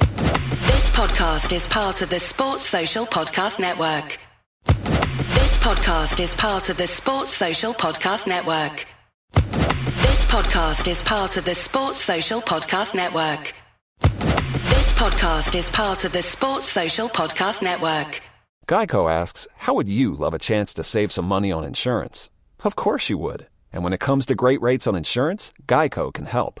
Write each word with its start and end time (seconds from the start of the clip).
This 0.00 0.90
podcast 0.90 1.52
is 1.52 1.66
part 1.66 2.02
of 2.02 2.10
the 2.10 2.18
Sports 2.18 2.64
Social 2.64 3.06
Podcast 3.06 3.58
Network. 3.60 4.18
This 4.66 5.56
podcast 5.58 6.20
is 6.20 6.34
part 6.34 6.68
of 6.68 6.76
the 6.76 6.86
Sports 6.86 7.32
Social 7.32 7.72
Podcast 7.74 8.26
Network. 8.26 8.86
This 9.32 10.24
podcast 10.26 10.88
is 10.88 11.02
part 11.02 11.36
of 11.36 11.44
the 11.44 11.54
Sports 11.54 11.98
Social 12.00 12.40
Podcast 12.40 12.94
Network. 12.94 13.54
This 14.00 14.92
podcast 14.94 15.54
is 15.58 15.68
part 15.70 16.04
of 16.04 16.12
the 16.12 16.22
Sports 16.22 16.66
Social 16.66 17.08
Podcast 17.08 17.62
Network. 17.62 18.20
Geico 18.66 19.10
asks, 19.10 19.48
How 19.56 19.74
would 19.74 19.88
you 19.88 20.14
love 20.14 20.34
a 20.34 20.38
chance 20.38 20.72
to 20.74 20.84
save 20.84 21.12
some 21.12 21.26
money 21.26 21.50
on 21.52 21.64
insurance? 21.64 22.30
Of 22.64 22.76
course 22.76 23.10
you 23.10 23.18
would. 23.18 23.46
And 23.72 23.84
when 23.84 23.92
it 23.92 24.00
comes 24.00 24.26
to 24.26 24.34
great 24.34 24.60
rates 24.60 24.86
on 24.86 24.96
insurance, 24.96 25.52
Geico 25.66 26.12
can 26.12 26.26
help. 26.26 26.60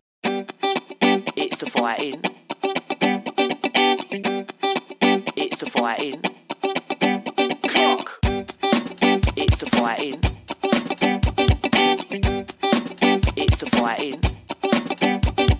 Fighting. 5.81 6.21
Clock. 7.67 8.19
It's 9.35 9.57
the 9.57 9.65
fighting. 9.71 10.19
It's 13.35 13.57
the 13.57 13.65
fighting. 13.71 14.21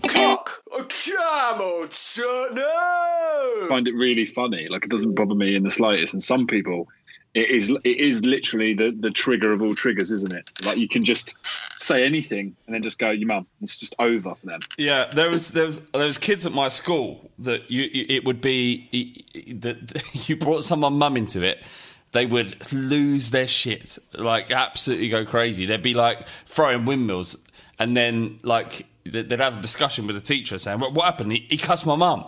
Clock. 0.08 0.62
Come 0.72 1.62
on, 1.62 1.92
son, 1.92 2.54
no! 2.54 3.66
find 3.68 3.88
it 3.88 3.96
really 3.96 4.28
funny. 4.28 4.68
Like 4.70 4.84
it 4.84 4.92
doesn't 4.92 5.16
bother 5.16 5.34
me 5.34 5.56
in 5.56 5.64
the 5.64 5.72
slightest. 5.72 6.14
And 6.14 6.22
some 6.22 6.46
people, 6.46 6.88
it 7.34 7.50
is 7.50 7.70
it 7.70 7.98
is 7.98 8.26
literally 8.26 8.74
the 8.74 8.92
the 8.92 9.10
trigger 9.12 9.54
of 9.54 9.62
all 9.62 9.74
triggers, 9.74 10.12
isn't 10.12 10.34
it? 10.34 10.52
Like 10.66 10.78
you 10.78 10.90
can 10.90 11.04
just 11.04 11.36
say 11.82 12.06
anything 12.06 12.56
and 12.66 12.76
then 12.76 12.84
just 12.84 13.00
go, 13.00 13.10
"Your 13.10 13.28
mum." 13.28 13.48
It's 13.62 13.80
just 13.80 13.96
over 14.00 14.36
for 14.36 14.46
them. 14.46 14.60
Yeah, 14.78 15.06
there 15.06 15.30
was 15.30 15.52
there 15.52 15.66
was 15.66 15.82
there 15.90 16.06
was 16.06 16.18
kids 16.18 16.46
at 16.46 16.52
my 16.52 16.68
school 16.68 17.32
that 17.40 17.72
you, 17.72 17.90
it 17.94 18.26
would 18.26 18.42
be 18.42 19.24
that 19.48 20.04
you 20.28 20.36
brought 20.36 20.64
someone 20.64 20.98
mum 20.98 21.16
into 21.16 21.42
it. 21.42 21.64
They 22.12 22.26
would 22.26 22.74
lose 22.74 23.32
their 23.32 23.48
shit, 23.48 23.98
like 24.14 24.52
absolutely 24.52 25.08
go 25.08 25.26
crazy. 25.26 25.66
They'd 25.66 25.82
be 25.82 25.94
like 25.94 26.28
throwing 26.46 26.84
windmills, 26.84 27.38
and 27.80 27.96
then 27.96 28.40
like 28.44 28.88
they'd 29.06 29.30
they'd 29.30 29.40
have 29.40 29.58
a 29.58 29.62
discussion 29.62 30.06
with 30.06 30.18
the 30.18 30.22
teacher 30.22 30.58
saying, 30.58 30.80
"What, 30.80 30.94
what 30.94 31.06
happened? 31.06 31.32
He, 31.32 31.48
he 31.50 31.58
cussed 31.58 31.86
my 31.86 31.96
mum." 31.96 32.26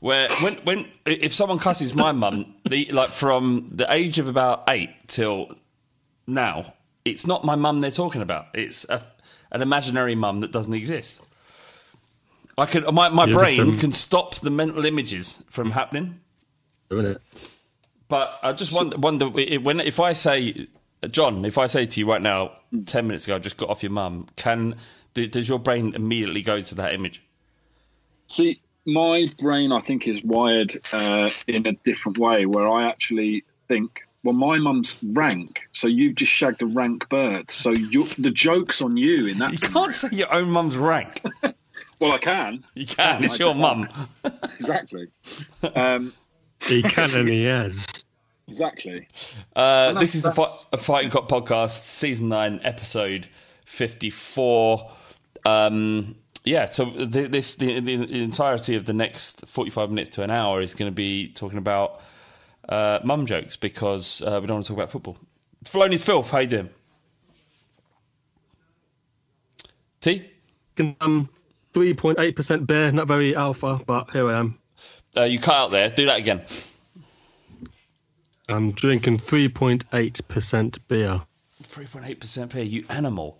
Where 0.00 0.28
when 0.40 0.54
when 0.64 0.88
if 1.06 1.32
someone 1.34 1.58
cusses 1.58 1.94
my 1.94 2.12
mum, 2.12 2.54
the 2.68 2.86
like 2.90 3.10
from 3.10 3.68
the 3.70 3.90
age 3.92 4.18
of 4.18 4.28
about 4.28 4.64
eight 4.68 4.90
till 5.06 5.54
now, 6.26 6.74
it's 7.04 7.26
not 7.26 7.44
my 7.44 7.54
mum 7.54 7.80
they're 7.82 7.90
talking 7.90 8.22
about. 8.22 8.46
It's 8.54 8.86
a, 8.88 9.02
an 9.52 9.60
imaginary 9.62 10.14
mum 10.14 10.40
that 10.40 10.52
doesn't 10.52 10.72
exist. 10.72 11.20
I 12.56 12.64
could 12.66 12.84
my 12.92 13.10
my 13.10 13.26
You're 13.26 13.34
just, 13.38 13.56
brain 13.56 13.60
um, 13.60 13.78
can 13.78 13.92
stop 13.92 14.36
the 14.36 14.50
mental 14.50 14.86
images 14.86 15.44
from 15.50 15.70
happening. 15.72 16.20
Doing 16.88 17.06
it. 17.06 17.22
But 18.08 18.38
I 18.42 18.52
just 18.52 18.72
wonder, 18.72 18.96
wonder 18.96 19.26
i- 19.38 19.58
when 19.58 19.80
if 19.80 20.00
I 20.00 20.14
say, 20.14 20.66
John, 21.10 21.44
if 21.44 21.58
I 21.58 21.66
say 21.66 21.86
to 21.86 22.00
you 22.00 22.08
right 22.10 22.20
now, 22.22 22.52
ten 22.86 23.06
minutes 23.06 23.24
ago, 23.24 23.36
I 23.36 23.38
just 23.38 23.56
got 23.58 23.68
off 23.68 23.82
your 23.82 23.92
mum. 23.92 24.26
Can 24.36 24.76
d- 25.14 25.26
does 25.26 25.48
your 25.48 25.58
brain 25.58 25.94
immediately 25.94 26.42
go 26.42 26.60
to 26.60 26.74
that 26.76 26.94
image? 26.94 27.22
See, 28.28 28.60
my 28.86 29.26
brain, 29.40 29.72
I 29.72 29.80
think, 29.80 30.06
is 30.08 30.22
wired 30.22 30.76
uh, 30.92 31.30
in 31.46 31.66
a 31.66 31.72
different 31.84 32.18
way, 32.18 32.46
where 32.46 32.68
I 32.68 32.88
actually 32.88 33.44
think, 33.68 34.00
well, 34.24 34.34
my 34.34 34.58
mum's 34.58 35.02
rank, 35.12 35.62
so 35.72 35.86
you've 35.86 36.14
just 36.16 36.32
shagged 36.32 36.60
a 36.62 36.66
rank 36.66 37.08
bird, 37.08 37.50
so 37.50 37.70
you 37.70 38.04
the 38.18 38.30
joke's 38.30 38.82
on 38.82 38.96
you 38.96 39.26
in 39.28 39.38
that. 39.38 39.52
You 39.52 39.58
can't 39.58 39.92
say 39.92 40.08
your 40.12 40.32
own 40.32 40.50
mum's 40.50 40.76
rank. 40.76 41.22
Well, 42.00 42.12
I 42.12 42.18
can. 42.18 42.64
You 42.74 42.86
can. 42.86 43.22
I 43.22 43.26
It's 43.26 43.38
your 43.38 43.54
mum. 43.54 43.86
exactly. 44.54 45.08
Um, 45.74 46.14
He 46.62 46.82
can 46.82 47.10
and 47.14 47.28
he 47.28 47.44
has. 47.44 47.86
Exactly. 48.48 49.06
Uh, 49.54 49.92
this 49.98 50.14
is 50.14 50.22
the 50.22 50.30
that's- 50.30 50.66
Fi- 50.70 50.78
Fighting 50.78 51.10
Cock 51.10 51.28
podcast, 51.28 51.82
season 51.84 52.30
nine, 52.30 52.58
episode 52.62 53.28
fifty-four. 53.66 54.90
Um, 55.44 56.16
yeah, 56.44 56.66
so 56.66 56.86
the, 56.86 57.26
this 57.28 57.56
the, 57.56 57.80
the 57.80 58.22
entirety 58.22 58.74
of 58.76 58.86
the 58.86 58.92
next 58.92 59.46
forty-five 59.46 59.90
minutes 59.90 60.10
to 60.10 60.22
an 60.22 60.30
hour 60.30 60.60
is 60.60 60.74
going 60.74 60.90
to 60.90 60.94
be 60.94 61.28
talking 61.32 61.58
about 61.58 62.00
uh, 62.68 63.00
mum 63.04 63.26
jokes 63.26 63.56
because 63.56 64.22
uh, 64.22 64.38
we 64.40 64.46
don't 64.46 64.56
want 64.56 64.66
to 64.66 64.72
talk 64.72 64.78
about 64.78 64.90
football. 64.90 65.18
It's 65.60 65.70
Filoni's 65.70 66.02
filth. 66.02 66.30
How 66.30 66.38
you 66.38 66.46
doing? 66.46 66.70
T. 70.00 70.30
Um, 71.00 71.28
3.8% 71.74 72.66
beer, 72.66 72.90
not 72.90 73.06
very 73.06 73.36
alpha, 73.36 73.80
but 73.86 74.10
here 74.10 74.28
I 74.30 74.38
am. 74.38 74.58
Uh, 75.14 75.24
you 75.24 75.38
cut 75.38 75.54
out 75.54 75.70
there. 75.70 75.90
Do 75.90 76.06
that 76.06 76.18
again. 76.18 76.42
I'm 78.48 78.72
drinking 78.72 79.18
3.8% 79.18 80.78
beer. 80.88 81.22
Three 81.62 81.86
point 81.86 82.06
eight 82.08 82.18
percent 82.18 82.52
beer. 82.52 82.64
You 82.64 82.84
animal. 82.88 83.39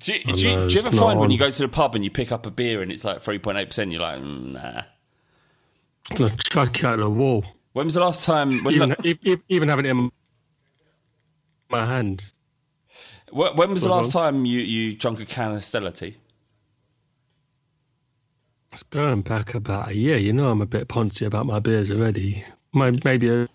Do 0.00 0.14
you, 0.14 0.24
do 0.24 0.30
you, 0.32 0.68
do 0.68 0.74
you 0.74 0.80
ever 0.80 0.88
it's 0.88 0.98
find 0.98 1.20
when 1.20 1.30
you 1.30 1.38
go 1.38 1.50
to 1.50 1.62
the 1.62 1.68
pub 1.68 1.94
and 1.94 2.02
you 2.02 2.10
pick 2.10 2.32
up 2.32 2.46
a 2.46 2.50
beer 2.50 2.80
and 2.80 2.90
it's 2.90 3.04
like 3.04 3.20
three 3.20 3.38
point 3.38 3.58
eight 3.58 3.66
percent? 3.66 3.92
You're 3.92 4.00
like, 4.00 4.20
mm, 4.20 4.52
nah. 4.52 4.82
Going 6.14 6.36
to 6.36 6.50
chuck 6.50 6.78
it 6.78 6.84
out 6.84 6.98
the 6.98 7.10
wall. 7.10 7.44
When 7.74 7.84
was 7.84 7.94
the 7.94 8.00
last 8.00 8.24
time? 8.24 8.64
When, 8.64 8.74
Even, 9.04 9.42
even 9.48 9.68
having 9.68 9.84
it 9.84 9.90
in 9.90 10.10
my 11.68 11.84
hand. 11.84 12.32
when 13.30 13.54
when 13.56 13.70
was 13.70 13.82
the 13.82 13.90
last 13.90 14.12
time 14.12 14.46
you, 14.46 14.60
you 14.60 14.96
drunk 14.96 15.20
a 15.20 15.26
can 15.26 15.52
of 15.52 15.62
Stella 15.62 15.92
tea? 15.92 16.16
It's 18.72 18.82
going 18.84 19.22
back 19.22 19.54
about 19.54 19.90
a 19.90 19.94
year. 19.94 20.16
You 20.16 20.32
know, 20.32 20.48
I'm 20.48 20.62
a 20.62 20.66
bit 20.66 20.88
poncy 20.88 21.26
about 21.26 21.44
my 21.44 21.58
beers 21.58 21.90
already. 21.90 22.44
My, 22.72 22.92
maybe 23.04 23.28
a, 23.28 23.48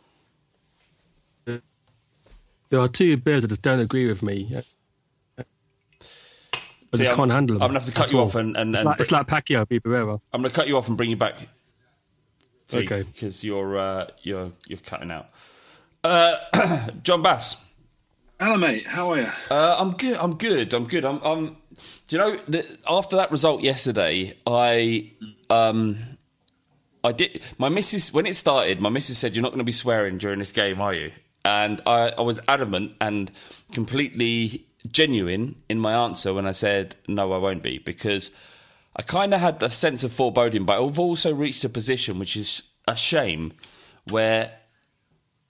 there 1.45 2.79
are 2.79 2.87
two 2.87 3.17
beers 3.17 3.41
that 3.41 3.47
just 3.47 3.61
don't 3.61 3.79
agree 3.79 4.07
with 4.07 4.21
me. 4.21 4.55
I 6.93 6.97
See, 6.97 7.03
just 7.03 7.09
I'm- 7.11 7.17
can't 7.17 7.31
handle 7.31 7.55
them. 7.55 7.63
I'm 7.63 7.69
gonna 7.69 7.79
have 7.79 7.87
to 7.87 7.93
cut 7.93 8.11
you 8.11 8.19
all. 8.19 8.25
off 8.27 8.35
and- 8.35 8.55
and- 8.55 8.71
it's, 8.73 8.79
and 8.81 8.85
like, 8.89 8.99
it's 8.99 9.11
like 9.11 9.27
Pacquiao 9.27 9.67
v 9.67 9.79
Pereira. 9.79 10.19
I'm 10.33 10.41
going 10.41 10.49
to 10.51 10.55
cut 10.55 10.67
you 10.67 10.77
off 10.77 10.87
and 10.87 10.95
bring 10.97 11.09
you 11.09 11.17
back. 11.17 11.35
Okay. 12.73 13.03
Because 13.03 13.43
you're 13.43 13.77
uh, 13.77 14.07
you're 14.23 14.51
you're 14.67 14.79
cutting 14.79 15.11
out. 15.11 15.29
Uh, 16.03 16.37
John 17.03 17.21
Bass. 17.21 17.57
Hello, 18.39 18.57
mate. 18.57 18.85
How 18.85 19.11
are 19.11 19.19
you? 19.21 19.31
Uh, 19.49 19.75
I'm 19.79 19.91
good. 19.91 20.17
I'm 20.17 20.35
good. 20.35 20.73
I'm 20.73 20.85
good. 20.85 21.05
I'm. 21.05 21.19
I'm 21.23 21.57
do 22.07 22.15
you 22.15 22.17
know 22.17 22.35
that 22.49 22.65
after 22.89 23.17
that 23.17 23.31
result 23.31 23.61
yesterday, 23.61 24.33
I 24.47 25.11
um, 25.49 25.97
I 27.03 27.11
did. 27.11 27.41
My 27.57 27.69
missus 27.69 28.11
when 28.13 28.25
it 28.25 28.35
started, 28.35 28.81
my 28.81 28.89
missus 28.89 29.17
said, 29.17 29.35
"You're 29.35 29.43
not 29.43 29.49
going 29.49 29.59
to 29.59 29.63
be 29.65 29.71
swearing 29.71 30.17
during 30.17 30.39
this 30.39 30.51
game, 30.51 30.81
are 30.81 30.93
you?" 30.93 31.11
And 31.43 31.79
I, 31.85 32.13
I 32.17 32.21
was 32.21 32.39
adamant 32.47 32.93
and 32.99 33.29
completely 33.71 34.65
genuine 34.85 35.55
in 35.69 35.79
my 35.79 35.93
answer 35.93 36.33
when 36.33 36.47
I 36.47 36.51
said, 36.51 36.95
"No, 37.07 37.33
I 37.33 37.37
won't 37.37 37.63
be," 37.63 37.77
because 37.79 38.31
I 38.95 39.01
kind 39.01 39.33
of 39.33 39.41
had 39.41 39.59
the 39.59 39.69
sense 39.69 40.03
of 40.03 40.13
foreboding, 40.13 40.65
but 40.65 40.83
I've 40.83 40.99
also 40.99 41.33
reached 41.33 41.63
a 41.63 41.69
position 41.69 42.19
which 42.19 42.35
is 42.35 42.63
a 42.87 42.95
shame, 42.95 43.53
where 44.09 44.53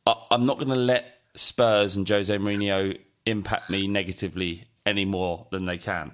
I, 0.05 0.15
I'm 0.31 0.45
not 0.45 0.57
going 0.57 0.69
to 0.69 0.75
let 0.75 1.19
Spurs 1.35 1.95
and 1.95 2.07
Jose 2.07 2.35
Mourinho 2.37 2.97
impact 3.25 3.69
me 3.69 3.87
negatively 3.87 4.65
any 4.85 5.05
more 5.05 5.47
than 5.51 5.65
they 5.65 5.77
can. 5.77 6.13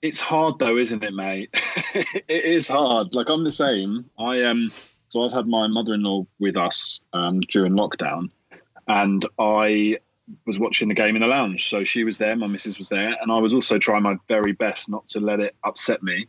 It's 0.00 0.20
hard 0.20 0.58
though, 0.58 0.76
isn't 0.76 1.02
it, 1.02 1.12
mate? 1.12 1.50
it 1.94 2.44
is 2.44 2.68
hard. 2.68 3.14
Like 3.14 3.28
I'm 3.28 3.42
the 3.42 3.50
same. 3.50 4.08
I 4.16 4.44
um 4.44 4.70
so 5.08 5.24
I've 5.24 5.32
had 5.32 5.46
my 5.46 5.66
mother-in-law 5.66 6.26
with 6.38 6.56
us 6.56 7.00
um 7.12 7.40
during 7.40 7.72
lockdown 7.72 8.30
and 8.86 9.26
I 9.38 9.98
was 10.46 10.58
watching 10.58 10.88
the 10.88 10.94
game 10.94 11.16
in 11.16 11.22
the 11.22 11.28
lounge. 11.28 11.68
So 11.68 11.84
she 11.84 12.04
was 12.04 12.18
there, 12.18 12.36
my 12.36 12.46
missus 12.46 12.78
was 12.78 12.88
there, 12.88 13.16
and 13.20 13.30
I 13.32 13.38
was 13.38 13.54
also 13.54 13.78
trying 13.78 14.02
my 14.02 14.16
very 14.28 14.52
best 14.52 14.88
not 14.88 15.08
to 15.08 15.20
let 15.20 15.40
it 15.40 15.54
upset 15.64 16.02
me. 16.02 16.26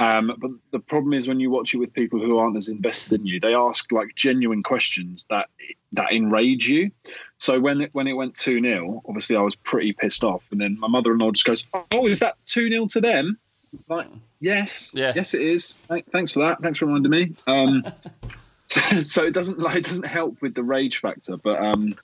Um, 0.00 0.32
but 0.38 0.50
the 0.70 0.78
problem 0.78 1.12
is 1.12 1.26
when 1.26 1.40
you 1.40 1.50
watch 1.50 1.74
it 1.74 1.78
with 1.78 1.92
people 1.92 2.20
who 2.20 2.38
aren't 2.38 2.56
as 2.56 2.68
invested 2.68 3.20
in 3.20 3.26
you, 3.26 3.40
they 3.40 3.54
ask 3.54 3.90
like 3.90 4.14
genuine 4.14 4.62
questions 4.62 5.26
that 5.28 5.46
that 5.92 6.12
enrage 6.12 6.68
you. 6.68 6.92
So 7.38 7.58
when 7.58 7.80
it 7.80 7.90
when 7.94 8.06
it 8.06 8.12
went 8.12 8.36
two 8.36 8.60
0 8.62 9.02
obviously 9.08 9.34
I 9.36 9.40
was 9.40 9.56
pretty 9.56 9.92
pissed 9.92 10.22
off, 10.22 10.44
and 10.52 10.60
then 10.60 10.78
my 10.78 10.86
mother-in-law 10.86 11.32
just 11.32 11.44
goes, 11.44 11.64
"Oh, 11.92 12.06
is 12.06 12.20
that 12.20 12.36
two 12.46 12.70
0 12.70 12.86
to 12.88 13.00
them?" 13.00 13.38
Like, 13.88 14.06
yes, 14.40 14.92
Yeah. 14.94 15.12
yes, 15.14 15.34
it 15.34 15.42
is. 15.42 15.74
Thanks 16.12 16.32
for 16.32 16.40
that. 16.40 16.62
Thanks 16.62 16.78
for 16.78 16.86
reminding 16.86 17.10
me. 17.10 17.34
Um, 17.46 17.84
so, 18.68 18.80
so 19.02 19.24
it 19.24 19.34
doesn't 19.34 19.58
like 19.58 19.76
it 19.78 19.84
doesn't 19.84 20.06
help 20.06 20.40
with 20.40 20.54
the 20.54 20.62
rage 20.62 20.98
factor, 21.00 21.36
but 21.36 21.58
um, 21.60 21.96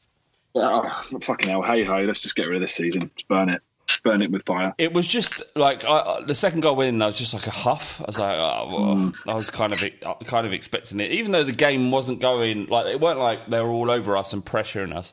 oh, 0.55 0.89
fucking 1.23 1.51
hell, 1.51 1.63
hey 1.63 1.85
ho, 1.85 2.03
let's 2.03 2.21
just 2.21 2.37
get 2.37 2.47
rid 2.47 2.57
of 2.57 2.63
this 2.63 2.75
season. 2.75 3.11
Just 3.17 3.29
burn 3.29 3.49
it, 3.49 3.63
burn 4.03 4.23
it 4.23 4.31
with 4.31 4.45
fire. 4.45 4.75
It 4.79 4.93
was 4.93 5.07
just 5.07 5.43
like 5.57 5.85
I, 5.85 6.21
the 6.27 6.35
second 6.35 6.61
goal 6.61 6.77
went 6.77 6.95
in. 6.95 7.03
I 7.03 7.07
was 7.07 7.19
just 7.19 7.35
like 7.35 7.47
a 7.47 7.51
huff. 7.51 8.01
I 8.01 8.05
was 8.05 8.19
like, 8.19 8.39
oh, 8.39 8.69
well, 8.71 8.97
hmm. 8.97 9.29
I 9.29 9.35
was 9.35 9.51
kind 9.51 9.73
of 9.73 9.83
kind 10.27 10.47
of 10.47 10.53
expecting 10.53 11.01
it, 11.01 11.11
even 11.11 11.33
though 11.33 11.45
the 11.45 11.53
game 11.53 11.91
wasn't 11.91 12.21
going 12.21 12.67
like 12.67 12.87
it 12.87 13.01
weren't 13.01 13.19
like 13.19 13.49
they 13.49 13.61
were 13.61 13.71
all 13.71 13.91
over 13.91 14.17
us 14.17 14.33
and 14.33 14.45
pressuring 14.45 14.95
us, 14.95 15.13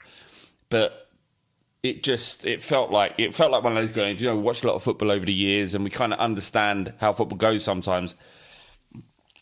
but 0.70 1.02
it 1.84 2.04
just 2.04 2.46
it 2.46 2.62
felt 2.62 2.92
like 2.92 3.16
it 3.18 3.34
felt 3.34 3.52
like 3.52 3.64
one 3.64 3.76
of 3.76 3.86
those 3.86 3.96
games. 3.96 4.22
You 4.22 4.30
know, 4.30 4.36
we 4.36 4.44
watched 4.44 4.64
a 4.64 4.68
lot 4.68 4.76
of 4.76 4.84
football 4.84 5.12
over 5.12 5.26
the 5.26 5.34
years, 5.34 5.74
and 5.74 5.84
we 5.84 5.90
kind 5.90 6.14
of 6.14 6.20
understand 6.20 6.94
how 7.00 7.14
football 7.14 7.38
goes 7.38 7.64
sometimes. 7.64 8.16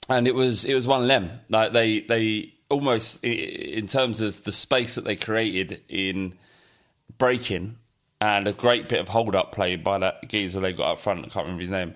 And 0.08 0.28
it 0.28 0.34
was 0.34 0.66
it 0.66 0.74
was 0.74 0.88
one 0.88 1.02
of 1.02 1.08
them. 1.08 1.32
Like 1.50 1.74
they 1.74 2.02
they 2.02 2.54
almost 2.70 3.24
in 3.24 3.88
terms 3.88 4.22
of 4.22 4.44
the 4.44 4.52
space 4.52 4.96
that 4.96 5.04
they 5.04 5.16
created 5.16 5.82
in 5.90 6.34
breaking 7.18 7.78
and 8.22 8.48
a 8.48 8.54
great 8.54 8.90
bit 8.90 9.00
of 9.00 9.10
hold 9.10 9.36
up 9.36 9.52
play 9.52 9.76
by 9.76 9.98
that 9.98 10.28
geezer 10.28 10.60
they 10.60 10.74
got 10.74 10.94
up 10.94 11.00
front. 11.00 11.20
I 11.20 11.30
can't 11.30 11.46
remember 11.46 11.62
his 11.62 11.72
name. 11.72 11.96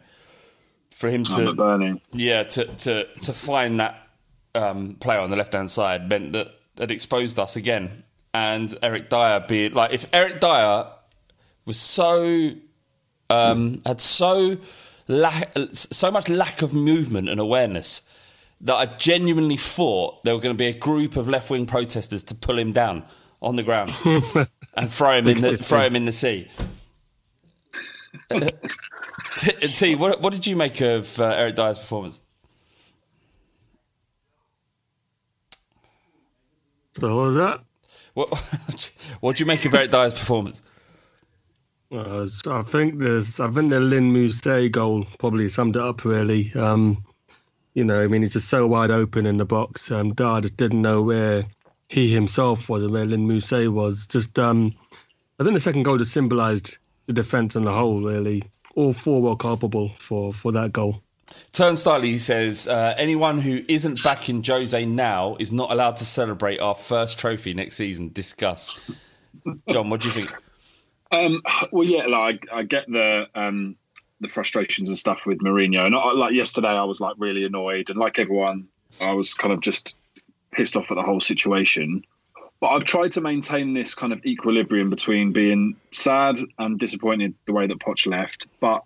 For 0.92 1.10
him 1.10 1.24
to 1.26 1.54
burning. 1.54 2.02
yeah, 2.14 2.44
to 2.44 2.66
to 2.66 3.06
to 3.06 3.34
find 3.34 3.80
that 3.80 4.08
um, 4.56 4.96
player 4.96 5.20
on 5.20 5.32
the 5.32 5.36
left 5.36 5.54
hand 5.54 5.70
side 5.70 6.08
meant 6.08 6.34
that 6.34 6.54
it 6.80 6.92
exposed 6.92 7.40
us 7.40 7.56
again. 7.56 8.04
And 8.34 8.76
Eric 8.82 9.10
Dier 9.10 9.44
be 9.48 9.70
like 9.70 9.94
if 9.94 10.08
Eric 10.14 10.40
Dier 10.40 10.86
was 11.66 11.78
so 11.78 12.52
um, 13.30 13.82
had 13.86 14.00
so 14.00 14.58
lack 15.08 15.52
so 15.74 16.10
much 16.10 16.30
lack 16.30 16.62
of 16.62 16.74
movement 16.74 17.28
and 17.28 17.40
awareness 17.40 18.02
that 18.64 18.76
I 18.76 18.86
genuinely 18.86 19.58
thought 19.58 20.24
there 20.24 20.34
were 20.34 20.42
going 20.42 20.56
to 20.56 20.58
be 20.58 20.68
a 20.68 20.74
group 20.74 21.18
of 21.18 21.28
left 21.28 21.50
wing 21.50 21.66
protesters 21.66 22.24
to 22.24 22.36
pull 22.36 22.58
him 22.58 22.72
down 22.72 23.04
on 23.42 23.58
the 23.58 23.64
ground 23.64 23.94
and 24.76 24.92
throw 24.92 25.18
him 25.18 25.28
in 25.28 25.42
the 25.42 25.58
throw 25.58 25.82
him 25.82 25.96
in 25.96 26.06
the 26.06 26.12
sea. 26.12 26.48
T, 29.36 29.52
T 29.74 29.96
what, 29.96 30.22
what 30.22 30.34
did 30.34 30.48
you 30.48 30.56
make 30.56 30.80
of 30.82 31.20
uh, 31.20 31.26
Eric 31.26 31.56
Dier's 31.56 31.78
performance? 31.78 32.20
So 37.00 37.16
what 37.16 37.26
was 37.26 37.36
that? 37.36 37.60
What 38.14 38.30
what 39.20 39.36
do 39.36 39.42
you 39.42 39.46
make 39.46 39.66
of 39.66 39.74
Eric 39.74 39.92
Dier's 39.92 40.14
performance? 40.14 40.62
Uh, 41.92 42.26
I 42.48 42.64
think 42.64 42.98
there's, 42.98 43.40
I 43.40 43.52
think 43.52 43.70
the 43.70 43.80
Lys 43.80 44.02
Mousset 44.02 44.72
goal 44.72 45.06
probably 45.20 45.48
summed 45.50 45.76
it 45.76 45.82
up 45.82 46.06
really. 46.06 46.52
Um, 46.56 47.04
you 47.74 47.84
know, 47.84 48.04
I 48.04 48.08
mean, 48.08 48.22
he's 48.22 48.34
just 48.34 48.50
so 48.50 48.68
wide 48.68 48.92
open 48.92 49.26
in 49.26 49.38
the 49.38 49.46
box. 49.46 49.92
Um, 49.92 50.14
Dar 50.14 50.42
just 50.42 50.58
didn't 50.58 50.82
know 50.82 51.02
where 51.02 51.46
he 51.90 52.14
himself 52.14 52.70
was 52.70 52.84
and 52.84 52.92
where 52.92 53.06
Lys 53.06 53.20
Mousset 53.20 53.72
was. 53.72 54.08
Just, 54.08 54.38
um, 54.40 54.76
I 55.40 55.44
think 55.44 55.56
the 55.56 55.60
second 55.60 55.84
goal 55.84 55.98
just 55.98 56.14
symbolised 56.14 56.78
the 57.08 57.14
defence 57.14 57.56
on 57.56 57.64
the 57.64 57.74
whole. 57.74 58.02
Really, 58.02 58.44
all 58.76 58.94
four 58.94 59.22
were 59.22 59.36
culpable 59.36 59.92
for 59.98 60.34
for 60.34 60.52
that 60.54 60.72
goal. 60.72 61.02
Turnstile 61.52 62.02
he 62.02 62.20
says 62.20 62.68
uh, 62.68 62.94
anyone 62.98 63.40
who 63.40 63.64
isn't 63.68 64.04
backing 64.04 64.44
Jose 64.44 64.86
now 64.86 65.36
is 65.40 65.52
not 65.52 65.72
allowed 65.72 65.96
to 65.98 66.06
celebrate 66.06 66.60
our 66.60 66.76
first 66.76 67.18
trophy 67.18 67.54
next 67.54 67.76
season. 67.76 68.12
Discuss. 68.14 68.72
John, 69.70 69.90
what 69.90 70.02
do 70.02 70.08
you 70.08 70.14
think? 70.14 70.34
Um, 71.12 71.42
well, 71.72 71.86
yeah, 71.86 72.06
like 72.08 72.48
I 72.52 72.64
get 72.64 72.88
the 72.88 73.30
um, 73.36 73.78
the 74.24 74.30
frustrations 74.30 74.90
and 74.90 74.98
stuff 74.98 75.26
with 75.26 75.40
Mourinho, 75.40 75.86
and 75.86 75.96
I, 75.96 76.12
like 76.14 76.34
yesterday, 76.34 76.70
I 76.70 76.84
was 76.84 77.00
like 77.00 77.16
really 77.18 77.46
annoyed, 77.46 77.90
and 77.90 78.00
like 78.00 78.20
everyone, 78.20 78.68
I 79.00 79.14
was 79.14 79.34
kind 79.34 79.54
of 79.54 79.62
just 79.62 79.96
pissed 80.52 80.76
off 80.76 80.90
at 80.92 80.96
the 80.96 81.04
whole 81.04 81.22
situation. 81.22 82.04
But 82.60 82.70
I've 82.70 82.86
tried 82.86 83.12
to 83.14 83.22
maintain 83.22 83.74
this 83.74 83.94
kind 83.94 84.14
of 84.14 84.26
equilibrium 84.26 84.90
between 84.90 85.34
being 85.34 85.76
sad 85.92 86.38
and 86.58 86.80
disappointed 86.80 87.34
the 87.46 87.52
way 87.52 87.68
that 87.68 87.80
Poch 87.80 88.08
left, 88.08 88.48
but 88.62 88.84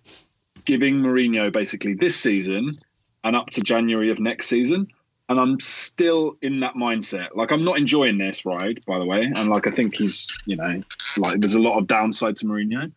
giving 0.65 0.95
Mourinho 0.95 1.51
basically 1.51 1.93
this 1.93 2.15
season 2.15 2.79
and 3.23 3.35
up 3.35 3.51
to 3.51 3.61
January 3.61 4.09
of 4.09 4.19
next 4.19 4.47
season. 4.47 4.87
And 5.29 5.39
I'm 5.39 5.59
still 5.59 6.37
in 6.41 6.61
that 6.61 6.73
mindset. 6.73 7.35
Like 7.35 7.51
I'm 7.51 7.65
not 7.65 7.77
enjoying 7.77 8.17
this 8.17 8.45
ride, 8.45 8.83
by 8.87 8.97
the 8.97 9.05
way. 9.05 9.23
And 9.23 9.49
like 9.49 9.67
I 9.67 9.71
think 9.71 9.95
he's, 9.95 10.35
you 10.45 10.55
know, 10.55 10.81
like 11.17 11.39
there's 11.39 11.55
a 11.55 11.61
lot 11.61 11.77
of 11.77 11.85
downside 11.85 12.37
to 12.37 12.45
Mourinho. 12.45 12.91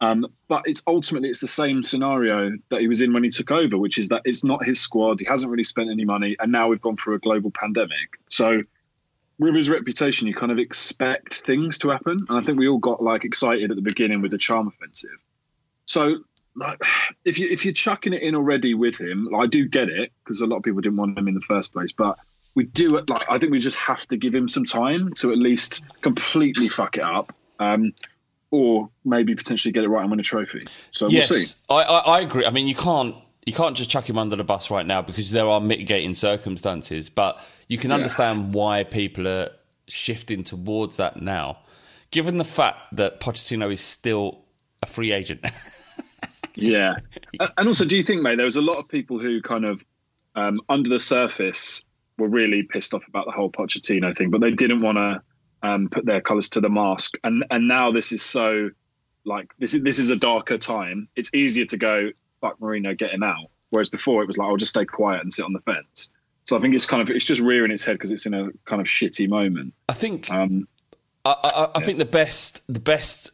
Um, 0.00 0.26
but 0.48 0.62
it's 0.66 0.82
ultimately 0.86 1.30
it's 1.30 1.40
the 1.40 1.46
same 1.46 1.82
scenario 1.82 2.52
that 2.70 2.80
he 2.80 2.88
was 2.88 3.00
in 3.00 3.12
when 3.12 3.24
he 3.24 3.30
took 3.30 3.50
over, 3.50 3.78
which 3.78 3.96
is 3.96 4.08
that 4.08 4.22
it's 4.24 4.44
not 4.44 4.64
his 4.64 4.80
squad. 4.80 5.20
He 5.20 5.26
hasn't 5.26 5.50
really 5.50 5.64
spent 5.64 5.90
any 5.90 6.04
money, 6.04 6.36
and 6.40 6.52
now 6.52 6.68
we've 6.68 6.80
gone 6.80 6.96
through 6.96 7.14
a 7.14 7.20
global 7.20 7.50
pandemic. 7.50 8.18
So 8.28 8.62
with 9.38 9.54
his 9.56 9.70
reputation, 9.70 10.26
you 10.26 10.34
kind 10.34 10.52
of 10.52 10.58
expect 10.58 11.40
things 11.40 11.78
to 11.78 11.88
happen, 11.90 12.18
and 12.28 12.38
I 12.38 12.42
think 12.42 12.58
we 12.58 12.68
all 12.68 12.78
got 12.78 13.02
like 13.02 13.24
excited 13.24 13.70
at 13.70 13.76
the 13.76 13.82
beginning 13.82 14.20
with 14.20 14.30
the 14.30 14.38
charm 14.38 14.68
offensive. 14.68 15.18
So 15.86 16.16
like, 16.56 16.80
if 17.24 17.38
you 17.38 17.48
if 17.48 17.64
you're 17.64 17.74
chucking 17.74 18.12
it 18.12 18.22
in 18.22 18.34
already 18.34 18.74
with 18.74 18.98
him, 18.98 19.28
like, 19.30 19.44
I 19.44 19.46
do 19.46 19.66
get 19.66 19.88
it 19.88 20.12
because 20.22 20.40
a 20.40 20.46
lot 20.46 20.56
of 20.56 20.62
people 20.62 20.80
didn't 20.80 20.98
want 20.98 21.18
him 21.18 21.28
in 21.28 21.34
the 21.34 21.40
first 21.40 21.72
place, 21.72 21.92
but 21.92 22.18
we 22.54 22.64
do 22.64 22.88
like 22.88 23.30
I 23.30 23.38
think 23.38 23.52
we 23.52 23.58
just 23.58 23.76
have 23.76 24.06
to 24.08 24.16
give 24.16 24.34
him 24.34 24.48
some 24.48 24.64
time 24.64 25.12
to 25.14 25.32
at 25.32 25.38
least 25.38 25.82
completely 26.00 26.68
fuck 26.68 26.96
it 26.96 27.02
up. 27.02 27.32
Um, 27.58 27.92
or 28.54 28.88
maybe 29.04 29.34
potentially 29.34 29.72
get 29.72 29.82
it 29.82 29.88
right 29.88 30.02
and 30.02 30.10
win 30.12 30.20
a 30.20 30.22
trophy. 30.22 30.60
So 30.92 31.08
yes, 31.08 31.28
we'll 31.28 31.38
see. 31.40 31.54
I, 31.68 31.82
I, 31.82 31.98
I 31.98 32.20
agree. 32.20 32.46
I 32.46 32.50
mean, 32.50 32.68
you 32.68 32.76
can't 32.76 33.16
you 33.46 33.52
can't 33.52 33.76
just 33.76 33.90
chuck 33.90 34.08
him 34.08 34.16
under 34.16 34.36
the 34.36 34.44
bus 34.44 34.70
right 34.70 34.86
now 34.86 35.02
because 35.02 35.32
there 35.32 35.46
are 35.46 35.60
mitigating 35.60 36.14
circumstances. 36.14 37.10
But 37.10 37.38
you 37.66 37.78
can 37.78 37.90
understand 37.90 38.54
why 38.54 38.84
people 38.84 39.26
are 39.26 39.50
shifting 39.88 40.44
towards 40.44 40.98
that 40.98 41.20
now, 41.20 41.58
given 42.12 42.38
the 42.38 42.44
fact 42.44 42.78
that 42.92 43.18
Pochettino 43.18 43.72
is 43.72 43.80
still 43.80 44.44
a 44.82 44.86
free 44.86 45.10
agent. 45.10 45.44
yeah, 46.54 46.94
and 47.58 47.66
also, 47.66 47.84
do 47.84 47.96
you 47.96 48.04
think, 48.04 48.22
mate, 48.22 48.36
there 48.36 48.44
was 48.44 48.56
a 48.56 48.62
lot 48.62 48.78
of 48.78 48.88
people 48.88 49.18
who 49.18 49.42
kind 49.42 49.64
of 49.64 49.84
um, 50.36 50.60
under 50.68 50.88
the 50.88 51.00
surface 51.00 51.82
were 52.18 52.28
really 52.28 52.62
pissed 52.62 52.94
off 52.94 53.02
about 53.08 53.26
the 53.26 53.32
whole 53.32 53.50
Pochettino 53.50 54.16
thing, 54.16 54.30
but 54.30 54.40
they 54.40 54.52
didn't 54.52 54.80
want 54.80 54.96
to 54.96 55.20
um, 55.64 55.88
put 55.88 56.04
their 56.04 56.20
colours 56.20 56.48
to 56.50 56.60
the 56.60 56.68
mask. 56.68 57.16
And 57.24 57.44
and 57.50 57.66
now 57.66 57.90
this 57.90 58.12
is 58.12 58.22
so 58.22 58.70
like 59.24 59.52
this 59.58 59.74
is 59.74 59.82
this 59.82 59.98
is 59.98 60.10
a 60.10 60.16
darker 60.16 60.58
time. 60.58 61.08
It's 61.16 61.32
easier 61.34 61.64
to 61.66 61.76
go 61.76 62.10
fuck 62.40 62.58
Mourinho, 62.60 62.96
get 62.96 63.10
him 63.10 63.22
out. 63.22 63.46
Whereas 63.70 63.88
before 63.88 64.22
it 64.22 64.28
was 64.28 64.36
like 64.36 64.46
I'll 64.46 64.58
just 64.58 64.70
stay 64.70 64.84
quiet 64.84 65.22
and 65.22 65.32
sit 65.32 65.44
on 65.44 65.54
the 65.54 65.60
fence. 65.60 66.10
So 66.44 66.56
I 66.56 66.60
think 66.60 66.74
it's 66.74 66.84
kind 66.84 67.02
of 67.02 67.08
it's 67.10 67.24
just 67.24 67.40
rearing 67.40 67.70
its 67.70 67.84
head 67.84 67.94
because 67.94 68.12
it's 68.12 68.26
in 68.26 68.34
a 68.34 68.50
kind 68.66 68.80
of 68.82 68.86
shitty 68.86 69.28
moment. 69.28 69.72
I 69.88 69.94
think 69.94 70.30
Um, 70.30 70.68
I, 71.24 71.30
I, 71.42 71.78
I 71.78 71.80
think 71.80 71.98
the 71.98 72.04
best 72.04 72.62
the 72.72 72.80
best 72.80 73.30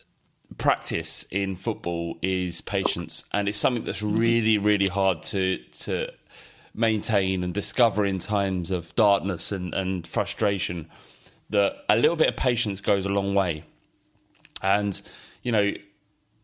practice 0.56 1.24
in 1.30 1.56
football 1.56 2.16
is 2.22 2.60
patience, 2.60 3.24
and 3.32 3.48
it's 3.48 3.58
something 3.58 3.82
that's 3.82 4.02
really 4.02 4.56
really 4.56 4.86
hard 4.86 5.24
to 5.24 5.58
to 5.80 6.12
maintain 6.72 7.42
and 7.42 7.52
discover 7.52 8.04
in 8.04 8.20
times 8.20 8.70
of 8.70 8.94
darkness 8.94 9.50
and, 9.50 9.74
and 9.74 10.06
frustration. 10.06 10.88
That 11.50 11.84
a 11.88 11.96
little 11.96 12.16
bit 12.16 12.28
of 12.28 12.36
patience 12.36 12.80
goes 12.80 13.04
a 13.06 13.08
long 13.10 13.34
way, 13.34 13.64
and 14.62 15.00
you 15.42 15.52
know. 15.52 15.72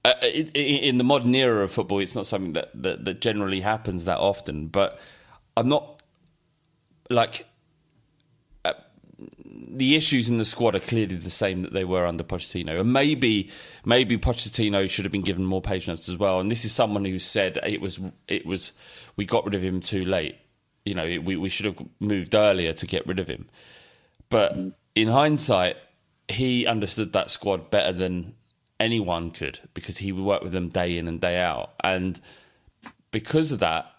uh, 0.04 0.14
i- 0.22 0.50
In 0.56 0.98
the 0.98 1.04
modern 1.04 1.34
era 1.34 1.64
of 1.64 1.72
football, 1.72 1.98
it's 2.00 2.14
not 2.14 2.26
something 2.26 2.52
that, 2.52 2.70
that, 2.80 3.04
that 3.04 3.20
generally 3.20 3.60
happens 3.60 4.04
that 4.04 4.18
often. 4.18 4.68
But 4.68 4.98
I'm 5.56 5.68
not 5.68 6.00
like 7.10 7.46
the 9.48 9.96
issues 9.96 10.28
in 10.28 10.38
the 10.38 10.44
squad 10.44 10.74
are 10.74 10.80
clearly 10.80 11.16
the 11.16 11.30
same 11.30 11.62
that 11.62 11.72
they 11.72 11.84
were 11.84 12.06
under 12.06 12.22
Pochettino, 12.24 12.80
and 12.80 12.92
maybe 12.92 13.50
maybe 13.84 14.16
Pochettino 14.18 14.88
should 14.88 15.04
have 15.04 15.12
been 15.12 15.22
given 15.22 15.44
more 15.44 15.62
patience 15.62 16.08
as 16.08 16.16
well. 16.16 16.38
And 16.40 16.50
this 16.50 16.64
is 16.64 16.72
someone 16.72 17.04
who 17.04 17.18
said 17.18 17.58
it 17.66 17.80
was 17.80 18.00
it 18.28 18.44
was 18.46 18.72
we 19.16 19.24
got 19.24 19.44
rid 19.44 19.54
of 19.54 19.62
him 19.62 19.80
too 19.80 20.04
late. 20.04 20.36
You 20.84 20.94
know, 20.94 21.04
we 21.24 21.36
we 21.36 21.48
should 21.48 21.66
have 21.66 21.78
moved 22.00 22.34
earlier 22.34 22.72
to 22.74 22.86
get 22.86 23.06
rid 23.06 23.18
of 23.18 23.26
him. 23.28 23.48
But 24.28 24.56
in 24.96 25.08
hindsight, 25.08 25.76
he 26.26 26.66
understood 26.66 27.12
that 27.12 27.30
squad 27.30 27.70
better 27.70 27.92
than 27.92 28.34
anyone 28.80 29.30
could 29.30 29.60
because 29.74 29.98
he 29.98 30.10
worked 30.10 30.42
with 30.42 30.52
them 30.52 30.68
day 30.68 30.98
in 30.98 31.06
and 31.06 31.20
day 31.20 31.38
out, 31.38 31.74
and 31.84 32.20
because 33.12 33.52
of 33.52 33.60
that, 33.60 33.92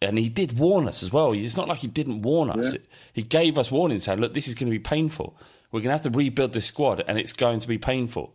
and 0.00 0.16
he 0.16 0.28
did 0.28 0.58
warn 0.58 0.86
us 0.86 1.02
as 1.02 1.12
well. 1.12 1.32
It's 1.32 1.56
not 1.56 1.68
like 1.68 1.80
he 1.80 1.88
didn't 1.88 2.22
warn 2.22 2.50
us. 2.50 2.76
He 3.12 3.22
gave 3.22 3.58
us 3.58 3.72
warning 3.72 3.98
saying, 3.98 4.20
look, 4.20 4.32
this 4.32 4.46
is 4.46 4.54
going 4.54 4.70
to 4.70 4.70
be 4.70 4.78
painful. 4.78 5.36
We're 5.72 5.80
going 5.80 5.88
to 5.88 6.02
have 6.02 6.12
to 6.12 6.16
rebuild 6.16 6.52
this 6.52 6.66
squad 6.66 7.02
and 7.06 7.18
it's 7.18 7.32
going 7.32 7.58
to 7.58 7.68
be 7.68 7.78
painful. 7.78 8.32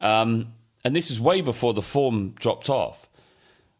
Um, 0.00 0.54
and 0.84 0.96
this 0.96 1.08
was 1.08 1.20
way 1.20 1.40
before 1.40 1.72
the 1.72 1.82
form 1.82 2.30
dropped 2.30 2.68
off. 2.68 3.08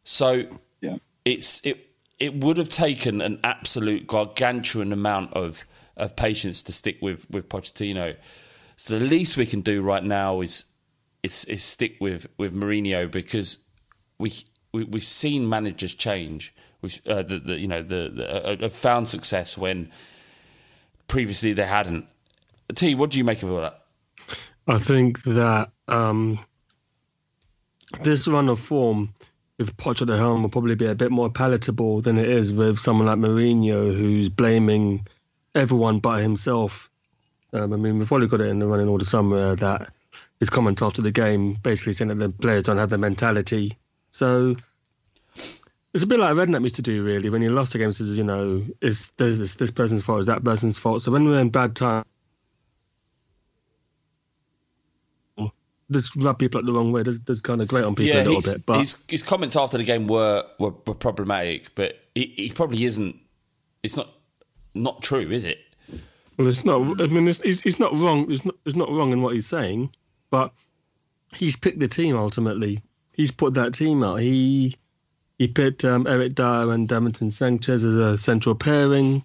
So 0.05 0.45
yeah. 0.81 0.97
it's 1.25 1.65
it 1.67 1.89
it 2.19 2.35
would 2.37 2.57
have 2.57 2.69
taken 2.69 3.21
an 3.21 3.41
absolute 3.43 4.07
gargantuan 4.07 4.93
amount 4.93 5.35
of 5.35 5.65
of 5.97 6.17
patience 6.17 6.63
to 6.65 6.73
stick 6.73 6.99
with 7.01 7.29
with 7.31 7.49
Pochettino. 7.49 8.17
So 8.77 8.99
the 8.99 9.05
least 9.05 9.37
we 9.37 9.47
can 9.47 9.61
do 9.61 9.83
right 9.83 10.03
now 10.03 10.41
is 10.41 10.67
is, 11.23 11.45
is 11.47 11.63
stick 11.63 11.97
with 12.01 12.27
with 12.39 12.55
Mourinho 12.55 13.11
because 13.11 13.59
we, 14.19 14.33
we 14.73 14.85
we've 14.85 15.05
seen 15.05 15.49
managers 15.49 15.95
change. 15.95 16.55
We've 16.81 17.01
uh, 17.07 17.23
the, 17.23 17.39
the 17.39 17.59
you 17.59 17.69
know 17.69 17.83
the, 17.83 18.11
the 18.15 18.47
uh, 18.47 18.57
have 18.61 18.73
found 18.73 19.09
success 19.09 19.57
when 19.57 19.91
previously 21.09 21.53
they 21.53 21.67
hadn't. 21.67 22.07
T, 22.75 22.95
what 22.95 23.11
do 23.11 23.19
you 23.19 23.25
make 23.25 23.43
of 23.43 23.51
all 23.51 23.61
that? 23.61 23.83
I 24.67 24.79
think 24.79 25.23
that 25.25 25.71
um, 25.89 26.39
this 28.03 28.27
run 28.27 28.49
of 28.49 28.59
form 28.59 29.13
with 29.59 29.77
Poch 29.77 30.01
at 30.01 30.09
the 30.09 30.17
helm 30.17 30.43
will 30.43 30.51
probably 30.51 30.75
be 30.75 30.87
a 30.87 30.95
bit 30.95 31.11
more 31.11 31.31
palatable 31.31 32.01
than 32.01 32.19
it 32.19 32.29
is 32.29 32.55
with 32.55 32.79
someone 32.79 33.07
like 33.07 33.19
Mourinho, 33.19 33.95
who's 33.95 34.29
blaming 34.29 35.07
everyone 35.55 35.99
but 35.99 36.23
himself. 36.23 36.91
Um, 37.53 37.73
I 37.73 37.77
mean, 37.77 37.99
we've 37.99 38.09
probably 38.09 38.29
got 38.29 38.41
it 38.41 38.49
in 38.49 38.59
the 38.59 38.67
running 38.67 38.89
order 38.89 39.05
somewhere 39.05 39.55
that 39.57 39.93
his 40.41 40.51
comment 40.51 40.83
after 40.83 41.03
the 41.03 41.13
game 41.13 41.55
basically 41.63 41.93
saying 41.93 42.09
that 42.09 42.15
the 42.17 42.31
players 42.31 42.65
don't 42.65 42.79
have 42.79 42.91
the 42.91 42.99
mentality. 42.99 43.77
So 44.11 44.57
it's 45.35 46.03
a 46.03 46.07
bit 46.07 46.19
like 46.19 46.35
Redknapp 46.35 46.63
used 46.63 46.77
to 46.77 46.83
do, 46.83 47.03
really, 47.03 47.29
when 47.29 47.43
he 47.43 47.49
lost 47.49 47.75
a 47.75 47.79
game. 47.79 47.93
Says, 47.93 48.17
you 48.17 48.25
know, 48.25 48.65
is 48.81 49.11
this, 49.19 49.39
this 49.39 49.55
this 49.55 49.71
person's 49.71 50.03
fault? 50.03 50.21
Is 50.21 50.27
that 50.27 50.43
person's 50.43 50.79
fault? 50.79 51.03
So 51.03 51.13
when 51.13 51.27
we're 51.27 51.41
in 51.41 51.51
bad 51.51 51.77
time. 51.77 52.05
just 55.93 56.17
rub 56.17 56.39
people 56.39 56.59
up 56.59 56.67
the 56.67 56.73
wrong 56.73 56.91
way. 56.91 57.03
Does, 57.03 57.19
does 57.19 57.41
kind 57.41 57.61
of 57.61 57.69
grate 57.69 57.85
on 57.85 57.95
people 57.95 58.19
a 58.19 58.25
little 58.25 58.41
bit. 58.41 58.67
But 58.67 58.81
his, 58.81 59.05
his 59.09 59.23
comments 59.23 59.57
after 59.57 59.79
the 59.79 59.85
game 59.85 60.07
were, 60.07 60.45
were, 60.59 60.73
were 60.87 60.95
problematic, 60.95 61.75
but 61.75 61.99
he, 62.15 62.33
he 62.37 62.51
probably 62.51 62.85
isn't. 62.85 63.17
It's 63.83 63.97
not 63.97 64.09
not 64.75 65.03
true, 65.03 65.31
is 65.31 65.45
it? 65.45 65.59
well, 66.37 66.49
it's 66.49 66.65
not. 66.65 67.01
I 67.01 67.07
mean, 67.07 67.29
it's, 67.29 67.41
it's, 67.41 67.65
it's 67.65 67.79
not 67.79 67.93
wrong. 67.93 68.31
It's 68.31 68.45
not. 68.45 68.55
It's 68.65 68.77
not 68.77 68.91
wrong 68.91 69.13
in 69.13 69.23
what 69.23 69.35
he's 69.35 69.47
saying, 69.47 69.91
but 70.31 70.53
he's 71.35 71.57
picked 71.57 71.79
the 71.79 71.89
team 71.89 72.17
ultimately. 72.17 72.83
He's 73.13 73.31
put 73.31 73.55
that 73.55 73.75
team 73.75 74.03
out. 74.03 74.17
He 74.17 74.77
he 75.39 75.49
picked 75.49 75.85
um, 75.85 76.07
Eric 76.07 76.35
Dier 76.35 76.71
and 76.71 76.89
Davinson 76.89 77.33
Sanchez 77.33 77.85
as 77.85 77.97
a 77.97 78.17
central 78.17 78.55
pairing. 78.55 79.23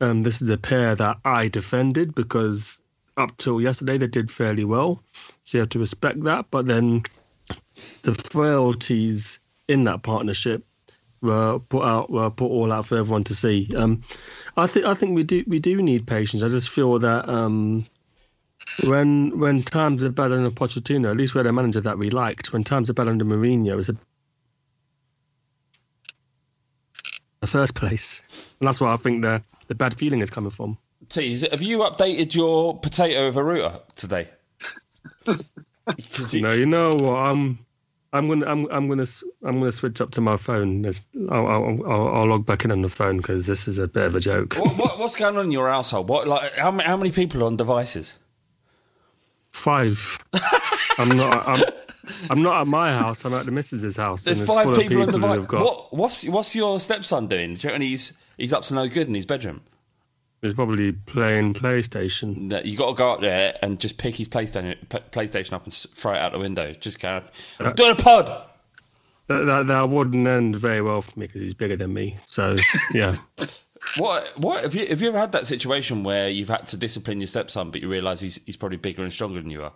Um, 0.00 0.22
this 0.22 0.40
is 0.40 0.48
a 0.48 0.56
pair 0.56 0.94
that 0.94 1.18
I 1.24 1.48
defended 1.48 2.14
because 2.14 2.78
up 3.16 3.36
till 3.36 3.60
yesterday 3.60 3.98
they 3.98 4.06
did 4.06 4.30
fairly 4.30 4.64
well. 4.64 5.02
So 5.42 5.58
you 5.58 5.60
have 5.60 5.70
to 5.70 5.78
respect 5.78 6.22
that. 6.24 6.46
But 6.50 6.66
then 6.66 7.02
the 8.02 8.14
frailties 8.14 9.40
in 9.68 9.84
that 9.84 10.02
partnership 10.02 10.64
were 11.22 11.58
put 11.58 11.84
out 11.84 12.10
were 12.10 12.30
put 12.30 12.46
all 12.46 12.72
out 12.72 12.86
for 12.86 12.96
everyone 12.96 13.24
to 13.24 13.34
see. 13.34 13.68
Um, 13.76 14.02
I 14.56 14.66
think 14.66 14.86
I 14.86 14.94
think 14.94 15.14
we 15.14 15.22
do 15.22 15.44
we 15.46 15.58
do 15.58 15.80
need 15.82 16.06
patience. 16.06 16.42
I 16.42 16.48
just 16.48 16.68
feel 16.70 16.98
that 17.00 17.28
um, 17.28 17.84
when 18.86 19.38
when 19.38 19.62
times 19.62 20.02
are 20.04 20.10
bad 20.10 20.32
under 20.32 20.50
Pochettino, 20.50 21.10
at 21.10 21.16
least 21.16 21.34
we 21.34 21.38
had 21.40 21.46
a 21.46 21.52
manager 21.52 21.80
that 21.82 21.98
we 21.98 22.10
liked. 22.10 22.52
When 22.52 22.64
times 22.64 22.88
are 22.90 22.94
bad 22.94 23.08
under 23.08 23.24
Mourinho, 23.24 23.78
it's 23.78 23.88
a 23.88 23.96
the 27.40 27.46
first 27.46 27.74
place, 27.74 28.54
and 28.60 28.68
that's 28.68 28.80
where 28.80 28.90
I 28.90 28.96
think 28.96 29.22
the 29.22 29.42
the 29.68 29.74
bad 29.74 29.94
feeling 29.94 30.20
is 30.20 30.30
coming 30.30 30.50
from. 30.50 30.76
T, 31.08 31.32
is 31.32 31.42
it, 31.42 31.50
have 31.52 31.62
you 31.62 31.78
updated 31.78 32.34
your 32.34 32.78
potato 32.78 33.26
of 33.28 33.36
a 33.36 33.42
router 33.42 33.80
today? 33.96 34.28
you- 35.26 36.40
No, 36.42 36.52
you 36.52 36.66
know 36.66 36.90
what? 36.90 37.26
I'm 37.26 37.58
I'm 38.12 38.28
gonna 38.28 38.46
I'm 38.46 38.66
I'm 38.70 38.88
gonna 38.88 39.06
I'm 39.44 39.60
gonna 39.60 39.72
switch 39.72 40.00
up 40.00 40.10
to 40.12 40.20
my 40.20 40.36
phone. 40.36 40.84
I'll, 41.30 41.46
I'll 41.46 41.86
I'll 41.86 42.08
I'll 42.08 42.26
log 42.26 42.44
back 42.44 42.64
in 42.64 42.72
on 42.72 42.82
the 42.82 42.88
phone 42.88 43.18
because 43.18 43.46
this 43.46 43.68
is 43.68 43.78
a 43.78 43.86
bit 43.86 44.02
of 44.02 44.14
a 44.16 44.20
joke. 44.20 44.54
what, 44.54 44.76
what, 44.76 44.98
what's 44.98 45.16
going 45.16 45.36
on 45.36 45.46
in 45.46 45.52
your 45.52 45.68
household? 45.68 46.08
What 46.08 46.26
like 46.26 46.52
how, 46.54 46.72
how 46.80 46.96
many 46.96 47.12
people 47.12 47.42
are 47.42 47.46
on 47.46 47.56
devices? 47.56 48.14
Five. 49.52 50.18
I'm 50.98 51.16
not. 51.16 51.48
I'm, 51.48 51.64
I'm 52.30 52.42
not 52.42 52.62
at 52.62 52.66
my 52.66 52.90
house. 52.90 53.24
I'm 53.24 53.32
at 53.34 53.46
the 53.46 53.52
missus's 53.52 53.96
house. 53.96 54.24
There's 54.24 54.40
five 54.40 54.68
of 54.68 54.76
people 54.76 54.98
on 55.02 55.04
who've 55.04 55.46
device. 55.46 55.52
What, 55.52 55.92
what's 55.96 56.26
what's 56.26 56.56
your 56.56 56.80
stepson 56.80 57.28
doing? 57.28 57.54
Do 57.54 57.68
you 57.68 57.78
he's 57.78 58.12
he's 58.36 58.52
up 58.52 58.64
to 58.64 58.74
no 58.74 58.88
good 58.88 59.06
in 59.06 59.14
his 59.14 59.26
bedroom? 59.26 59.62
He's 60.42 60.54
probably 60.54 60.92
playing 60.92 61.54
PlayStation. 61.54 62.48
That 62.50 62.64
you 62.64 62.76
got 62.76 62.88
to 62.88 62.94
go 62.94 63.12
up 63.12 63.20
there 63.20 63.58
and 63.62 63.78
just 63.78 63.98
pick 63.98 64.14
his 64.14 64.28
PlayStation 64.28 64.76
PlayStation 64.88 65.52
up 65.52 65.64
and 65.64 65.72
throw 65.72 66.12
it 66.14 66.18
out 66.18 66.32
the 66.32 66.38
window. 66.38 66.72
Just 66.72 66.98
kind 66.98 67.22
of 67.22 67.30
I'm 67.58 67.74
doing 67.74 67.92
a 67.92 67.94
pod. 67.94 68.26
That, 69.26 69.44
that, 69.44 69.66
that 69.66 69.88
wouldn't 69.90 70.26
end 70.26 70.56
very 70.56 70.80
well 70.80 71.02
for 71.02 71.18
me 71.18 71.26
because 71.26 71.42
he's 71.42 71.54
bigger 71.54 71.76
than 71.76 71.92
me. 71.92 72.16
So 72.26 72.56
yeah, 72.92 73.14
What 73.98 74.26
what 74.38 74.62
have 74.62 74.74
you 74.74 74.86
have 74.86 75.00
you 75.00 75.08
ever 75.08 75.18
had 75.18 75.32
that 75.32 75.46
situation 75.46 76.04
where 76.04 76.28
you've 76.28 76.48
had 76.48 76.66
to 76.68 76.76
discipline 76.76 77.20
your 77.20 77.26
stepson, 77.26 77.70
but 77.70 77.82
you 77.82 77.88
realise 77.88 78.20
he's 78.20 78.40
he's 78.46 78.56
probably 78.56 78.78
bigger 78.78 79.02
and 79.02 79.12
stronger 79.12 79.40
than 79.40 79.50
you 79.50 79.62
are? 79.62 79.72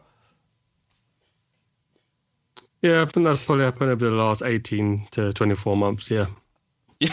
Yeah, 2.83 3.03
I 3.03 3.05
think 3.07 3.27
that's 3.27 3.45
probably 3.47 3.65
happened 3.65 3.91
over 3.91 4.11
the 4.11 4.17
last 4.17 4.43
18 4.43 5.09
to 5.13 5.33
24 5.33 5.77
months. 5.77 6.11
Yeah. 6.11 6.27
you, 7.01 7.11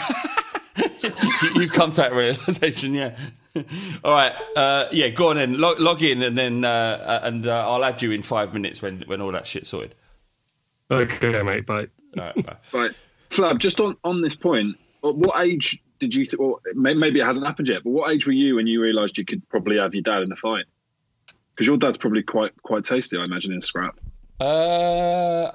you 1.54 1.68
come 1.68 1.92
to 1.92 2.02
that 2.02 2.12
realization, 2.12 2.92
yeah. 2.92 3.16
All 4.04 4.14
right, 4.14 4.34
uh, 4.56 4.86
yeah. 4.92 5.08
Go 5.08 5.28
on 5.30 5.36
then, 5.36 5.58
log, 5.58 5.78
log 5.78 6.02
in, 6.02 6.22
and 6.22 6.38
then 6.38 6.64
uh, 6.64 7.20
and 7.22 7.46
uh, 7.46 7.68
I'll 7.68 7.84
add 7.84 8.00
you 8.00 8.10
in 8.10 8.22
five 8.22 8.54
minutes 8.54 8.80
when 8.80 9.02
when 9.02 9.20
all 9.20 9.32
that 9.32 9.46
shit's 9.46 9.68
sorted. 9.68 9.94
Okay, 10.90 11.42
mate. 11.42 11.66
Bye. 11.66 11.88
All 12.18 12.24
right, 12.24 12.46
bye. 12.46 12.56
Right, 12.72 12.92
Flab. 13.28 13.58
Just 13.58 13.78
on 13.80 13.96
on 14.04 14.22
this 14.22 14.36
point, 14.36 14.78
uh, 15.04 15.12
what 15.12 15.44
age 15.44 15.82
did 15.98 16.14
you? 16.14 16.24
Th- 16.24 16.38
or 16.38 16.60
maybe 16.74 17.20
it 17.20 17.26
hasn't 17.26 17.46
happened 17.46 17.68
yet, 17.68 17.84
but 17.84 17.90
what 17.90 18.10
age 18.10 18.26
were 18.26 18.32
you 18.32 18.56
when 18.56 18.66
you 18.66 18.80
realised 18.80 19.18
you 19.18 19.24
could 19.26 19.46
probably 19.50 19.76
have 19.76 19.94
your 19.94 20.02
dad 20.02 20.22
in 20.22 20.32
a 20.32 20.36
fight? 20.36 20.64
Because 21.54 21.66
your 21.66 21.76
dad's 21.76 21.98
probably 21.98 22.22
quite 22.22 22.52
quite 22.62 22.84
tasty, 22.84 23.18
I 23.18 23.24
imagine, 23.24 23.52
in 23.52 23.58
a 23.58 23.62
scrap. 23.62 24.00
Uh, 24.40 25.50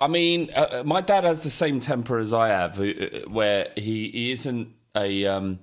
I 0.00 0.08
mean, 0.08 0.50
uh, 0.54 0.82
my 0.84 1.00
dad 1.00 1.24
has 1.24 1.42
the 1.42 1.50
same 1.50 1.80
temper 1.80 2.18
as 2.18 2.34
I 2.34 2.48
have, 2.48 2.78
uh, 2.78 2.84
where 3.28 3.68
he, 3.76 4.10
he 4.10 4.32
isn't 4.32 4.74
a 4.94 5.26
um, 5.26 5.60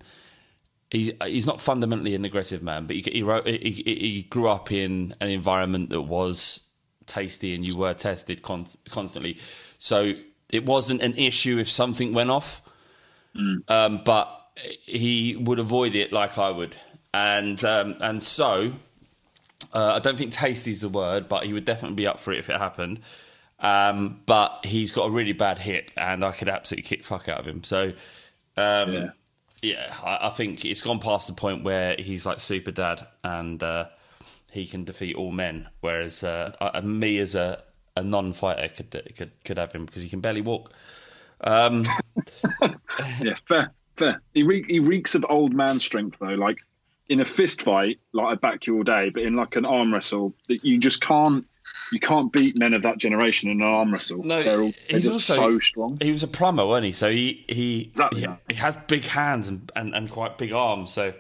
he, 0.91 1.13
he's 1.25 1.45
not 1.47 1.59
fundamentally 1.61 2.15
an 2.15 2.23
aggressive 2.25 2.63
man, 2.63 2.85
but 2.87 2.95
he, 2.95 3.01
he 3.11 3.23
wrote- 3.23 3.47
he 3.47 3.71
he 3.85 4.25
grew 4.29 4.47
up 4.47 4.71
in 4.71 5.13
an 5.19 5.29
environment 5.29 5.89
that 5.89 6.01
was 6.01 6.61
tasty, 7.05 7.53
and 7.55 7.65
you 7.65 7.77
were 7.77 7.93
tested 7.93 8.41
con- 8.41 8.65
constantly, 8.89 9.37
so 9.77 10.13
it 10.51 10.65
wasn't 10.65 11.01
an 11.01 11.15
issue 11.15 11.57
if 11.57 11.69
something 11.69 12.13
went 12.13 12.29
off. 12.29 12.61
Um, 13.67 14.01
but 14.03 14.29
he 14.85 15.35
would 15.35 15.59
avoid 15.59 15.93
it 15.93 16.11
like 16.11 16.37
I 16.39 16.49
would, 16.49 16.75
and 17.13 17.63
um, 17.65 17.95
and 18.01 18.23
so 18.23 18.71
uh, 19.73 19.93
I 19.95 19.99
don't 19.99 20.17
think 20.17 20.31
tasty 20.31 20.71
is 20.71 20.81
the 20.81 20.89
word, 20.89 21.27
but 21.27 21.45
he 21.45 21.53
would 21.53 21.65
definitely 21.65 21.95
be 21.95 22.07
up 22.07 22.19
for 22.19 22.31
it 22.33 22.39
if 22.39 22.49
it 22.49 22.57
happened. 22.57 22.99
Um, 23.59 24.21
but 24.25 24.61
he's 24.65 24.91
got 24.91 25.05
a 25.07 25.11
really 25.11 25.33
bad 25.33 25.59
hip, 25.59 25.91
and 25.97 26.23
I 26.23 26.31
could 26.31 26.47
absolutely 26.49 26.87
kick 26.87 27.03
fuck 27.03 27.27
out 27.29 27.39
of 27.39 27.45
him. 27.47 27.63
So, 27.63 27.93
um, 28.55 28.93
Yeah. 28.93 29.09
Yeah, 29.61 29.93
I, 30.03 30.27
I 30.27 30.29
think 30.29 30.65
it's 30.65 30.81
gone 30.81 30.99
past 30.99 31.27
the 31.27 31.33
point 31.33 31.63
where 31.63 31.95
he's 31.97 32.25
like 32.25 32.39
super 32.39 32.71
dad, 32.71 33.05
and 33.23 33.61
uh, 33.61 33.85
he 34.51 34.65
can 34.65 34.83
defeat 34.83 35.15
all 35.15 35.31
men. 35.31 35.67
Whereas 35.81 36.23
uh, 36.23 36.55
uh, 36.59 36.81
me 36.81 37.17
as 37.19 37.35
a, 37.35 37.63
a 37.95 38.03
non-fighter 38.03 38.69
could 38.69 39.13
could 39.15 39.31
could 39.43 39.57
have 39.57 39.71
him 39.71 39.85
because 39.85 40.03
he 40.03 40.09
can 40.09 40.21
barely 40.21 40.41
walk. 40.41 40.71
Um, 41.41 41.83
Yeah, 43.21 43.35
fair, 43.47 43.71
fair. 43.95 44.21
He 44.33 44.43
re- 44.43 44.65
he 44.67 44.79
reeks 44.79 45.15
of 45.15 45.25
old 45.29 45.53
man 45.53 45.79
strength 45.79 46.17
though. 46.19 46.27
Like 46.27 46.57
in 47.09 47.19
a 47.19 47.25
fist 47.25 47.61
fight, 47.61 47.99
like 48.13 48.27
I 48.27 48.35
back 48.35 48.67
you 48.67 48.77
all 48.77 48.83
day, 48.83 49.09
but 49.09 49.23
in 49.23 49.35
like 49.35 49.55
an 49.55 49.65
arm 49.65 49.93
wrestle, 49.93 50.33
that 50.47 50.63
you 50.63 50.77
just 50.77 51.01
can't 51.01 51.45
you 51.91 51.99
can't 51.99 52.31
beat 52.33 52.57
men 52.59 52.73
of 52.73 52.83
that 52.83 52.97
generation 52.97 53.49
in 53.49 53.61
an 53.61 53.67
arm 53.67 53.91
wrestle. 53.91 54.23
No, 54.23 54.43
they're, 54.43 54.61
all, 54.61 54.73
they're 54.89 54.99
he's 54.99 55.07
also 55.07 55.35
so 55.35 55.59
strong. 55.59 55.97
He 56.01 56.11
was 56.11 56.23
a 56.23 56.27
plumber, 56.27 56.65
wasn't 56.65 56.87
he? 56.87 56.91
So 56.91 57.09
he 57.11 57.45
he 57.47 57.89
Exactly, 57.91 58.21
he, 58.21 58.27
he 58.49 58.55
has 58.55 58.75
big 58.75 59.03
hands 59.03 59.47
and, 59.47 59.71
and, 59.75 59.95
and 59.95 60.09
quite 60.09 60.37
big 60.37 60.51
arms. 60.51 60.91
So, 60.91 61.13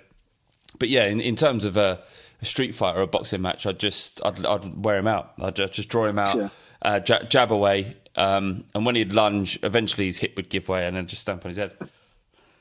but 0.79 0.89
yeah, 0.89 1.05
in, 1.05 1.21
in 1.21 1.35
terms 1.35 1.63
of 1.65 1.77
a, 1.77 1.99
a 2.41 2.45
street 2.45 2.75
fight 2.75 2.95
or 2.97 3.01
a 3.01 3.07
boxing 3.07 3.41
match, 3.41 3.65
I'd 3.65 3.79
just 3.79 4.23
I'd, 4.25 4.45
I'd 4.45 4.83
wear 4.83 4.97
him 4.97 5.07
out. 5.07 5.33
I'd 5.39 5.55
ju- 5.55 5.67
just 5.67 5.89
draw 5.89 6.05
him 6.05 6.19
out, 6.19 6.35
Yeah. 6.37 6.49
uh, 6.81 6.99
jab, 6.99 7.29
jab 7.29 7.51
away, 7.51 7.95
um, 8.15 8.65
and 8.75 8.85
when 8.85 8.95
he'd 8.95 9.13
lunge, 9.13 9.57
eventually 9.63 10.07
his 10.07 10.17
hip 10.19 10.33
would 10.35 10.49
give 10.49 10.67
way, 10.69 10.85
and 10.85 10.95
then 10.97 11.07
just 11.07 11.21
stamp 11.21 11.45
on 11.45 11.49
his 11.49 11.57
head. 11.57 11.71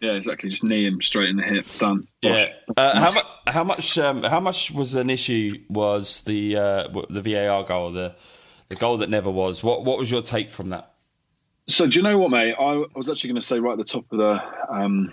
Yeah, 0.06 0.12
exactly. 0.12 0.50
Just 0.50 0.62
knee 0.62 0.86
him 0.86 1.02
straight 1.02 1.30
in 1.30 1.36
the 1.36 1.42
hip. 1.42 1.66
Done. 1.78 2.06
Yeah. 2.22 2.50
Uh, 2.76 3.00
how, 3.00 3.12
mu- 3.12 3.52
how 3.52 3.64
much? 3.64 3.98
Um, 3.98 4.22
how 4.22 4.38
much 4.38 4.70
was 4.70 4.94
an 4.94 5.10
issue? 5.10 5.64
Was 5.68 6.22
the 6.22 6.56
uh, 6.56 6.88
the 7.10 7.20
VAR 7.22 7.64
goal 7.64 7.90
the 7.90 8.14
the 8.68 8.76
goal 8.76 8.98
that 8.98 9.10
never 9.10 9.30
was? 9.30 9.64
What 9.64 9.84
what 9.84 9.98
was 9.98 10.08
your 10.08 10.22
take 10.22 10.52
from 10.52 10.68
that? 10.68 10.92
So 11.66 11.88
do 11.88 11.98
you 11.98 12.04
know 12.04 12.18
what, 12.18 12.30
mate? 12.30 12.54
I, 12.56 12.84
was 12.94 13.08
actually 13.08 13.30
going 13.30 13.40
to 13.40 13.46
say 13.46 13.58
right 13.58 13.72
at 13.72 13.78
the 13.78 13.84
top 13.84 14.04
of 14.12 14.18
the 14.18 14.72
um, 14.72 15.12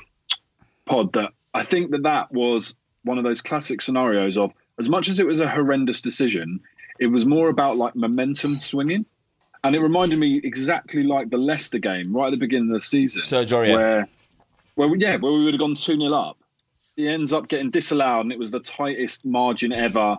pod 0.86 1.12
that 1.14 1.32
I 1.56 1.64
think 1.64 1.90
that 1.90 2.04
that 2.04 2.32
was 2.32 2.76
one 3.04 3.18
of 3.18 3.24
those 3.24 3.42
classic 3.42 3.82
scenarios 3.82 4.38
of 4.38 4.54
as 4.78 4.90
much 4.90 5.10
as 5.10 5.20
it 5.20 5.26
was 5.26 5.40
a 5.40 5.50
horrendous 5.50 6.04
decision, 6.04 6.60
it 7.00 7.08
was 7.08 7.26
more 7.26 7.50
about 7.50 7.78
like 7.78 7.96
momentum 7.96 8.54
swinging, 8.54 9.08
and 9.64 9.76
it 9.76 9.80
reminded 9.80 10.20
me 10.20 10.40
exactly 10.44 11.02
like 11.02 11.32
the 11.32 11.38
Leicester 11.38 11.80
game 11.80 12.16
right 12.16 12.28
at 12.28 12.32
the 12.32 12.38
beginning 12.38 12.70
of 12.70 12.76
the 12.76 12.82
season, 12.82 13.24
Sergio 13.24 13.66
Aurier. 13.66 13.76
where, 13.76 14.08
where 14.76 14.88
we- 14.88 15.00
yeah, 15.00 15.18
where 15.18 15.32
we 15.32 15.44
would 15.46 15.54
have 15.54 15.60
gone 15.60 15.76
two 15.76 15.98
0 16.00 16.14
up. 16.14 16.38
He 16.96 17.08
ends 17.08 17.34
up 17.34 17.48
getting 17.48 17.72
disallowed, 17.72 18.26
and 18.26 18.32
it 18.32 18.40
was 18.40 18.52
the 18.52 18.60
tightest 18.60 19.26
margin 19.26 19.72
ever. 19.72 20.18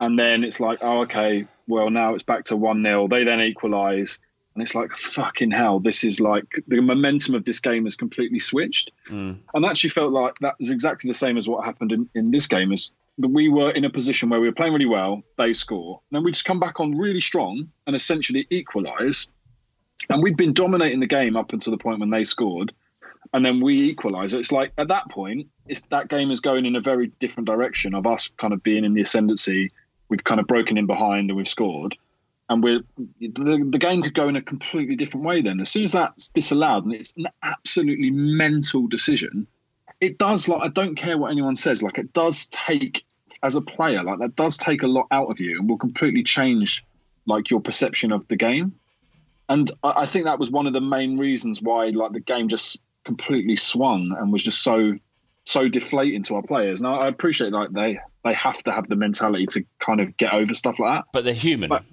And 0.00 0.18
then 0.18 0.44
it's 0.44 0.60
like, 0.60 0.78
oh, 0.82 1.00
okay, 1.02 1.46
well 1.66 1.90
now 1.90 2.14
it's 2.14 2.22
back 2.22 2.44
to 2.44 2.56
one 2.56 2.82
0 2.82 3.08
They 3.08 3.24
then 3.24 3.40
equalise, 3.40 4.18
and 4.54 4.62
it's 4.62 4.74
like, 4.74 4.90
fucking 4.96 5.50
hell, 5.50 5.80
this 5.80 6.04
is 6.04 6.20
like 6.20 6.44
the 6.66 6.80
momentum 6.80 7.34
of 7.34 7.44
this 7.44 7.60
game 7.60 7.84
has 7.84 7.96
completely 7.96 8.38
switched. 8.38 8.90
Hmm. 9.06 9.32
And 9.52 9.66
I 9.66 9.70
actually 9.70 9.90
felt 9.90 10.12
like 10.12 10.38
that 10.40 10.58
was 10.58 10.70
exactly 10.70 11.08
the 11.08 11.14
same 11.14 11.36
as 11.36 11.46
what 11.48 11.64
happened 11.64 11.92
in, 11.92 12.08
in 12.14 12.30
this 12.30 12.46
game. 12.46 12.72
Is 12.72 12.90
that 13.18 13.28
we 13.28 13.48
were 13.48 13.70
in 13.70 13.84
a 13.84 13.90
position 13.90 14.28
where 14.28 14.40
we 14.40 14.46
were 14.48 14.54
playing 14.54 14.72
really 14.72 14.86
well, 14.86 15.22
they 15.38 15.52
score, 15.52 16.00
and 16.10 16.16
then 16.16 16.24
we 16.24 16.32
just 16.32 16.44
come 16.44 16.60
back 16.60 16.80
on 16.80 16.96
really 16.96 17.20
strong 17.20 17.68
and 17.86 17.94
essentially 17.96 18.46
equalise. 18.50 19.26
And 20.10 20.22
we'd 20.22 20.36
been 20.36 20.52
dominating 20.52 21.00
the 21.00 21.06
game 21.06 21.36
up 21.36 21.52
until 21.54 21.70
the 21.70 21.78
point 21.78 22.00
when 22.00 22.10
they 22.10 22.24
scored, 22.24 22.72
and 23.32 23.44
then 23.44 23.60
we 23.60 23.90
equalise. 23.90 24.34
It's 24.34 24.52
like 24.52 24.72
at 24.78 24.88
that 24.88 25.10
point, 25.10 25.48
it's 25.66 25.82
that 25.90 26.08
game 26.08 26.30
is 26.30 26.40
going 26.40 26.66
in 26.66 26.76
a 26.76 26.80
very 26.80 27.08
different 27.18 27.46
direction 27.46 27.94
of 27.94 28.06
us 28.06 28.30
kind 28.36 28.52
of 28.52 28.62
being 28.62 28.84
in 28.84 28.94
the 28.94 29.02
ascendancy. 29.02 29.72
We've 30.08 30.22
kind 30.22 30.40
of 30.40 30.46
broken 30.46 30.78
in 30.78 30.86
behind 30.86 31.30
and 31.30 31.36
we've 31.36 31.48
scored, 31.48 31.96
and 32.48 32.62
we're 32.62 32.80
the, 33.20 33.68
the 33.70 33.78
game 33.78 34.02
could 34.02 34.14
go 34.14 34.28
in 34.28 34.36
a 34.36 34.42
completely 34.42 34.96
different 34.96 35.26
way. 35.26 35.42
Then, 35.42 35.60
as 35.60 35.70
soon 35.70 35.84
as 35.84 35.92
that's 35.92 36.28
disallowed, 36.28 36.84
and 36.84 36.94
it's 36.94 37.14
an 37.16 37.26
absolutely 37.42 38.10
mental 38.10 38.86
decision, 38.86 39.46
it 40.00 40.18
does 40.18 40.48
like 40.48 40.62
I 40.62 40.68
don't 40.68 40.94
care 40.94 41.18
what 41.18 41.30
anyone 41.30 41.56
says. 41.56 41.82
Like 41.82 41.98
it 41.98 42.12
does 42.12 42.46
take 42.46 43.04
as 43.42 43.56
a 43.56 43.60
player, 43.60 44.02
like 44.02 44.18
that 44.20 44.36
does 44.36 44.56
take 44.56 44.82
a 44.82 44.88
lot 44.88 45.06
out 45.10 45.28
of 45.28 45.40
you, 45.40 45.58
and 45.58 45.68
will 45.68 45.78
completely 45.78 46.22
change 46.22 46.84
like 47.26 47.50
your 47.50 47.60
perception 47.60 48.12
of 48.12 48.26
the 48.28 48.36
game. 48.36 48.74
And 49.48 49.70
I, 49.82 49.92
I 49.98 50.06
think 50.06 50.26
that 50.26 50.38
was 50.38 50.50
one 50.50 50.66
of 50.66 50.72
the 50.72 50.80
main 50.80 51.18
reasons 51.18 51.60
why 51.60 51.86
like 51.88 52.12
the 52.12 52.20
game 52.20 52.48
just 52.48 52.80
completely 53.06 53.56
swung 53.56 54.14
and 54.18 54.32
was 54.32 54.44
just 54.44 54.62
so 54.62 54.98
so 55.44 55.68
deflating 55.68 56.24
to 56.24 56.34
our 56.34 56.42
players. 56.42 56.82
Now 56.82 57.00
I 57.00 57.08
appreciate 57.08 57.52
like 57.52 57.70
they 57.70 57.98
they 58.24 58.34
have 58.34 58.62
to 58.64 58.72
have 58.72 58.88
the 58.88 58.96
mentality 58.96 59.46
to 59.46 59.64
kind 59.78 60.00
of 60.00 60.16
get 60.16 60.34
over 60.34 60.52
stuff 60.52 60.78
like 60.78 60.98
that. 60.98 61.04
But 61.12 61.24
they're 61.24 61.32
human. 61.32 61.68
But 61.68 61.84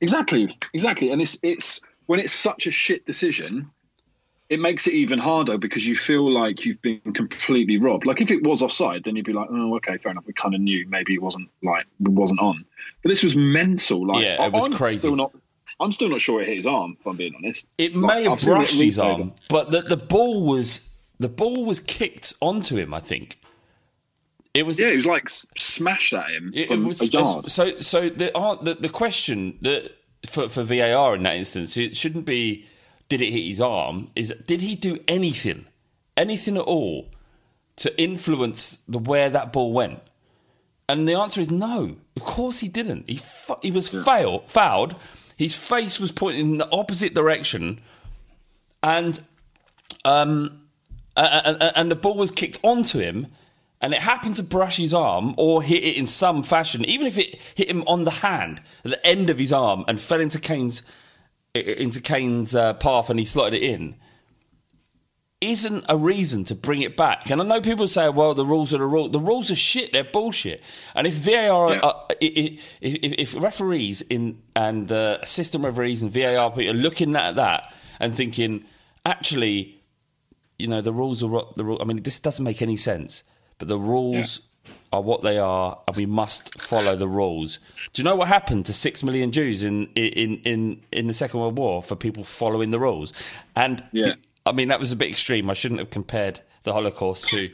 exactly, 0.00 0.54
exactly, 0.74 1.10
and 1.10 1.22
it's 1.22 1.38
it's 1.42 1.80
when 2.06 2.20
it's 2.20 2.32
such 2.32 2.66
a 2.66 2.72
shit 2.72 3.06
decision, 3.06 3.70
it 4.48 4.58
makes 4.58 4.88
it 4.88 4.94
even 4.94 5.20
harder 5.20 5.56
because 5.56 5.86
you 5.86 5.94
feel 5.94 6.28
like 6.28 6.64
you've 6.64 6.82
been 6.82 7.00
completely 7.14 7.78
robbed. 7.78 8.04
Like 8.04 8.20
if 8.20 8.32
it 8.32 8.42
was 8.42 8.62
offside, 8.62 9.04
then 9.04 9.14
you'd 9.14 9.24
be 9.24 9.32
like, 9.32 9.46
oh, 9.48 9.76
okay, 9.76 9.96
fair 9.96 10.10
enough. 10.10 10.26
We 10.26 10.32
kind 10.32 10.56
of 10.56 10.60
knew 10.60 10.86
maybe 10.88 11.14
it 11.14 11.22
wasn't 11.22 11.48
like 11.62 11.86
it 12.00 12.08
wasn't 12.08 12.40
on, 12.40 12.64
but 13.02 13.08
this 13.08 13.22
was 13.22 13.36
mental. 13.36 14.08
Like 14.08 14.24
Yeah, 14.24 14.44
it 14.44 14.52
was 14.52 14.66
I'm 14.66 14.72
crazy. 14.72 14.98
Still 14.98 15.16
not, 15.16 15.32
I'm 15.80 15.92
still 15.92 16.08
not 16.10 16.20
sure 16.20 16.42
it 16.42 16.48
hit 16.48 16.58
his 16.58 16.66
arm. 16.66 16.96
If 17.00 17.06
I'm 17.06 17.16
being 17.16 17.34
honest, 17.36 17.66
It 17.78 17.94
Like, 17.96 18.16
may 18.16 18.28
have 18.28 18.38
it 18.38 18.44
brushed 18.44 18.80
his 18.80 18.98
arm, 18.98 19.32
but 19.48 19.70
the, 19.70 19.80
the 19.80 19.96
ball 19.96 20.44
was 20.44 20.90
the 21.18 21.28
ball 21.28 21.64
was 21.64 21.80
kicked 21.80 22.34
onto 22.40 22.76
him. 22.76 22.92
I 22.94 23.00
think 23.00 23.38
it 24.54 24.64
was. 24.64 24.78
Yeah, 24.78 24.90
he 24.90 24.96
was 24.96 25.06
like 25.06 25.28
smashed 25.28 26.12
at 26.12 26.30
him 26.30 26.52
it, 26.54 26.70
it 26.70 26.76
was 26.78 27.02
a 27.02 27.06
yard. 27.06 27.50
so. 27.50 27.78
So 27.80 28.08
the 28.10 28.36
uh, 28.36 28.56
the, 28.62 28.74
the 28.74 28.88
question 28.88 29.58
that 29.62 29.92
for 30.26 30.48
for 30.48 30.62
VAR 30.62 31.14
in 31.14 31.22
that 31.22 31.36
instance, 31.36 31.76
it 31.76 31.96
shouldn't 31.96 32.26
be 32.26 32.66
did 33.08 33.20
it 33.20 33.30
hit 33.32 33.46
his 33.46 33.60
arm? 33.60 34.10
Is 34.14 34.34
did 34.46 34.62
he 34.62 34.76
do 34.76 34.98
anything, 35.08 35.66
anything 36.16 36.56
at 36.56 36.64
all, 36.64 37.08
to 37.76 38.00
influence 38.00 38.78
the 38.86 38.98
where 38.98 39.30
that 39.30 39.52
ball 39.52 39.72
went? 39.72 40.00
And 40.88 41.06
the 41.06 41.14
answer 41.14 41.40
is 41.40 41.50
no. 41.50 41.96
Of 42.16 42.22
course 42.22 42.60
he 42.60 42.68
didn't. 42.68 43.08
He 43.08 43.20
he 43.62 43.70
was 43.70 43.88
fail, 43.88 44.40
fouled. 44.48 44.96
His 45.40 45.56
face 45.56 45.98
was 45.98 46.12
pointing 46.12 46.52
in 46.52 46.58
the 46.58 46.70
opposite 46.70 47.14
direction, 47.14 47.80
and 48.82 49.18
um, 50.04 50.66
and, 51.16 51.62
and 51.62 51.90
the 51.90 51.96
ball 51.96 52.14
was 52.14 52.30
kicked 52.30 52.58
onto 52.62 52.98
him, 52.98 53.26
and 53.80 53.94
it 53.94 54.02
happened 54.02 54.36
to 54.36 54.42
brush 54.42 54.76
his 54.76 54.92
arm 54.92 55.34
or 55.38 55.62
hit 55.62 55.82
it 55.82 55.96
in 55.96 56.06
some 56.06 56.42
fashion. 56.42 56.84
Even 56.84 57.06
if 57.06 57.16
it 57.16 57.36
hit 57.54 57.70
him 57.70 57.82
on 57.86 58.04
the 58.04 58.10
hand, 58.10 58.60
at 58.84 58.90
the 58.90 59.06
end 59.06 59.30
of 59.30 59.38
his 59.38 59.50
arm, 59.50 59.82
and 59.88 59.98
fell 59.98 60.20
into 60.20 60.38
Kane's 60.38 60.82
into 61.54 62.02
Kane's 62.02 62.54
uh, 62.54 62.74
path, 62.74 63.08
and 63.08 63.18
he 63.18 63.24
slotted 63.24 63.54
it 63.54 63.62
in 63.62 63.94
isn't 65.40 65.84
a 65.88 65.96
reason 65.96 66.44
to 66.44 66.54
bring 66.54 66.82
it 66.82 66.96
back. 66.96 67.30
And 67.30 67.40
I 67.40 67.44
know 67.44 67.60
people 67.60 67.88
say, 67.88 68.08
well, 68.10 68.34
the 68.34 68.44
rules 68.44 68.74
are 68.74 68.78
the 68.78 68.84
rule. 68.86 69.08
The 69.08 69.18
rules 69.20 69.50
are 69.50 69.56
shit. 69.56 69.92
They're 69.92 70.04
bullshit. 70.04 70.62
And 70.94 71.06
if 71.06 71.14
VAR, 71.14 71.72
Yeah. 71.74 71.80
uh, 71.80 72.06
if, 72.20 72.60
if, 72.82 73.34
if 73.34 73.34
referees 73.42 74.02
in 74.02 74.42
and 74.54 74.92
uh, 74.92 75.18
assistant 75.22 75.64
referees 75.64 76.02
and 76.02 76.12
VAR 76.12 76.50
people 76.50 76.70
are 76.74 76.74
looking 76.78 77.16
at 77.16 77.36
that 77.36 77.72
and 77.98 78.14
thinking, 78.14 78.64
actually, 79.06 79.80
you 80.58 80.68
know, 80.68 80.82
the 80.82 80.92
rules 80.92 81.22
are 81.24 81.46
the 81.56 81.64
rule. 81.64 81.78
I 81.80 81.84
mean, 81.84 82.02
this 82.02 82.18
doesn't 82.18 82.44
make 82.44 82.60
any 82.60 82.76
sense. 82.76 83.24
But 83.58 83.68
the 83.68 83.78
rules 83.78 84.40
are 84.92 85.00
what 85.00 85.22
they 85.22 85.38
are, 85.38 85.78
and 85.86 85.96
we 85.96 86.04
must 86.04 86.60
follow 86.60 86.96
the 86.96 87.08
rules. 87.08 87.60
Do 87.92 88.02
you 88.02 88.04
know 88.04 88.16
what 88.16 88.28
happened 88.28 88.66
to 88.66 88.72
six 88.74 89.02
million 89.02 89.30
Jews 89.32 89.62
in 89.62 89.86
in 89.94 90.38
in 90.44 90.82
in 90.92 91.06
the 91.06 91.14
Second 91.14 91.40
World 91.40 91.56
War 91.58 91.82
for 91.82 91.96
people 91.96 92.24
following 92.24 92.70
the 92.72 92.78
rules? 92.78 93.12
And 93.56 93.82
Yeah. 93.92 94.14
I 94.46 94.52
mean 94.52 94.68
that 94.68 94.80
was 94.80 94.92
a 94.92 94.96
bit 94.96 95.10
extreme. 95.10 95.50
I 95.50 95.54
shouldn't 95.54 95.80
have 95.80 95.90
compared 95.90 96.40
the 96.62 96.72
Holocaust 96.72 97.28
to 97.28 97.50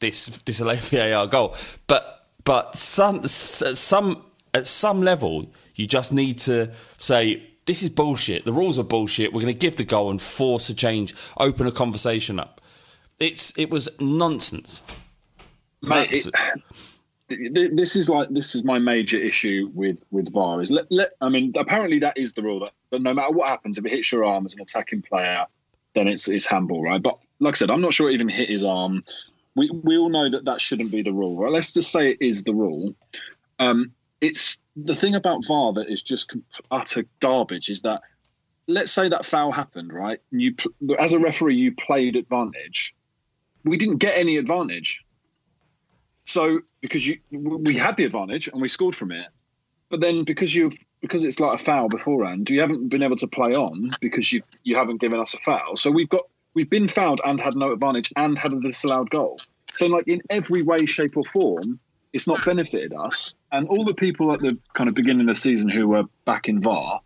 this 0.00 0.26
disallowed 0.44 0.78
VAR 0.78 1.26
goal, 1.26 1.54
but 1.86 2.28
but 2.44 2.76
some 2.76 3.26
some 3.26 4.24
at 4.54 4.66
some 4.66 5.02
level 5.02 5.52
you 5.74 5.86
just 5.86 6.12
need 6.12 6.38
to 6.38 6.70
say 6.98 7.46
this 7.66 7.82
is 7.82 7.90
bullshit. 7.90 8.44
The 8.44 8.52
rules 8.52 8.78
are 8.78 8.82
bullshit. 8.84 9.32
We're 9.32 9.42
going 9.42 9.52
to 9.54 9.58
give 9.58 9.76
the 9.76 9.84
goal 9.84 10.10
and 10.10 10.20
force 10.20 10.68
a 10.70 10.74
change, 10.74 11.14
open 11.36 11.66
a 11.66 11.72
conversation 11.72 12.40
up. 12.40 12.60
It's 13.18 13.56
it 13.58 13.70
was 13.70 13.88
nonsense. 14.00 14.82
Mate, 15.82 16.26
it- 16.26 16.34
this 17.76 17.94
is 17.94 18.08
like 18.10 18.28
this 18.30 18.56
is 18.56 18.64
my 18.64 18.78
major 18.78 19.16
issue 19.16 19.70
with 19.72 20.02
with 20.10 20.32
VAR 20.32 20.60
is 20.60 20.72
let, 20.72 20.90
let 20.90 21.10
I 21.20 21.28
mean 21.28 21.52
apparently 21.56 22.00
that 22.00 22.18
is 22.18 22.32
the 22.32 22.42
rule 22.42 22.58
that 22.60 22.72
but 22.90 23.02
no 23.02 23.14
matter 23.14 23.30
what 23.30 23.48
happens 23.48 23.78
if 23.78 23.86
it 23.86 23.92
hits 23.92 24.10
your 24.10 24.24
arm 24.24 24.46
as 24.46 24.54
an 24.54 24.62
attacking 24.62 25.02
player 25.02 25.46
then 25.94 26.08
it's 26.08 26.28
it's 26.28 26.46
handball 26.46 26.82
right? 26.82 27.02
But 27.02 27.18
like 27.40 27.54
I 27.54 27.58
said 27.58 27.70
I'm 27.70 27.80
not 27.80 27.94
sure 27.94 28.10
it 28.10 28.14
even 28.14 28.28
hit 28.28 28.48
his 28.48 28.64
arm. 28.64 29.04
We 29.54 29.70
we 29.70 29.98
all 29.98 30.08
know 30.08 30.28
that 30.28 30.44
that 30.44 30.60
shouldn't 30.60 30.92
be 30.92 31.02
the 31.02 31.12
rule. 31.12 31.38
Right 31.38 31.52
let's 31.52 31.72
just 31.72 31.90
say 31.90 32.10
it 32.10 32.18
is 32.20 32.44
the 32.44 32.54
rule. 32.54 32.94
Um 33.58 33.92
it's 34.20 34.58
the 34.76 34.94
thing 34.94 35.14
about 35.14 35.46
VAR 35.46 35.72
that 35.74 35.88
is 35.88 36.02
just 36.02 36.34
utter 36.70 37.04
garbage 37.20 37.68
is 37.70 37.82
that 37.82 38.02
let's 38.66 38.92
say 38.92 39.08
that 39.08 39.26
foul 39.26 39.52
happened 39.52 39.92
right? 39.92 40.20
You 40.30 40.54
as 40.98 41.12
a 41.12 41.18
referee 41.18 41.56
you 41.56 41.74
played 41.74 42.16
advantage. 42.16 42.94
We 43.64 43.76
didn't 43.76 43.98
get 43.98 44.16
any 44.16 44.36
advantage. 44.36 45.04
So 46.26 46.60
because 46.80 47.06
you 47.06 47.18
we 47.30 47.74
had 47.74 47.96
the 47.96 48.04
advantage 48.04 48.48
and 48.48 48.60
we 48.60 48.68
scored 48.68 48.94
from 48.94 49.10
it, 49.10 49.26
but 49.88 50.00
then 50.00 50.24
because 50.24 50.54
you 50.54 50.70
because 51.00 51.24
it's 51.24 51.40
like 51.40 51.60
a 51.60 51.64
foul 51.64 51.88
beforehand, 51.88 52.50
you 52.50 52.60
haven't 52.60 52.88
been 52.88 53.02
able 53.02 53.16
to 53.16 53.26
play 53.26 53.54
on 53.54 53.90
because 54.00 54.32
you 54.32 54.42
you 54.64 54.76
haven't 54.76 55.00
given 55.00 55.20
us 55.20 55.34
a 55.34 55.38
foul. 55.38 55.76
So 55.76 55.90
we've 55.90 56.08
got 56.08 56.22
we've 56.54 56.70
been 56.70 56.88
fouled 56.88 57.20
and 57.24 57.40
had 57.40 57.56
no 57.56 57.72
advantage 57.72 58.12
and 58.16 58.38
had 58.38 58.52
a 58.52 58.60
disallowed 58.60 59.10
goal. 59.10 59.40
So 59.76 59.86
like 59.86 60.08
in 60.08 60.20
every 60.30 60.62
way, 60.62 60.86
shape 60.86 61.16
or 61.16 61.24
form, 61.24 61.78
it's 62.12 62.26
not 62.26 62.44
benefited 62.44 62.92
us. 62.92 63.34
And 63.52 63.68
all 63.68 63.84
the 63.84 63.94
people 63.94 64.32
at 64.32 64.40
the 64.40 64.58
kind 64.74 64.88
of 64.88 64.94
beginning 64.94 65.22
of 65.22 65.34
the 65.34 65.40
season 65.40 65.68
who 65.68 65.88
were 65.88 66.04
back 66.24 66.48
in 66.48 66.60
VAR 66.60 67.00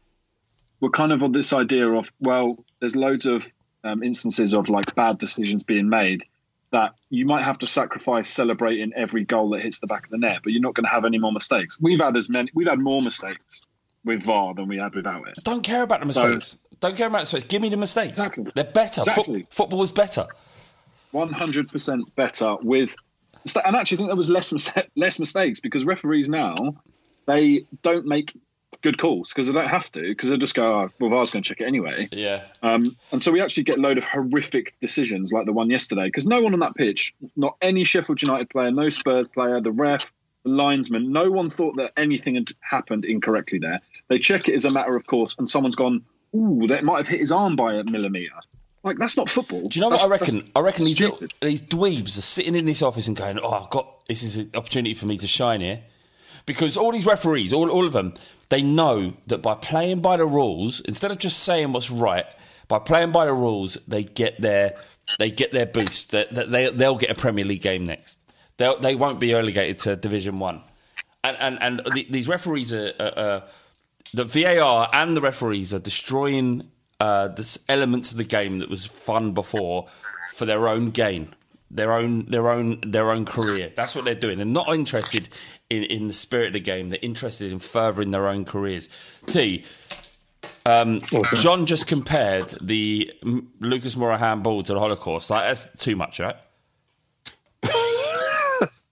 were 0.81 0.91
kind 0.91 1.13
of 1.13 1.23
on 1.23 1.33
this 1.33 1.53
idea 1.53 1.89
of 1.89 2.11
well, 2.21 2.65
there's 2.81 2.97
loads 2.97 3.27
of 3.27 3.47
um, 3.85 4.03
instances 4.03 4.55
of 4.55 4.69
like 4.69 4.95
bad 4.95 5.19
decisions 5.19 5.63
being 5.63 5.89
made 5.89 6.25
that 6.73 6.95
you 7.09 7.25
might 7.25 7.45
have 7.45 7.59
to 7.61 7.69
sacrifice 7.69 8.29
celebrating 8.29 8.93
every 8.97 9.23
goal 9.25 9.51
that 9.51 9.61
hits 9.61 9.79
the 9.79 9.87
back 9.87 10.05
of 10.05 10.11
the 10.11 10.19
net, 10.19 10.41
but 10.43 10.53
you're 10.53 10.63
not 10.63 10.75
going 10.75 10.85
to 10.85 10.91
have 10.91 11.05
any 11.05 11.19
more 11.19 11.31
mistakes. 11.31 11.79
We've 11.81 12.01
had 12.01 12.17
as 12.17 12.29
many, 12.29 12.51
we've 12.53 12.67
had 12.67 12.81
more 12.81 13.01
mistakes 13.01 13.63
with 14.05 14.23
VAR 14.23 14.55
than 14.55 14.69
we 14.69 14.77
had 14.79 14.95
without 14.95 15.27
it. 15.29 15.35
Don't 15.43 15.63
care 15.63 15.83
about 15.83 16.07
the 16.07 16.13
So- 16.13 16.25
mistakes. 16.35 16.59
Don't 16.81 16.97
care 16.97 17.07
about 17.07 17.19
the 17.19 17.23
mistakes. 17.23 17.45
Give 17.45 17.63
me 17.63 17.69
the 17.71 17.77
mistakes. 17.79 18.19
Exactly. 18.19 18.47
They're 18.55 18.65
better. 18.65 19.01
Fo- 19.03 19.11
Exactly. 19.13 19.47
football 19.51 19.83
is 19.83 19.93
better. 19.93 20.27
One 21.13 21.33
hundred 21.33 21.69
percent 21.71 22.15
better 22.17 22.57
with, 22.63 22.95
and 23.65 23.77
actually 23.77 23.97
I 23.97 23.99
think 23.99 24.09
there 24.09 24.17
was 24.17 24.29
less 24.29 24.53
mista- 24.53 24.87
less 24.97 25.19
mistakes 25.21 25.61
because 25.61 25.85
referees 25.85 26.29
now 26.29 26.55
they 27.27 27.65
don't 27.83 28.05
make 28.07 28.33
good 28.83 28.99
calls 28.99 29.29
because 29.31 29.47
they 29.47 29.53
don't 29.55 29.69
have 29.69 29.91
to 29.93 30.01
because 30.03 30.29
they 30.29 30.37
just 30.37 30.55
go, 30.55 30.81
oh, 30.83 30.91
well, 31.01 31.09
VAR's 31.11 31.31
going 31.31 31.43
to 31.43 31.49
check 31.49 31.61
it 31.61 31.65
anyway. 31.67 32.07
Yeah. 32.13 32.43
Um, 32.63 32.95
and 33.13 33.23
so 33.23 33.31
we 33.31 33.41
actually 33.41 33.63
get 33.63 33.79
a 33.79 33.81
load 33.81 33.97
of 33.97 34.05
horrific 34.05 34.75
decisions 34.81 35.33
like 35.33 35.47
the 35.47 35.55
one 35.55 35.71
yesterday 35.71 36.05
because 36.07 36.27
no 36.27 36.41
one 36.43 36.53
on 36.53 36.61
that 36.61 36.75
pitch, 36.75 37.15
not 37.37 37.57
any 37.63 37.85
Sheffield 37.85 38.21
United 38.21 38.51
player, 38.51 38.71
no 38.73 38.89
Spurs 38.91 39.29
player, 39.29 39.61
the 39.61 39.73
ref, 39.73 40.05
the 40.45 40.51
linesman, 40.51 41.13
no 41.13 41.31
one 41.31 41.51
thought 41.51 41.77
that 41.77 41.93
anything 41.97 42.37
had 42.37 42.53
happened 42.61 43.05
incorrectly 43.05 43.59
there. 43.59 43.81
They 44.09 44.19
check 44.19 44.49
it 44.49 44.55
as 44.55 44.65
a 44.65 44.71
matter 44.71 44.95
of 44.95 45.07
course, 45.07 45.35
and 45.39 45.49
someone's 45.49 45.77
gone, 45.77 46.05
ooh, 46.37 46.67
that 46.69 46.85
might 46.85 46.99
have 46.99 47.09
hit 47.09 47.21
his 47.21 47.33
arm 47.33 47.57
by 47.57 47.75
a 47.75 47.85
millimetre. 47.85 48.41
Like, 48.83 48.99
that's 48.99 49.17
not 49.17 49.31
football. 49.31 49.69
Do 49.69 49.79
you 49.79 49.81
know 49.81 49.89
what 49.89 50.03
I 50.03 50.09
reckon? 50.09 50.51
I 50.55 50.61
reckon 50.61 50.85
these 50.85 51.01
little, 51.01 51.27
these 51.41 51.63
dweebs 51.63 52.19
are 52.19 52.23
sitting 52.23 52.55
in 52.55 52.67
this 52.67 52.83
office 52.83 53.09
and 53.09 53.17
going, 53.17 53.39
"Oh, 53.39 53.51
I've 53.51 53.71
got 53.71 54.07
this 54.09 54.23
is 54.23 54.37
an 54.37 54.51
opportunity 54.55 54.95
for 54.95 55.07
me 55.07 55.17
to 55.17 55.27
shine 55.27 55.63
here," 55.63 55.81
because 56.45 56.77
all 56.77 56.93
these 56.93 57.07
referees, 57.07 57.55
all 57.55 57.71
all 57.71 57.87
of 57.87 57.95
them, 57.95 58.13
they 58.51 58.61
know 58.61 59.15
that 59.27 59.39
by 59.39 59.55
playing 59.55 60.03
by 60.03 60.19
the 60.19 60.27
rules, 60.27 60.81
instead 60.81 61.11
of 61.11 61.19
just 61.19 61.39
saying 61.45 61.73
what's 61.73 61.91
right, 61.91 62.27
by 62.69 62.79
playing 62.79 63.11
by 63.11 63.25
the 63.25 63.33
rules, 63.33 63.79
they 63.89 64.05
get 64.05 64.39
their 64.39 64.75
they 65.19 65.31
get 65.31 65.53
their 65.53 65.65
boost. 65.65 66.11
That 66.11 66.35
they, 66.35 66.45
they 66.45 66.71
they'll 66.71 66.99
get 66.99 67.11
a 67.11 67.15
Premier 67.15 67.47
League 67.47 67.63
game 67.63 67.87
next. 67.87 68.19
They 68.57 68.75
they 68.81 68.95
won't 68.95 69.21
be 69.21 69.35
relegated 69.35 69.79
to 69.81 69.97
Division 69.97 70.39
One, 70.39 70.61
and 71.23 71.37
and 71.41 71.59
and 71.61 71.95
the, 71.95 72.07
these 72.11 72.29
referees 72.29 72.73
are. 72.73 72.93
are, 73.01 73.19
are 73.19 73.43
the 74.13 74.25
VAR 74.25 74.89
and 74.93 75.17
the 75.17 75.21
referees 75.21 75.75
are 75.75 75.81
destroying 75.81 76.71
uh, 77.01 77.27
the 77.27 77.41
s- 77.41 77.59
elements 77.69 78.13
of 78.13 78.19
the 78.19 78.23
game 78.23 78.59
that 78.59 78.71
was 78.71 78.87
fun 78.87 79.33
before 79.33 79.89
for 80.35 80.45
their 80.45 80.69
own 80.69 80.91
gain, 80.91 81.35
their 81.69 81.93
own 81.93 82.27
their 82.27 82.49
own 82.49 82.79
their 82.87 83.11
own 83.11 83.25
career. 83.25 83.73
That's 83.75 83.93
what 83.97 84.05
they're 84.05 84.15
doing. 84.15 84.37
They're 84.39 84.47
not 84.47 84.73
interested 84.73 85.31
in, 85.69 85.83
in 85.83 86.07
the 86.07 86.13
spirit 86.13 86.49
of 86.49 86.53
the 86.53 86.61
game. 86.61 86.91
They're 86.91 86.99
interested 87.03 87.51
in 87.51 87.59
furthering 87.59 88.13
their 88.13 88.29
own 88.29 88.45
careers. 88.45 88.89
T. 89.27 89.65
Um, 90.65 91.01
John 91.41 91.67
just 91.67 91.89
compared 91.89 92.51
the 92.61 93.11
mm, 93.25 93.47
Lucas 93.59 93.97
Moura 93.97 94.17
handball 94.19 94.63
to 94.63 94.75
the 94.75 94.79
Holocaust. 94.79 95.29
Like 95.29 95.45
that's 95.49 95.67
too 95.83 95.97
much, 95.97 96.21
right? 96.21 96.37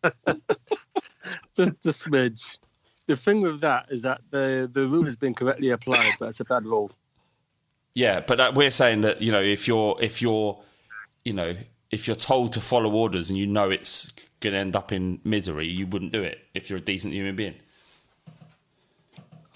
Just 1.57 1.87
a 1.87 1.91
smidge. 1.91 2.59
The 3.07 3.17
thing 3.17 3.41
with 3.43 3.61
that 3.61 3.87
is 3.91 4.03
that 4.03 4.21
the 4.31 4.71
the 4.73 4.87
rule 4.87 5.05
has 5.05 5.17
been 5.17 5.35
correctly 5.35 5.71
applied, 5.71 6.13
but 6.19 6.29
it's 6.31 6.41
a 6.41 6.45
bad 6.45 6.65
rule. 6.65 6.91
Yeah, 7.95 8.21
but 8.21 8.39
that, 8.39 8.55
we're 8.55 8.71
saying 8.71 9.03
that 9.03 9.21
you 9.21 9.33
know 9.33 9.43
if 9.43 9.69
you're 9.69 9.97
if 10.01 10.23
you're 10.23 10.59
you 11.25 11.33
know 11.33 11.55
if 11.91 12.07
you're 12.07 12.17
told 12.17 12.53
to 12.55 12.61
follow 12.61 12.91
orders 12.91 13.29
and 13.29 13.39
you 13.39 13.47
know 13.47 13.71
it's 13.71 14.11
going 14.41 14.55
to 14.55 14.59
end 14.59 14.75
up 14.75 14.93
in 14.93 15.21
misery, 15.25 15.69
you 15.69 15.87
wouldn't 15.87 16.13
do 16.13 16.23
it 16.23 16.39
if 16.55 16.71
you're 16.71 16.79
a 16.79 16.83
decent 16.83 17.13
human 17.13 17.37
being. 17.37 17.55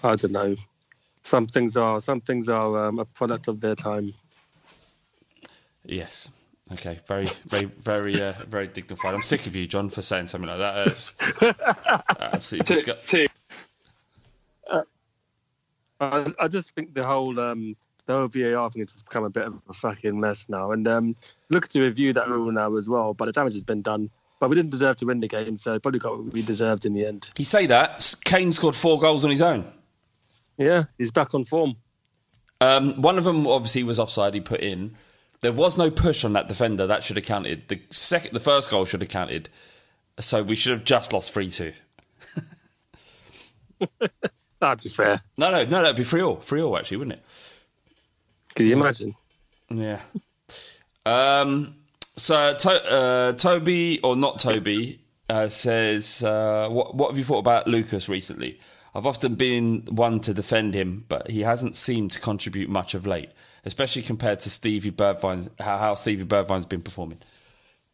I 0.03 0.15
don't 0.15 0.31
know. 0.31 0.55
Some 1.23 1.47
things 1.47 1.75
are 1.75 1.99
some 1.99 2.21
things 2.21 2.47
are 2.47 2.87
um, 2.87 2.99
a 2.99 3.05
product 3.05 3.47
of 3.47 3.59
their 3.59 3.75
time. 3.75 4.13
Yes. 5.83 6.29
Okay. 6.73 6.99
Very, 7.07 7.27
very, 7.45 7.65
very, 7.65 8.21
uh, 8.21 8.33
very 8.49 8.67
dignified. 8.67 9.13
I'm 9.13 9.23
sick 9.23 9.47
of 9.47 9.55
you, 9.55 9.67
John, 9.67 9.89
for 9.89 10.01
saying 10.01 10.27
something 10.27 10.49
like 10.49 10.59
that. 10.59 11.57
Absolutely 12.19 12.75
disgusting. 12.75 13.27
T- 13.27 13.33
I, 15.99 16.31
I 16.39 16.47
just 16.47 16.75
think 16.75 16.93
the 16.93 17.03
whole 17.03 17.39
um, 17.39 17.75
the 18.05 18.13
whole 18.13 18.27
VAR 18.27 18.69
thing 18.69 18.81
has 18.81 18.91
just 18.91 19.05
become 19.05 19.23
a 19.23 19.29
bit 19.29 19.45
of 19.45 19.59
a 19.69 19.73
fucking 19.73 20.19
mess 20.19 20.47
now. 20.49 20.71
And 20.71 20.87
um, 20.87 21.15
look 21.49 21.67
to 21.69 21.81
review 21.81 22.13
that 22.13 22.27
rule 22.27 22.51
now 22.51 22.75
as 22.75 22.87
well. 22.87 23.13
But 23.13 23.25
the 23.25 23.31
damage 23.31 23.53
has 23.53 23.63
been 23.63 23.81
done. 23.81 24.09
But 24.39 24.49
we 24.49 24.55
didn't 24.55 24.69
deserve 24.69 24.97
to 24.97 25.05
win 25.05 25.19
the 25.19 25.27
game, 25.27 25.57
so 25.57 25.79
probably 25.79 25.99
got 25.99 26.17
what 26.17 26.31
we 26.31 26.43
deserved 26.43 26.85
in 26.85 26.93
the 26.93 27.07
end. 27.07 27.31
You 27.37 27.45
say 27.45 27.65
that 27.65 28.13
Kane 28.23 28.51
scored 28.51 28.75
four 28.75 28.99
goals 28.99 29.25
on 29.25 29.31
his 29.31 29.41
own. 29.41 29.65
Yeah, 30.57 30.83
he's 30.99 31.09
back 31.09 31.33
on 31.33 31.43
form. 31.43 31.75
Um, 32.61 33.01
one 33.01 33.17
of 33.17 33.23
them 33.23 33.47
obviously 33.47 33.83
was 33.83 33.97
offside. 33.97 34.35
He 34.35 34.39
put 34.39 34.59
in. 34.59 34.95
There 35.41 35.53
was 35.53 35.77
no 35.77 35.91
push 35.91 36.23
on 36.23 36.33
that 36.33 36.47
defender. 36.47 36.87
That 36.87 37.03
should 37.03 37.17
have 37.17 37.25
counted. 37.25 37.67
The 37.67 37.79
second, 37.91 38.33
the 38.33 38.39
first 38.39 38.69
goal 38.71 38.85
should 38.85 39.01
have 39.01 39.09
counted. 39.09 39.49
So 40.19 40.41
we 40.41 40.55
should 40.55 40.71
have 40.71 40.83
just 40.83 41.13
lost 41.13 41.31
three 41.31 41.49
two. 41.49 41.73
That'd 44.59 44.83
be 44.83 44.89
fair. 44.89 45.21
No, 45.37 45.51
no, 45.51 45.63
no. 45.65 45.81
That'd 45.81 45.95
be 45.95 46.03
three 46.03 46.21
all. 46.21 46.37
Three 46.37 46.61
all 46.61 46.77
actually, 46.77 46.97
wouldn't 46.97 47.19
it? 47.19 47.25
Can 48.55 48.65
you 48.65 48.73
imagine? 48.73 49.13
Yeah. 49.69 49.99
Um, 51.05 51.75
so 52.15 52.55
to, 52.55 52.91
uh, 52.91 53.33
Toby 53.33 53.99
or 54.01 54.15
not 54.15 54.39
Toby 54.39 54.99
uh, 55.29 55.47
says, 55.47 56.23
uh, 56.23 56.67
what, 56.69 56.95
"What 56.95 57.11
have 57.11 57.17
you 57.19 57.23
thought 57.23 57.39
about 57.39 57.67
Lucas 57.67 58.09
recently? 58.09 58.59
I've 58.95 59.05
often 59.05 59.35
been 59.35 59.83
one 59.89 60.19
to 60.21 60.33
defend 60.33 60.73
him, 60.73 61.05
but 61.07 61.29
he 61.29 61.41
hasn't 61.41 61.75
seemed 61.75 62.11
to 62.13 62.19
contribute 62.19 62.67
much 62.69 62.95
of 62.95 63.05
late, 63.05 63.29
especially 63.67 64.01
compared 64.01 64.39
to 64.41 64.49
Stevie 64.49 64.91
Bergwijn. 64.91 65.49
How, 65.59 65.77
how 65.77 65.95
Stevie 65.95 66.25
Bergwijn's 66.25 66.65
been 66.65 66.81
performing." 66.81 67.19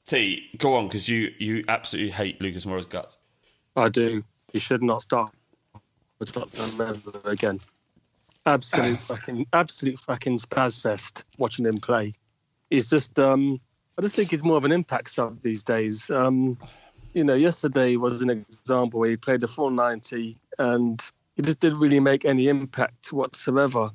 T, 0.06 0.50
go 0.58 0.76
on 0.76 0.88
because 0.88 1.08
you 1.08 1.34
you 1.38 1.64
absolutely 1.68 2.12
hate 2.12 2.42
Lucas 2.42 2.66
Moura's 2.66 2.86
guts. 2.86 3.18
I 3.76 3.90
do. 3.90 4.24
He 4.52 4.60
should 4.60 4.84
not 4.84 5.02
start 5.02 5.32
with 6.20 6.32
Tottenham 6.32 6.96
ever 6.96 7.30
again. 7.30 7.60
Absolute 8.46 9.00
fucking, 9.10 9.48
absolute 9.54 10.00
fucking 10.00 10.38
spaz 10.38 10.82
fest 10.82 11.24
watching 11.38 11.66
him 11.66 11.80
play. 11.80 12.14
He's 12.70 12.90
just, 12.90 13.20
um, 13.20 13.60
I 13.98 14.02
just 14.02 14.16
think 14.16 14.30
he's 14.30 14.44
more 14.44 14.58
of 14.58 14.66
an 14.66 14.72
impact 14.72 15.10
sub 15.10 15.42
these 15.42 15.64
days. 15.64 16.10
Um, 16.10 16.58
you 17.14 17.24
know, 17.24 17.36
yesterday 17.36 17.96
was 17.96 18.22
an 18.22 18.30
example 18.30 19.00
where 19.00 19.10
he 19.10 19.18
played 19.18 19.42
the 19.42 19.48
full 19.48 19.70
90 19.70 20.38
and 20.60 21.12
he 21.36 21.42
just 21.42 21.60
didn't 21.60 21.80
really 21.80 22.00
make 22.00 22.26
any 22.26 22.48
impact 22.48 23.14
whatsoever. 23.14 23.90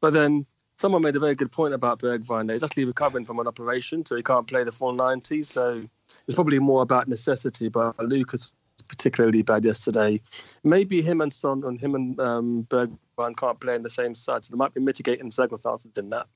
But 0.00 0.12
then 0.12 0.46
someone 0.76 1.02
made 1.02 1.16
a 1.16 1.20
very 1.20 1.34
good 1.34 1.52
point 1.52 1.74
about 1.74 2.00
Bergwijn. 2.00 2.50
He's 2.50 2.64
actually 2.64 2.84
recovering 2.84 3.24
from 3.24 3.38
an 3.38 3.46
operation, 3.46 4.04
so 4.04 4.16
he 4.16 4.22
can't 4.22 4.46
play 4.46 4.64
the 4.64 4.72
full 4.72 4.92
90. 4.92 5.42
So 5.42 5.82
it's 6.26 6.34
probably 6.34 6.58
more 6.58 6.82
about 6.82 7.08
necessity. 7.08 7.68
But 7.68 7.98
Lucas 7.98 8.52
particularly 8.88 9.42
bad 9.42 9.64
yesterday. 9.64 10.20
Maybe 10.62 11.02
him 11.02 11.20
and 11.20 11.32
Son 11.32 11.64
and 11.64 11.80
him 11.80 11.94
and 11.94 12.20
um, 12.20 12.64
Bergwijn 12.64 13.36
can't 13.36 13.58
play 13.60 13.74
in 13.74 13.82
the 13.82 13.90
same 13.90 14.14
side, 14.14 14.44
so 14.44 14.50
there 14.50 14.58
might 14.58 14.74
be 14.74 14.80
mitigating 14.80 15.30
circumstances 15.30 15.96
in 15.96 16.10
that. 16.10 16.26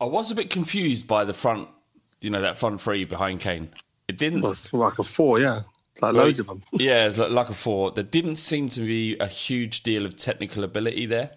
I 0.00 0.04
was 0.04 0.30
a 0.30 0.34
bit 0.34 0.50
confused 0.50 1.06
by 1.06 1.24
the 1.24 1.34
front, 1.34 1.68
you 2.20 2.30
know, 2.30 2.40
that 2.40 2.58
front 2.58 2.80
three 2.80 3.04
behind 3.04 3.40
Kane. 3.40 3.70
It 4.06 4.16
didn't. 4.16 4.42
Well, 4.42 4.54
like 4.72 4.98
a 4.98 5.04
four, 5.04 5.40
yeah. 5.40 5.62
Like 6.00 6.14
loads 6.14 6.38
of 6.38 6.46
them. 6.46 6.62
yeah, 6.72 7.12
like 7.16 7.48
a 7.48 7.54
four. 7.54 7.90
There 7.90 8.04
didn't 8.04 8.36
seem 8.36 8.68
to 8.70 8.80
be 8.80 9.18
a 9.18 9.26
huge 9.26 9.82
deal 9.82 10.06
of 10.06 10.14
technical 10.14 10.62
ability 10.62 11.06
there, 11.06 11.30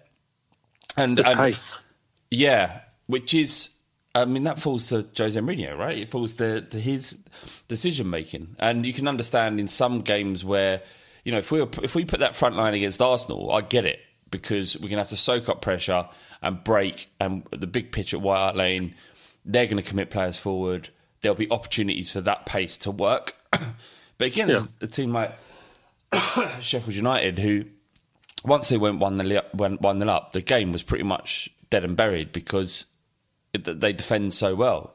and, 0.96 1.18
and 1.18 1.28
um, 1.28 1.36
pace. 1.38 1.82
yeah, 2.30 2.80
which 3.06 3.34
is, 3.34 3.70
I 4.14 4.24
mean, 4.24 4.44
that 4.44 4.58
falls 4.58 4.88
to 4.88 5.06
Jose 5.16 5.38
Mourinho, 5.38 5.76
right? 5.76 5.96
It 5.98 6.10
falls 6.10 6.34
to, 6.34 6.62
to 6.62 6.80
his 6.80 7.12
decision 7.68 8.10
making, 8.10 8.56
and 8.58 8.84
you 8.84 8.92
can 8.92 9.08
understand 9.08 9.60
in 9.60 9.66
some 9.66 10.00
games 10.00 10.44
where, 10.44 10.82
you 11.24 11.32
know, 11.32 11.38
if 11.38 11.50
we 11.50 11.60
were, 11.60 11.68
if 11.82 11.94
we 11.94 12.04
put 12.04 12.20
that 12.20 12.36
front 12.36 12.56
line 12.56 12.74
against 12.74 13.00
Arsenal, 13.00 13.50
I 13.52 13.60
get 13.60 13.84
it 13.84 14.00
because 14.30 14.78
we're 14.78 14.88
gonna 14.88 15.02
have 15.02 15.08
to 15.10 15.16
soak 15.16 15.48
up 15.48 15.60
pressure 15.62 16.08
and 16.42 16.62
break, 16.64 17.08
and 17.20 17.46
the 17.50 17.66
big 17.66 17.92
pitch 17.92 18.12
at 18.12 18.20
White 18.20 18.38
Hart 18.38 18.56
Lane, 18.56 18.94
they're 19.44 19.66
going 19.66 19.76
to 19.76 19.88
commit 19.88 20.10
players 20.10 20.38
forward. 20.38 20.88
There'll 21.20 21.36
be 21.36 21.50
opportunities 21.50 22.10
for 22.10 22.20
that 22.22 22.46
pace 22.46 22.76
to 22.78 22.90
work, 22.90 23.34
but 24.18 24.26
against 24.26 24.82
a 24.82 24.86
team 24.88 25.12
like 25.12 25.36
Sheffield 26.60 26.94
United, 26.94 27.38
who 27.38 27.64
once 28.44 28.68
they 28.68 28.76
went 28.76 28.98
one 28.98 29.16
nil 29.16 29.38
up, 29.38 29.54
went 29.54 29.80
one 29.80 29.98
nil 29.98 30.10
up, 30.10 30.32
the 30.32 30.42
game 30.42 30.72
was 30.72 30.82
pretty 30.82 31.04
much 31.04 31.48
dead 31.70 31.84
and 31.84 31.96
buried 31.96 32.32
because 32.32 32.86
it, 33.52 33.64
they 33.80 33.92
defend 33.92 34.34
so 34.34 34.54
well. 34.54 34.94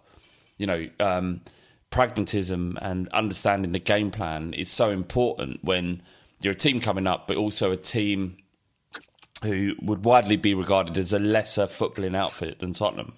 You 0.57 0.67
know, 0.67 0.89
um, 0.99 1.41
pragmatism 1.89 2.77
and 2.81 3.07
understanding 3.09 3.71
the 3.71 3.79
game 3.79 4.11
plan 4.11 4.53
is 4.53 4.69
so 4.69 4.89
important 4.89 5.63
when 5.63 6.01
you're 6.41 6.53
a 6.53 6.55
team 6.55 6.79
coming 6.79 7.07
up, 7.07 7.27
but 7.27 7.37
also 7.37 7.71
a 7.71 7.77
team 7.77 8.37
who 9.43 9.75
would 9.81 10.03
widely 10.03 10.35
be 10.35 10.53
regarded 10.53 10.97
as 10.97 11.13
a 11.13 11.19
lesser 11.19 11.67
footballing 11.67 12.15
outfit 12.15 12.59
than 12.59 12.73
Tottenham. 12.73 13.13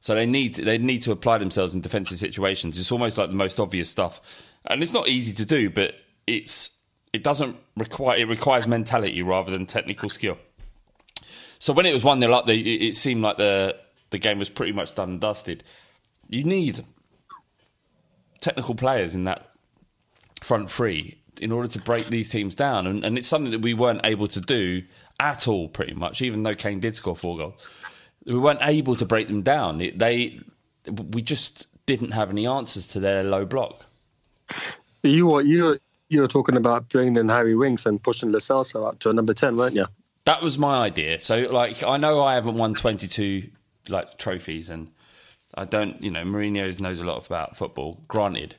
So 0.00 0.14
they 0.14 0.26
need 0.26 0.54
they 0.54 0.78
need 0.78 1.02
to 1.02 1.12
apply 1.12 1.38
themselves 1.38 1.74
in 1.74 1.80
defensive 1.80 2.18
situations. 2.18 2.78
It's 2.78 2.92
almost 2.92 3.18
like 3.18 3.30
the 3.30 3.34
most 3.34 3.58
obvious 3.58 3.90
stuff, 3.90 4.52
and 4.66 4.82
it's 4.82 4.92
not 4.92 5.08
easy 5.08 5.34
to 5.34 5.44
do, 5.44 5.70
but 5.70 5.94
it's 6.26 6.77
it 7.12 7.22
doesn't 7.22 7.56
require 7.76 8.16
it 8.16 8.28
requires 8.28 8.66
mentality 8.66 9.22
rather 9.22 9.50
than 9.50 9.66
technical 9.66 10.08
skill. 10.08 10.38
So 11.58 11.72
when 11.72 11.86
it 11.86 11.92
was 11.92 12.04
one 12.04 12.20
0 12.20 12.32
up, 12.32 12.46
they, 12.46 12.58
it, 12.58 12.96
seemed 12.96 13.22
like 13.22 13.36
the 13.36 13.76
the 14.10 14.18
game 14.18 14.38
was 14.38 14.48
pretty 14.48 14.72
much 14.72 14.94
done 14.94 15.10
and 15.10 15.20
dusted. 15.20 15.64
You 16.28 16.44
need 16.44 16.84
technical 18.40 18.74
players 18.74 19.14
in 19.14 19.24
that 19.24 19.50
front 20.40 20.70
three 20.70 21.18
in 21.40 21.52
order 21.52 21.68
to 21.68 21.80
break 21.80 22.06
these 22.06 22.28
teams 22.28 22.54
down, 22.54 22.86
and, 22.86 23.04
and 23.04 23.18
it's 23.18 23.26
something 23.26 23.52
that 23.52 23.60
we 23.60 23.74
weren't 23.74 24.00
able 24.04 24.28
to 24.28 24.40
do 24.40 24.82
at 25.20 25.48
all, 25.48 25.68
pretty 25.68 25.94
much. 25.94 26.22
Even 26.22 26.42
though 26.42 26.54
Kane 26.54 26.80
did 26.80 26.94
score 26.96 27.16
four 27.16 27.36
goals, 27.36 27.66
we 28.24 28.38
weren't 28.38 28.60
able 28.62 28.94
to 28.96 29.06
break 29.06 29.28
them 29.28 29.42
down. 29.42 29.80
It, 29.80 29.98
they 29.98 30.40
we 31.12 31.22
just 31.22 31.66
didn't 31.86 32.12
have 32.12 32.30
any 32.30 32.46
answers 32.46 32.86
to 32.88 33.00
their 33.00 33.24
low 33.24 33.44
block. 33.44 33.84
You 35.02 35.28
were 35.28 35.42
you 35.42 35.78
you 36.08 36.20
were 36.20 36.26
talking 36.26 36.56
about 36.56 36.88
bringing 36.88 37.16
in 37.16 37.28
Harry 37.28 37.54
Winks 37.54 37.86
and 37.86 38.02
pushing 38.02 38.30
Celso 38.32 38.86
up 38.86 38.98
to 39.00 39.10
a 39.10 39.12
number 39.12 39.34
ten, 39.34 39.56
weren't 39.56 39.74
you? 39.74 39.86
That 40.24 40.42
was 40.42 40.58
my 40.58 40.84
idea. 40.84 41.20
So, 41.20 41.40
like, 41.50 41.82
I 41.82 41.96
know 41.96 42.22
I 42.22 42.34
haven't 42.34 42.56
won 42.56 42.74
22 42.74 43.48
like 43.88 44.18
trophies, 44.18 44.68
and 44.68 44.90
I 45.54 45.64
don't, 45.64 46.02
you 46.02 46.10
know, 46.10 46.22
Mourinho 46.22 46.78
knows 46.80 47.00
a 47.00 47.04
lot 47.04 47.24
about 47.26 47.56
football. 47.56 48.02
Granted, 48.08 48.56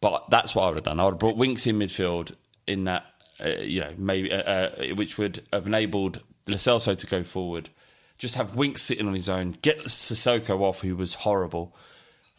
but 0.00 0.28
that's 0.30 0.54
what 0.54 0.64
I 0.64 0.68
would 0.68 0.76
have 0.76 0.84
done. 0.84 1.00
I 1.00 1.04
would 1.04 1.14
have 1.14 1.18
brought 1.18 1.36
Winks 1.36 1.66
in 1.66 1.78
midfield 1.78 2.34
in 2.66 2.84
that, 2.84 3.04
uh, 3.44 3.60
you 3.60 3.80
know, 3.80 3.94
maybe 3.96 4.30
uh, 4.30 4.42
uh, 4.42 4.70
which 4.94 5.16
would 5.18 5.42
have 5.52 5.66
enabled 5.66 6.20
Celso 6.48 6.96
to 6.96 7.06
go 7.06 7.22
forward. 7.22 7.70
Just 8.18 8.36
have 8.36 8.54
Winks 8.54 8.82
sitting 8.82 9.08
on 9.08 9.14
his 9.14 9.28
own, 9.28 9.52
get 9.62 9.84
Sissoko 9.84 10.60
off, 10.60 10.82
who 10.82 10.94
was 10.94 11.14
horrible, 11.14 11.74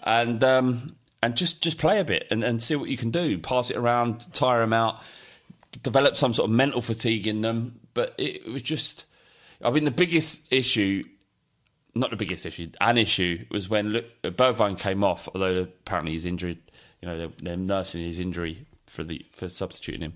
and 0.03 0.43
um, 0.43 0.95
and 1.21 1.35
just 1.35 1.61
just 1.61 1.77
play 1.77 1.99
a 1.99 2.05
bit 2.05 2.27
and, 2.29 2.43
and 2.43 2.61
see 2.61 2.75
what 2.75 2.89
you 2.89 2.97
can 2.97 3.11
do. 3.11 3.37
Pass 3.37 3.71
it 3.71 3.77
around, 3.77 4.31
tire 4.33 4.59
them 4.59 4.73
out, 4.73 5.01
develop 5.83 6.15
some 6.15 6.33
sort 6.33 6.49
of 6.49 6.55
mental 6.55 6.81
fatigue 6.81 7.27
in 7.27 7.41
them. 7.41 7.79
But 7.93 8.13
it 8.17 8.45
was 8.45 8.61
just, 8.61 9.05
I 9.63 9.69
mean, 9.71 9.85
the 9.85 9.91
biggest 9.91 10.51
issue, 10.51 11.03
not 11.93 12.09
the 12.09 12.17
biggest 12.17 12.45
issue, 12.45 12.69
an 12.81 12.97
issue 12.97 13.45
was 13.49 13.69
when 13.69 13.93
Lu- 13.93 14.03
Bergwijn 14.23 14.77
came 14.77 15.03
off, 15.03 15.29
although 15.33 15.61
apparently 15.61 16.11
he's 16.11 16.25
injured. 16.25 16.57
You 17.01 17.07
know, 17.07 17.17
they're, 17.17 17.31
they're 17.41 17.57
nursing 17.57 18.03
his 18.03 18.19
injury 18.19 18.65
for 18.85 19.03
the 19.03 19.25
for 19.31 19.49
substituting 19.49 20.01
him. 20.01 20.13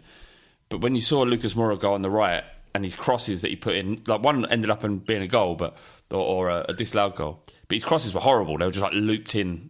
But 0.70 0.82
when 0.82 0.96
you 0.96 1.02
saw 1.02 1.22
Lucas 1.22 1.54
Moura 1.54 1.80
go 1.80 1.94
on 1.94 2.02
the 2.02 2.10
right 2.10 2.44
and 2.76 2.84
his 2.84 2.96
crosses 2.96 3.42
that 3.42 3.50
he 3.50 3.56
put 3.56 3.76
in, 3.76 4.00
like 4.08 4.22
one 4.22 4.46
ended 4.46 4.70
up 4.70 4.84
in 4.84 5.00
being 5.00 5.22
a 5.22 5.28
goal, 5.28 5.56
but 5.56 5.78
or, 6.12 6.18
or 6.18 6.50
a, 6.50 6.66
a 6.70 6.74
disallowed 6.74 7.16
goal. 7.16 7.44
But 7.68 7.76
his 7.76 7.84
crosses 7.84 8.14
were 8.14 8.22
horrible. 8.22 8.58
They 8.58 8.66
were 8.66 8.72
just 8.72 8.84
like 8.84 8.94
looped 8.94 9.36
in. 9.36 9.70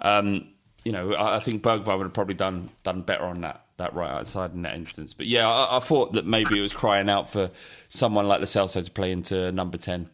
Um, 0.00 0.48
you 0.84 0.92
know, 0.92 1.14
I, 1.14 1.36
I 1.36 1.40
think 1.40 1.62
Bergwijn 1.62 1.98
would 1.98 2.04
have 2.04 2.12
probably 2.12 2.34
done 2.34 2.70
done 2.82 3.02
better 3.02 3.24
on 3.24 3.40
that 3.42 3.62
that 3.76 3.94
right 3.94 4.10
outside 4.10 4.54
in 4.54 4.62
that 4.62 4.74
instance. 4.74 5.14
But 5.14 5.26
yeah, 5.26 5.48
I, 5.48 5.78
I 5.78 5.80
thought 5.80 6.12
that 6.12 6.26
maybe 6.26 6.58
it 6.58 6.62
was 6.62 6.72
crying 6.72 7.08
out 7.08 7.30
for 7.30 7.50
someone 7.88 8.28
like 8.28 8.40
Celso 8.42 8.84
to 8.84 8.90
play 8.90 9.10
into 9.12 9.50
number 9.52 9.78
ten. 9.78 10.08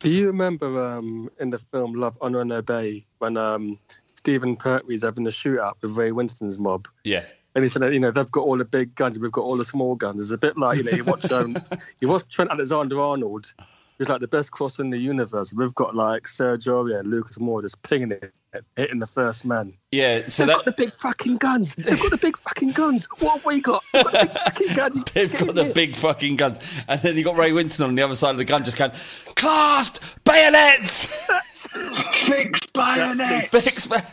Do 0.00 0.10
you 0.10 0.26
remember 0.26 0.84
um, 0.84 1.30
in 1.40 1.50
the 1.50 1.58
film 1.58 1.94
Love, 1.94 2.18
Honor 2.20 2.40
and 2.40 2.52
Obey 2.52 3.06
when 3.18 3.38
um, 3.38 3.78
Stephen 4.16 4.54
Pertwee's 4.56 5.02
having 5.02 5.26
a 5.26 5.30
shootout 5.30 5.74
with 5.80 5.96
Ray 5.96 6.12
Winstone's 6.12 6.58
mob? 6.58 6.88
Yeah, 7.04 7.24
And 7.54 7.64
he 7.64 7.70
said, 7.70 7.82
that, 7.82 7.92
you 7.94 8.00
know, 8.00 8.10
they've 8.10 8.30
got 8.30 8.42
all 8.42 8.58
the 8.58 8.66
big 8.66 8.94
guns, 8.96 9.18
we've 9.18 9.32
got 9.32 9.44
all 9.44 9.56
the 9.56 9.64
small 9.64 9.94
guns. 9.94 10.22
It's 10.22 10.32
a 10.32 10.36
bit 10.36 10.58
like, 10.58 10.76
you 10.76 10.84
know, 10.84 10.90
you 10.90 11.04
watch, 11.04 11.32
um, 11.32 11.56
you 12.00 12.08
watch 12.08 12.28
Trent 12.28 12.50
Alexander-Arnold, 12.50 13.54
who's 13.98 14.08
like 14.08 14.20
the 14.20 14.28
best 14.28 14.50
cross 14.52 14.78
in 14.78 14.90
the 14.90 14.98
universe. 14.98 15.52
We've 15.54 15.74
got 15.74 15.94
like 15.94 16.24
Sergio 16.24 16.98
and 16.98 17.10
Lucas 17.10 17.38
Moura 17.38 17.62
just 17.62 17.80
pinging 17.82 18.12
it, 18.12 18.32
hitting 18.76 18.98
the 18.98 19.06
first 19.06 19.44
man. 19.44 19.72
yeah. 19.92 20.22
So 20.28 20.44
They've 20.44 20.48
that 20.56 20.64
got 20.64 20.76
the 20.76 20.84
big 20.84 20.94
fucking 20.94 21.36
guns. 21.38 21.74
They've 21.76 22.00
got 22.00 22.10
the 22.10 22.18
big 22.18 22.36
fucking 22.38 22.72
guns. 22.72 23.06
What 23.18 23.34
have 23.36 23.46
we 23.46 23.60
got? 23.60 23.82
We've 23.92 24.02
got 24.04 24.12
the 24.12 24.52
big 24.58 24.76
guns. 24.76 25.02
They've 25.12 25.38
got 25.38 25.54
the 25.54 25.72
big 25.74 25.88
fucking 25.90 26.36
guns. 26.36 26.58
And 26.88 27.00
then 27.02 27.16
you 27.16 27.24
got 27.24 27.36
Ray 27.36 27.50
Winstone 27.50 27.86
on 27.88 27.94
the 27.94 28.02
other 28.02 28.16
side 28.16 28.30
of 28.30 28.38
the 28.38 28.44
gun 28.44 28.64
just 28.64 28.76
going, 28.76 28.92
classed 29.36 30.24
bayonets! 30.24 31.28
Fix 32.26 32.66
bayonets, 32.68 33.48
Fix 33.50 33.86
ba- 33.86 34.04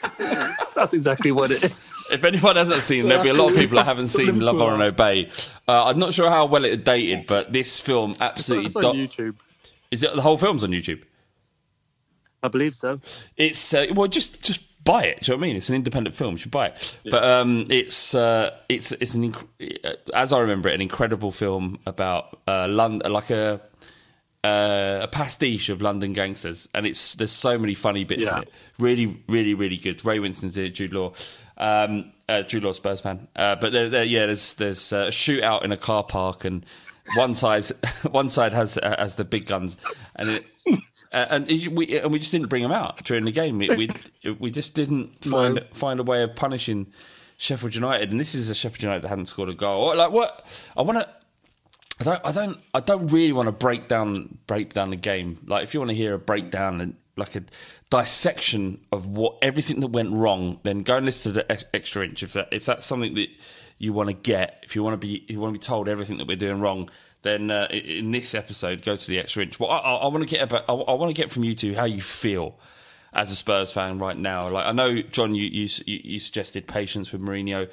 That's 0.74 0.92
exactly 0.92 1.32
what 1.32 1.50
it 1.50 1.64
is. 1.64 2.12
if 2.12 2.24
anyone 2.24 2.56
hasn't 2.56 2.82
seen, 2.82 3.08
there'll 3.08 3.22
be 3.22 3.30
a 3.30 3.34
lot 3.34 3.50
of 3.50 3.56
people 3.56 3.76
that 3.76 3.84
haven't 3.84 4.08
seen 4.08 4.38
Love, 4.38 4.60
Honor 4.60 4.74
and 4.74 4.82
Obey. 4.82 5.28
Uh, 5.66 5.86
I'm 5.86 5.98
not 5.98 6.14
sure 6.14 6.30
how 6.30 6.46
well 6.46 6.64
it 6.64 6.84
dated, 6.84 7.26
but 7.26 7.52
this 7.52 7.80
film 7.80 8.14
absolutely... 8.20 8.66
It's 8.66 8.76
on 8.76 8.94
do- 8.94 9.06
YouTube. 9.06 9.36
Is 9.90 10.02
it 10.02 10.14
the 10.14 10.22
whole 10.22 10.38
film's 10.38 10.62
on 10.64 10.70
YouTube? 10.70 11.02
I 12.42 12.48
believe 12.48 12.74
so. 12.74 13.00
It's 13.36 13.74
uh, 13.74 13.86
well, 13.94 14.06
just 14.06 14.42
just 14.42 14.62
buy 14.84 15.04
it. 15.04 15.20
Do 15.20 15.32
you 15.32 15.36
know 15.36 15.40
what 15.40 15.44
I 15.44 15.48
mean? 15.48 15.56
It's 15.56 15.68
an 15.68 15.74
independent 15.74 16.14
film. 16.14 16.32
You 16.32 16.38
should 16.38 16.50
buy 16.50 16.68
it. 16.68 16.98
But 17.04 17.24
um, 17.24 17.66
it's 17.68 18.14
uh, 18.14 18.56
it's 18.68 18.92
it's 18.92 19.14
an 19.14 19.32
inc- 19.32 19.84
uh, 19.84 19.94
as 20.14 20.32
I 20.32 20.38
remember 20.40 20.68
it, 20.68 20.74
an 20.74 20.80
incredible 20.80 21.32
film 21.32 21.78
about 21.86 22.38
uh, 22.46 22.68
London, 22.68 23.10
like 23.10 23.30
a 23.30 23.60
uh, 24.44 25.00
a 25.02 25.08
pastiche 25.08 25.68
of 25.68 25.82
London 25.82 26.12
gangsters, 26.12 26.68
and 26.74 26.86
it's 26.86 27.14
there's 27.16 27.32
so 27.32 27.58
many 27.58 27.74
funny 27.74 28.04
bits 28.04 28.22
Yeah. 28.22 28.36
in 28.38 28.42
it. 28.44 28.52
Really, 28.78 29.22
really, 29.28 29.54
really 29.54 29.76
good. 29.76 30.04
Ray 30.04 30.18
Winstone's 30.20 30.56
in 30.56 30.66
it, 30.66 30.70
Jude 30.74 30.92
Law. 30.94 31.12
Um, 31.56 32.12
uh, 32.28 32.42
Jude 32.42 32.62
Law, 32.64 32.72
Spurs 32.72 33.00
fan. 33.00 33.26
Uh, 33.34 33.56
but 33.56 33.72
there, 33.72 33.88
there, 33.88 34.04
yeah, 34.04 34.26
there's 34.26 34.54
there's 34.54 34.92
uh, 34.92 35.06
a 35.06 35.08
shootout 35.10 35.64
in 35.64 35.72
a 35.72 35.76
car 35.76 36.04
park, 36.04 36.44
and 36.44 36.64
one 37.16 37.34
side 37.34 37.64
one 38.10 38.28
side 38.28 38.52
has 38.52 38.78
uh, 38.78 38.94
has 38.98 39.16
the 39.16 39.24
big 39.24 39.46
guns, 39.46 39.76
and 40.16 40.28
it. 40.30 40.46
Uh, 41.12 41.24
and 41.30 41.50
it- 41.50 41.72
we 41.72 41.98
and 41.98 42.12
we 42.12 42.18
just 42.18 42.30
didn't 42.30 42.48
bring 42.50 42.62
them 42.62 42.70
out 42.72 43.02
during 43.04 43.24
the 43.24 43.32
game. 43.32 43.58
We 43.58 43.70
we, 43.70 43.88
we 44.38 44.50
just 44.50 44.74
didn't 44.74 45.24
find 45.24 45.54
No. 45.54 45.62
find 45.72 45.98
a 45.98 46.02
way 46.02 46.22
of 46.22 46.36
punishing 46.36 46.92
Sheffield 47.38 47.74
United. 47.74 48.10
And 48.10 48.20
this 48.20 48.34
is 48.34 48.50
a 48.50 48.54
Sheffield 48.54 48.82
United 48.82 49.02
that 49.04 49.08
hadn't 49.08 49.24
scored 49.24 49.48
a 49.48 49.54
goal. 49.54 49.96
Like 49.96 50.10
what? 50.12 50.44
I 50.76 50.82
want 50.82 50.98
to. 50.98 51.08
I 52.00 52.04
don't. 52.04 52.26
I 52.26 52.32
don't. 52.32 52.58
I 52.74 52.80
don't 52.80 53.06
really 53.08 53.32
want 53.32 53.46
to 53.46 53.52
break 53.52 53.88
down 53.88 54.38
break 54.46 54.72
down 54.72 54.90
the 54.90 54.96
game. 54.96 55.38
Like 55.46 55.64
if 55.64 55.74
you 55.74 55.80
want 55.80 55.90
to 55.90 55.96
hear 55.96 56.14
a 56.14 56.18
breakdown 56.18 56.80
and 56.80 56.96
like 57.16 57.34
a 57.34 57.42
dissection 57.90 58.80
of 58.92 59.06
what 59.06 59.38
everything 59.42 59.80
that 59.80 59.88
went 59.88 60.12
wrong, 60.12 60.60
then 60.62 60.82
go 60.82 60.96
and 60.96 61.06
listen 61.06 61.32
to 61.32 61.42
the 61.42 61.76
extra 61.76 62.04
inch. 62.04 62.22
If 62.22 62.34
that 62.34 62.48
if 62.52 62.66
that's 62.66 62.86
something 62.86 63.14
that 63.14 63.28
you 63.78 63.92
want 63.92 64.08
to 64.08 64.14
get, 64.14 64.60
if 64.62 64.76
you 64.76 64.82
want 64.82 65.00
to 65.00 65.06
be 65.06 65.24
you 65.28 65.40
want 65.40 65.54
to 65.54 65.58
be 65.58 65.62
told 65.62 65.88
everything 65.88 66.18
that 66.18 66.28
we're 66.28 66.36
doing 66.36 66.60
wrong, 66.60 66.88
then 67.22 67.50
uh, 67.50 67.66
in 67.70 68.10
this 68.12 68.34
episode, 68.34 68.82
go 68.82 68.96
to 68.96 69.06
the 69.08 69.18
extra 69.18 69.42
inch. 69.42 69.58
Well, 69.58 69.70
I, 69.70 69.78
I, 69.78 70.06
want 70.06 70.22
to 70.22 70.28
get 70.28 70.42
about. 70.42 70.64
I, 70.68 70.72
I 70.72 70.94
want 70.94 71.14
to 71.14 71.20
get 71.20 71.30
from 71.30 71.44
you 71.44 71.54
two 71.54 71.74
how 71.74 71.84
you 71.84 72.00
feel 72.00 72.58
as 73.12 73.32
a 73.32 73.36
Spurs 73.36 73.72
fan 73.72 73.98
right 73.98 74.16
now. 74.16 74.48
Like 74.48 74.66
I 74.66 74.72
know, 74.72 75.02
John, 75.02 75.34
you, 75.34 75.44
you 75.44 75.68
you 75.86 76.18
suggested 76.18 76.68
patience 76.68 77.10
with 77.10 77.22
Mourinho. 77.22 77.68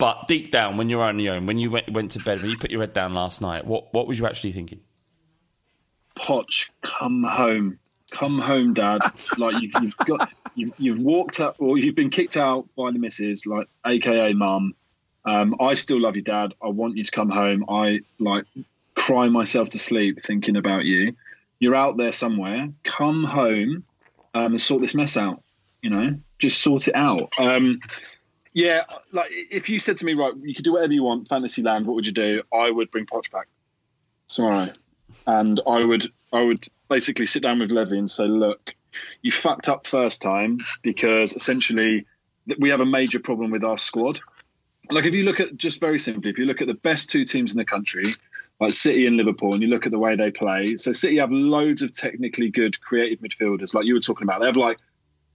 But 0.00 0.28
deep 0.28 0.50
down, 0.50 0.78
when 0.78 0.88
you're 0.88 1.02
on 1.02 1.18
your 1.18 1.34
own, 1.34 1.44
when 1.44 1.58
you 1.58 1.70
went, 1.70 1.90
went 1.90 2.12
to 2.12 2.20
bed, 2.20 2.40
when 2.40 2.50
you 2.50 2.56
put 2.56 2.70
your 2.70 2.80
head 2.80 2.94
down 2.94 3.12
last 3.12 3.42
night, 3.42 3.66
what 3.66 3.92
what 3.92 4.06
was 4.06 4.18
you 4.18 4.26
actually 4.26 4.52
thinking? 4.52 4.80
Poch, 6.16 6.70
come 6.80 7.22
home. 7.22 7.78
come 8.10 8.38
home, 8.38 8.72
Dad. 8.72 9.00
like 9.36 9.60
you've, 9.60 9.72
you've 9.82 9.96
got 9.98 10.30
you've, 10.54 10.72
you've 10.78 10.98
walked 10.98 11.38
out 11.38 11.56
or 11.58 11.76
you've 11.76 11.94
been 11.94 12.08
kicked 12.08 12.38
out 12.38 12.66
by 12.76 12.90
the 12.90 12.98
missus, 12.98 13.44
like 13.44 13.68
AKA 13.86 14.32
mum. 14.32 14.74
Um, 15.26 15.54
I 15.60 15.74
still 15.74 16.00
love 16.00 16.16
you, 16.16 16.22
Dad. 16.22 16.54
I 16.62 16.68
want 16.68 16.96
you 16.96 17.04
to 17.04 17.10
come 17.10 17.28
home. 17.28 17.66
I 17.68 18.00
like 18.18 18.46
cry 18.94 19.28
myself 19.28 19.68
to 19.70 19.78
sleep 19.78 20.22
thinking 20.22 20.56
about 20.56 20.86
you. 20.86 21.14
You're 21.58 21.74
out 21.74 21.98
there 21.98 22.12
somewhere. 22.12 22.70
Come 22.84 23.24
home 23.24 23.84
um, 24.32 24.52
and 24.52 24.60
sort 24.60 24.80
this 24.80 24.94
mess 24.94 25.18
out. 25.18 25.42
You 25.82 25.90
know, 25.90 26.20
just 26.38 26.62
sort 26.62 26.88
it 26.88 26.94
out. 26.94 27.34
Um, 27.38 27.80
yeah, 28.52 28.84
like 29.12 29.28
if 29.30 29.68
you 29.68 29.78
said 29.78 29.96
to 29.98 30.04
me, 30.04 30.14
right, 30.14 30.32
you 30.42 30.54
could 30.54 30.64
do 30.64 30.72
whatever 30.72 30.92
you 30.92 31.02
want, 31.02 31.28
Fantasyland. 31.28 31.86
What 31.86 31.94
would 31.94 32.06
you 32.06 32.12
do? 32.12 32.42
I 32.52 32.70
would 32.70 32.90
bring 32.90 33.06
Poch 33.06 33.30
back 33.30 33.48
tomorrow, 34.28 34.66
and 35.26 35.60
I 35.66 35.84
would, 35.84 36.10
I 36.32 36.42
would 36.42 36.66
basically 36.88 37.26
sit 37.26 37.42
down 37.42 37.60
with 37.60 37.70
Levy 37.70 37.98
and 37.98 38.10
say, 38.10 38.24
look, 38.24 38.74
you 39.22 39.30
fucked 39.30 39.68
up 39.68 39.86
first 39.86 40.20
time 40.20 40.58
because 40.82 41.34
essentially 41.34 42.06
we 42.58 42.70
have 42.70 42.80
a 42.80 42.86
major 42.86 43.20
problem 43.20 43.50
with 43.50 43.64
our 43.64 43.78
squad. 43.78 44.18
Like 44.90 45.04
if 45.04 45.14
you 45.14 45.22
look 45.22 45.38
at 45.38 45.56
just 45.56 45.78
very 45.78 45.98
simply, 45.98 46.30
if 46.30 46.38
you 46.38 46.46
look 46.46 46.60
at 46.60 46.66
the 46.66 46.74
best 46.74 47.10
two 47.10 47.24
teams 47.24 47.52
in 47.52 47.58
the 47.58 47.64
country, 47.64 48.04
like 48.58 48.72
City 48.72 49.06
and 49.06 49.16
Liverpool, 49.16 49.54
and 49.54 49.62
you 49.62 49.68
look 49.68 49.86
at 49.86 49.92
the 49.92 49.98
way 49.98 50.16
they 50.16 50.30
play. 50.30 50.76
So 50.76 50.92
City 50.92 51.18
have 51.18 51.32
loads 51.32 51.82
of 51.82 51.92
technically 51.94 52.50
good 52.50 52.80
creative 52.80 53.20
midfielders, 53.20 53.72
like 53.72 53.86
you 53.86 53.94
were 53.94 54.00
talking 54.00 54.24
about. 54.24 54.40
They 54.40 54.46
have 54.46 54.56
like 54.56 54.78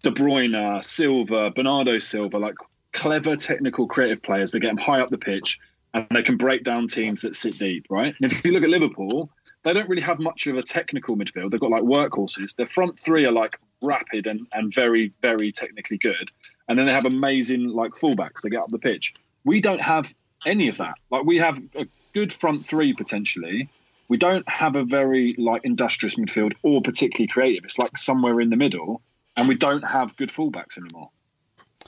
De 0.04 0.12
Bruyne, 0.12 0.84
Silva, 0.84 1.52
Bernardo 1.52 2.00
Silva, 2.00 2.38
like 2.38 2.56
clever 2.96 3.36
technical 3.36 3.88
creative 3.88 4.24
players. 4.24 4.52
They 4.52 4.60
get 4.60 4.70
them 4.70 4.78
high 4.78 5.02
up 5.02 5.10
the 5.10 5.18
pitch 5.18 5.60
and 5.94 6.08
they 6.12 6.24
can 6.24 6.38
break 6.38 6.64
down 6.64 6.88
teams 6.88 7.22
that 7.22 7.36
sit 7.36 7.60
deep, 7.60 7.88
right? 7.90 8.16
And 8.22 8.32
if 8.32 8.46
you 8.46 8.54
look 8.54 8.64
at 8.64 8.70
Liverpool, 8.70 9.30
they 9.64 9.74
don't 9.74 9.90
really 9.90 10.02
have 10.02 10.20
much 10.20 10.48
of 10.48 10.56
a 10.58 10.64
technical 10.64 11.18
midfield. 11.18 11.52
They've 11.52 11.60
got 11.60 11.72
like 11.72 11.84
workhorses. 11.84 12.56
Their 12.56 12.66
front 12.66 12.98
three 12.98 13.26
are 13.26 13.32
like 13.32 13.60
rapid 13.82 14.28
and, 14.28 14.48
and 14.54 14.74
very, 14.74 15.12
very 15.22 15.52
technically 15.52 15.98
good. 15.98 16.32
And 16.68 16.80
then 16.80 16.86
they 16.86 16.94
have 16.94 17.06
amazing 17.06 17.68
like 17.68 17.92
fullbacks. 17.92 18.42
They 18.42 18.50
get 18.50 18.62
up 18.62 18.72
the 18.72 18.80
pitch. 18.80 19.14
We 19.44 19.60
don't 19.60 19.82
have 19.82 20.14
any 20.46 20.70
of 20.70 20.78
that. 20.78 20.96
Like 21.12 21.26
we 21.26 21.38
have 21.38 21.62
a 21.76 21.86
good 22.14 22.32
front 22.32 22.66
three 22.66 22.94
potentially. 22.94 23.68
We 24.08 24.18
don't 24.18 24.48
have 24.48 24.76
a 24.76 24.84
very 24.84 25.36
like 25.38 25.66
industrious 25.66 26.16
midfield 26.16 26.54
or 26.64 26.82
particularly 26.82 27.28
creative. 27.28 27.66
It's 27.66 27.78
like 27.78 27.98
somewhere 27.98 28.40
in 28.40 28.50
the 28.50 28.58
middle, 28.58 29.02
and 29.36 29.48
we 29.48 29.56
don't 29.56 29.84
have 29.84 30.16
good 30.16 30.30
fullbacks 30.30 30.78
anymore. 30.78 31.10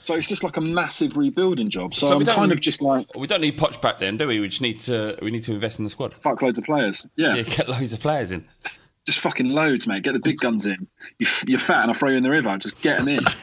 So 0.04 0.14
it's 0.14 0.26
just 0.28 0.42
like 0.42 0.56
a 0.56 0.60
massive 0.60 1.16
rebuilding 1.16 1.68
job. 1.68 1.94
So, 1.94 2.06
So 2.08 2.16
we 2.16 2.22
I'm 2.22 2.26
don't- 2.26 2.34
kind 2.36 2.52
of 2.52 2.60
just 2.60 2.80
like 2.80 3.06
We 3.16 3.26
don't 3.26 3.40
need 3.40 3.58
Poch 3.58 3.80
back 3.82 3.98
then, 4.00 4.16
do 4.16 4.26
we? 4.28 4.40
We 4.40 4.48
just 4.48 4.62
need 4.62 4.80
to 4.82 5.18
we 5.20 5.30
need 5.30 5.44
to 5.44 5.52
invest 5.52 5.78
in 5.78 5.84
the 5.84 5.90
squad. 5.90 6.14
fuck 6.14 6.40
loads 6.42 6.58
of 6.58 6.64
players. 6.64 7.06
Yeah, 7.16 7.34
Yeah, 7.34 7.42
get 7.42 7.68
loads 7.68 7.92
of 7.92 8.00
players 8.00 8.30
in. 8.32 8.44
just 9.06 9.20
fucking 9.20 9.48
loads, 9.48 9.86
mate. 9.86 10.02
Get 10.02 10.12
the 10.12 10.18
big 10.18 10.36
guns 10.38 10.66
in. 10.66 10.86
You, 11.18 11.26
you're 11.46 11.58
fat 11.58 11.82
and 11.82 11.90
I 11.90 11.94
throw 11.94 12.10
you 12.10 12.16
in 12.18 12.22
the 12.22 12.30
river. 12.30 12.56
Just 12.58 12.80
get 12.82 12.98
them 12.98 13.08
in. 13.08 13.20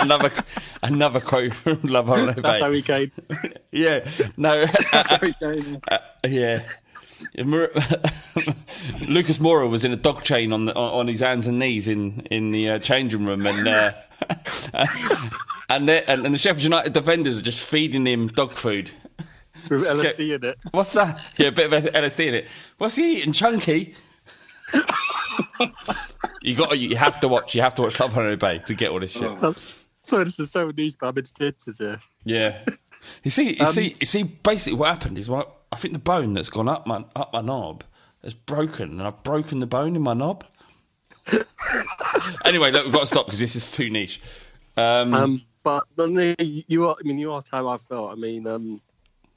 another 0.00 0.30
another 0.82 1.20
quote 1.20 1.54
from 1.54 1.80
Love 1.82 2.06
Holiday. 2.06 2.40
That's 2.40 2.60
how 2.60 2.70
he 2.70 2.82
came. 2.82 3.10
Yeah, 3.72 4.08
no, 4.38 4.64
That's 4.90 5.10
how 5.10 5.18
he 5.18 5.34
came. 5.34 5.80
uh, 5.90 5.98
yeah. 6.26 6.62
Lucas 9.08 9.38
Moura 9.38 9.68
was 9.68 9.84
in 9.84 9.92
a 9.92 9.96
dog 9.96 10.22
chain 10.22 10.52
on 10.52 10.66
the, 10.66 10.74
on 10.74 11.06
his 11.08 11.20
hands 11.20 11.46
and 11.46 11.58
knees 11.58 11.88
in 11.88 12.20
in 12.30 12.50
the 12.50 12.70
uh, 12.70 12.78
changing 12.78 13.24
room, 13.26 13.46
and 13.46 13.66
uh, 13.68 13.92
and, 15.68 15.88
they- 15.88 16.04
and 16.04 16.24
the 16.24 16.38
Sheffield 16.38 16.64
United 16.64 16.92
defenders 16.92 17.38
are 17.38 17.42
just 17.42 17.66
feeding 17.66 18.06
him 18.06 18.28
dog 18.28 18.50
food. 18.52 18.90
With 19.70 19.84
LSD 19.84 20.34
in 20.36 20.44
it. 20.44 20.58
What's 20.70 20.92
that? 20.94 21.20
Yeah, 21.38 21.48
a 21.48 21.52
bit 21.52 21.72
of 21.72 21.84
LSD 21.92 22.26
in 22.26 22.34
it. 22.34 22.48
What's 22.78 22.94
he 22.96 23.16
eating? 23.16 23.32
Chunky. 23.32 23.94
you 26.42 26.54
got. 26.54 26.78
You 26.78 26.94
have 26.96 27.18
to 27.20 27.28
watch. 27.28 27.54
You 27.54 27.62
have 27.62 27.74
to 27.76 27.82
watch 27.82 27.98
Love 27.98 28.12
Holiday 28.12 28.36
Bay 28.36 28.58
to 28.66 28.74
get 28.74 28.90
all 28.90 29.00
this 29.00 29.12
shit. 29.12 29.30
So 30.04 30.22
this 30.22 30.38
is 30.38 30.52
so 30.52 30.70
niche, 30.70 30.94
but 31.00 31.08
I'm 31.08 31.18
in 31.18 31.24
stitches 31.24 31.78
here. 31.78 31.98
Yeah. 32.24 32.58
You 33.24 33.30
see, 33.30 33.54
you 33.54 33.66
see, 33.66 33.96
you 33.98 34.06
see. 34.06 34.22
Basically, 34.22 34.78
what 34.78 34.88
happened 34.90 35.18
is, 35.18 35.28
what 35.28 35.55
I 35.72 35.76
think 35.76 35.94
the 35.94 36.00
bone 36.00 36.34
that's 36.34 36.50
gone 36.50 36.68
up 36.68 36.86
my 36.86 37.04
up 37.14 37.32
my 37.32 37.40
knob 37.40 37.84
has 38.22 38.34
broken, 38.34 38.92
and 38.92 39.02
I've 39.02 39.22
broken 39.22 39.60
the 39.60 39.66
bone 39.66 39.96
in 39.96 40.02
my 40.02 40.14
knob. 40.14 40.44
anyway, 42.44 42.70
look, 42.70 42.84
we've 42.84 42.94
got 42.94 43.00
to 43.00 43.06
stop 43.06 43.26
because 43.26 43.40
this 43.40 43.56
is 43.56 43.72
too 43.72 43.90
niche. 43.90 44.20
Um, 44.76 45.14
Um, 45.14 45.42
but 45.62 45.84
you 45.98 46.88
are. 46.88 46.96
I 46.98 47.02
mean, 47.02 47.18
you 47.18 47.32
asked 47.32 47.50
how 47.50 47.66
I 47.68 47.76
felt. 47.76 48.12
I 48.12 48.14
mean, 48.14 48.46
um, 48.46 48.80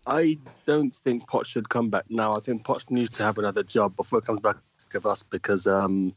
I 0.05 0.37
don't 0.65 0.93
think 0.93 1.27
Poch 1.27 1.45
should 1.45 1.69
come 1.69 1.89
back 1.89 2.05
now. 2.09 2.35
I 2.35 2.39
think 2.39 2.63
Poch 2.63 2.89
needs 2.91 3.09
to 3.17 3.23
have 3.23 3.37
another 3.37 3.63
job 3.63 3.95
before 3.95 4.19
he 4.19 4.25
comes 4.25 4.39
back 4.39 4.57
with 4.93 5.05
us 5.05 5.23
because 5.23 5.67
um, 5.67 6.13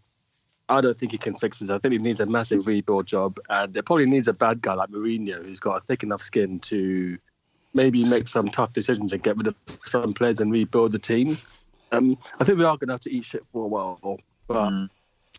I 0.68 0.80
don't 0.80 0.96
think 0.96 1.12
he 1.12 1.18
can 1.18 1.34
fix 1.34 1.58
this. 1.58 1.70
I 1.70 1.78
think 1.78 1.92
he 1.92 1.98
needs 1.98 2.20
a 2.20 2.26
massive 2.26 2.66
rebuild 2.66 3.06
job, 3.06 3.38
and 3.48 3.76
it 3.76 3.84
probably 3.84 4.06
needs 4.06 4.28
a 4.28 4.32
bad 4.32 4.60
guy 4.60 4.74
like 4.74 4.90
Mourinho 4.90 5.44
who's 5.44 5.60
got 5.60 5.78
a 5.78 5.80
thick 5.80 6.02
enough 6.02 6.22
skin 6.22 6.58
to 6.60 7.18
maybe 7.74 8.04
make 8.04 8.28
some 8.28 8.48
tough 8.48 8.72
decisions 8.72 9.12
and 9.12 9.22
get 9.22 9.36
rid 9.36 9.46
of 9.48 9.54
some 9.86 10.12
players 10.12 10.40
and 10.40 10.52
rebuild 10.52 10.92
the 10.92 10.98
team. 10.98 11.36
Um, 11.92 12.16
I 12.40 12.44
think 12.44 12.58
we 12.58 12.64
are 12.64 12.76
going 12.76 12.88
to 12.88 12.94
have 12.94 13.00
to 13.02 13.12
eat 13.12 13.24
shit 13.24 13.44
for 13.52 13.64
a 13.64 13.68
while, 13.68 14.18
but 14.46 14.72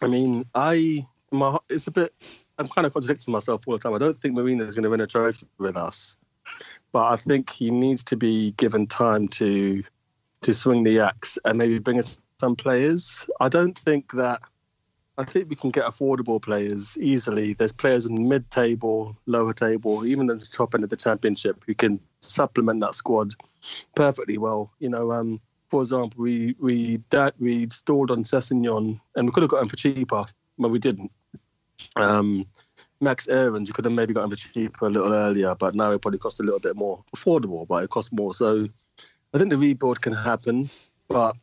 I 0.02 0.08
mean, 0.08 0.46
I 0.54 1.06
my 1.32 1.58
it's 1.69 1.88
a 1.88 1.91
bit. 1.91 2.13
I'm 2.60 2.67
kind 2.67 2.86
of 2.86 2.93
contradicting 2.93 3.32
myself 3.32 3.63
all 3.67 3.74
the 3.74 3.80
time. 3.80 3.93
I 3.93 3.98
don't 3.98 4.15
think 4.15 4.36
Mourinho 4.36 4.67
is 4.67 4.76
going 4.76 4.84
to 4.84 4.89
win 4.89 5.02
a 5.02 5.08
trophy 5.08 5.48
with 5.58 5.76
us, 5.76 6.17
but 6.91 7.06
I 7.06 7.15
think 7.15 7.50
he 7.50 7.72
needs 7.72 8.04
to 8.06 8.15
be 8.15 8.52
given 8.52 8.86
time 8.88 9.28
to 9.30 9.84
to 10.41 10.54
swing 10.54 10.84
the 10.84 11.00
axe 11.00 11.39
and 11.46 11.58
maybe 11.58 11.80
bring 11.80 12.00
us 12.00 12.19
some 12.39 12.56
players. 12.56 13.28
I 13.39 13.50
don't 13.50 13.78
think 13.78 14.12
that. 14.13 14.41
I 15.15 15.24
think 15.24 15.48
we 15.48 15.56
can 15.56 15.69
get 15.69 15.86
affordable 15.86 16.41
players 16.41 16.98
easily. 16.98 17.54
There's 17.54 17.72
players 17.72 18.08
in 18.08 18.28
mid-table, 18.28 19.15
lower 19.28 19.54
table, 19.54 20.08
even 20.08 20.28
at 20.32 20.39
the 20.39 20.48
top 20.48 20.74
end 20.74 20.84
of 20.84 20.89
the 20.89 20.96
championship 20.96 21.63
who 21.67 21.76
can 21.76 22.00
supplement 22.30 22.82
that 22.82 22.96
squad 22.96 23.34
perfectly 23.96 24.38
well. 24.38 24.72
You 24.80 24.90
know, 24.90 25.12
um, 25.12 25.40
for 25.70 25.82
example, 25.82 26.22
we 26.22 26.56
we 26.60 26.98
da- 27.10 27.32
we 27.40 27.68
stalled 27.70 28.12
on 28.12 28.24
Sessegnon 28.24 29.00
and 29.16 29.28
we 29.28 29.32
could 29.32 29.44
have 29.44 29.50
got 29.50 29.62
him 29.62 29.70
for 29.70 29.76
cheaper, 29.76 30.26
but 30.58 30.70
we 30.70 30.80
didn't. 30.80 31.12
Um, 31.96 32.48
Max 33.02 33.28
Aarons, 33.28 33.68
you 33.68 33.74
could 33.74 33.86
have 33.86 33.94
maybe 33.94 34.14
got 34.14 34.24
him 34.24 34.30
for 34.30 34.36
cheaper 34.36 34.86
a 34.86 34.90
little 34.90 35.14
earlier, 35.14 35.56
but 35.56 35.76
now 35.76 35.92
it 35.92 36.02
probably 36.02 36.20
cost 36.20 36.40
a 36.40 36.44
little 36.44 36.60
bit 36.60 36.76
more. 36.76 37.04
Affordable, 37.16 37.68
but 37.68 37.84
it 37.84 37.90
costs 37.90 38.12
more. 38.12 38.34
So 38.34 38.68
I 39.34 39.38
think 39.38 39.50
the 39.50 39.58
rebuild 39.58 40.02
can 40.02 40.14
happen, 40.14 40.70
but 41.08 41.36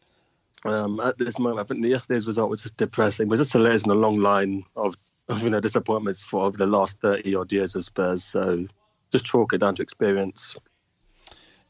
um, 0.64 1.00
at 1.00 1.18
this 1.18 1.38
moment, 1.38 1.60
I 1.60 1.64
think 1.64 1.84
yesterday's 1.84 2.26
result 2.26 2.50
was 2.50 2.62
just 2.62 2.76
depressing. 2.76 3.26
It 3.26 3.30
was 3.30 3.40
just 3.40 3.54
a 3.54 3.58
layers 3.58 3.84
in 3.84 3.90
a 3.90 3.94
long 3.94 4.18
line 4.18 4.64
of, 4.76 4.96
of 5.28 5.42
you 5.42 5.50
know 5.50 5.60
disappointments 5.60 6.22
for 6.22 6.44
over 6.44 6.56
the 6.56 6.66
last 6.66 7.00
thirty 7.00 7.34
odd 7.34 7.52
years 7.52 7.74
of 7.74 7.84
Spurs. 7.84 8.24
So 8.24 8.66
just 9.10 9.24
chalk 9.24 9.52
it 9.52 9.58
down 9.58 9.74
to 9.76 9.82
experience. 9.82 10.56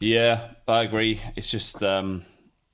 Yeah, 0.00 0.48
I 0.66 0.82
agree. 0.82 1.20
It's 1.36 1.50
just 1.50 1.82
um, 1.82 2.24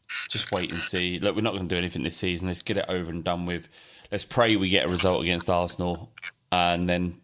just 0.09 0.53
wait 0.53 0.71
and 0.71 0.81
see. 0.81 1.19
Look, 1.19 1.37
we're 1.37 1.43
not 1.43 1.53
going 1.53 1.69
to 1.69 1.75
do 1.75 1.79
anything 1.79 2.03
this 2.03 2.17
season. 2.17 2.49
Let's 2.49 2.63
get 2.63 2.77
it 2.77 2.87
over 2.89 3.11
and 3.11 3.25
done 3.25 3.47
with. 3.47 3.69
Let's 4.11 4.25
pray 4.25 4.57
we 4.57 4.69
get 4.69 4.87
a 4.87 4.89
result 4.89 5.23
against 5.23 5.51
Arsenal, 5.51 6.13
and 6.53 6.89
then 6.89 7.21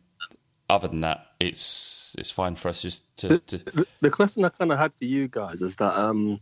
other 0.68 0.88
than 0.88 1.02
that, 1.02 1.26
it's 1.38 2.14
it's 2.18 2.30
fine 2.30 2.56
for 2.56 2.68
us 2.68 2.82
just 2.82 3.04
to. 3.18 3.38
to 3.38 3.58
The, 3.58 3.86
the 4.00 4.10
question 4.10 4.44
I 4.44 4.48
kind 4.48 4.72
of 4.72 4.78
had 4.78 4.92
for 4.92 5.04
you 5.04 5.28
guys 5.28 5.62
is 5.62 5.76
that, 5.76 5.96
um, 5.96 6.40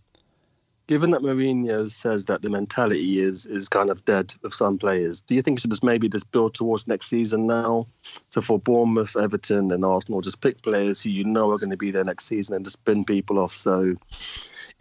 given 0.90 1.12
that 1.12 1.22
Mourinho 1.22 1.88
says 1.88 2.24
that 2.24 2.42
the 2.42 2.50
mentality 2.50 3.20
is 3.20 3.46
is 3.46 3.68
kind 3.68 3.90
of 3.90 4.04
dead 4.06 4.34
with 4.42 4.52
some 4.52 4.76
players, 4.76 5.20
do 5.20 5.36
you 5.36 5.40
think 5.40 5.56
we 5.56 5.60
should 5.60 5.70
just 5.70 5.84
maybe 5.84 6.08
just 6.08 6.28
build 6.32 6.52
towards 6.52 6.88
next 6.88 7.06
season 7.06 7.46
now? 7.46 7.86
So 8.26 8.40
for 8.40 8.58
Bournemouth, 8.58 9.16
Everton, 9.16 9.70
and 9.70 9.84
Arsenal, 9.84 10.20
just 10.20 10.40
pick 10.40 10.62
players 10.62 11.00
who 11.00 11.10
you 11.10 11.22
know 11.22 11.48
are 11.52 11.58
going 11.58 11.70
to 11.70 11.76
be 11.76 11.92
there 11.92 12.02
next 12.02 12.24
season 12.24 12.56
and 12.56 12.64
just 12.64 12.80
spin 12.80 13.04
people 13.04 13.38
off. 13.38 13.52
So 13.52 13.94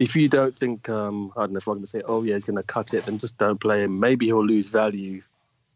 if 0.00 0.16
you 0.16 0.26
don't 0.28 0.56
think, 0.56 0.88
um, 0.88 1.32
I 1.36 1.42
don't 1.42 1.52
know 1.52 1.58
if 1.58 1.68
I'm 1.68 1.74
going 1.74 1.84
to 1.84 1.86
say, 1.86 2.02
oh 2.04 2.24
yeah, 2.24 2.34
he's 2.34 2.44
going 2.44 2.56
to 2.56 2.64
cut 2.64 2.92
it, 2.92 3.06
then 3.06 3.18
just 3.18 3.38
don't 3.38 3.60
play 3.60 3.84
him. 3.84 4.00
Maybe 4.00 4.26
he'll 4.26 4.44
lose 4.44 4.68
value 4.68 5.22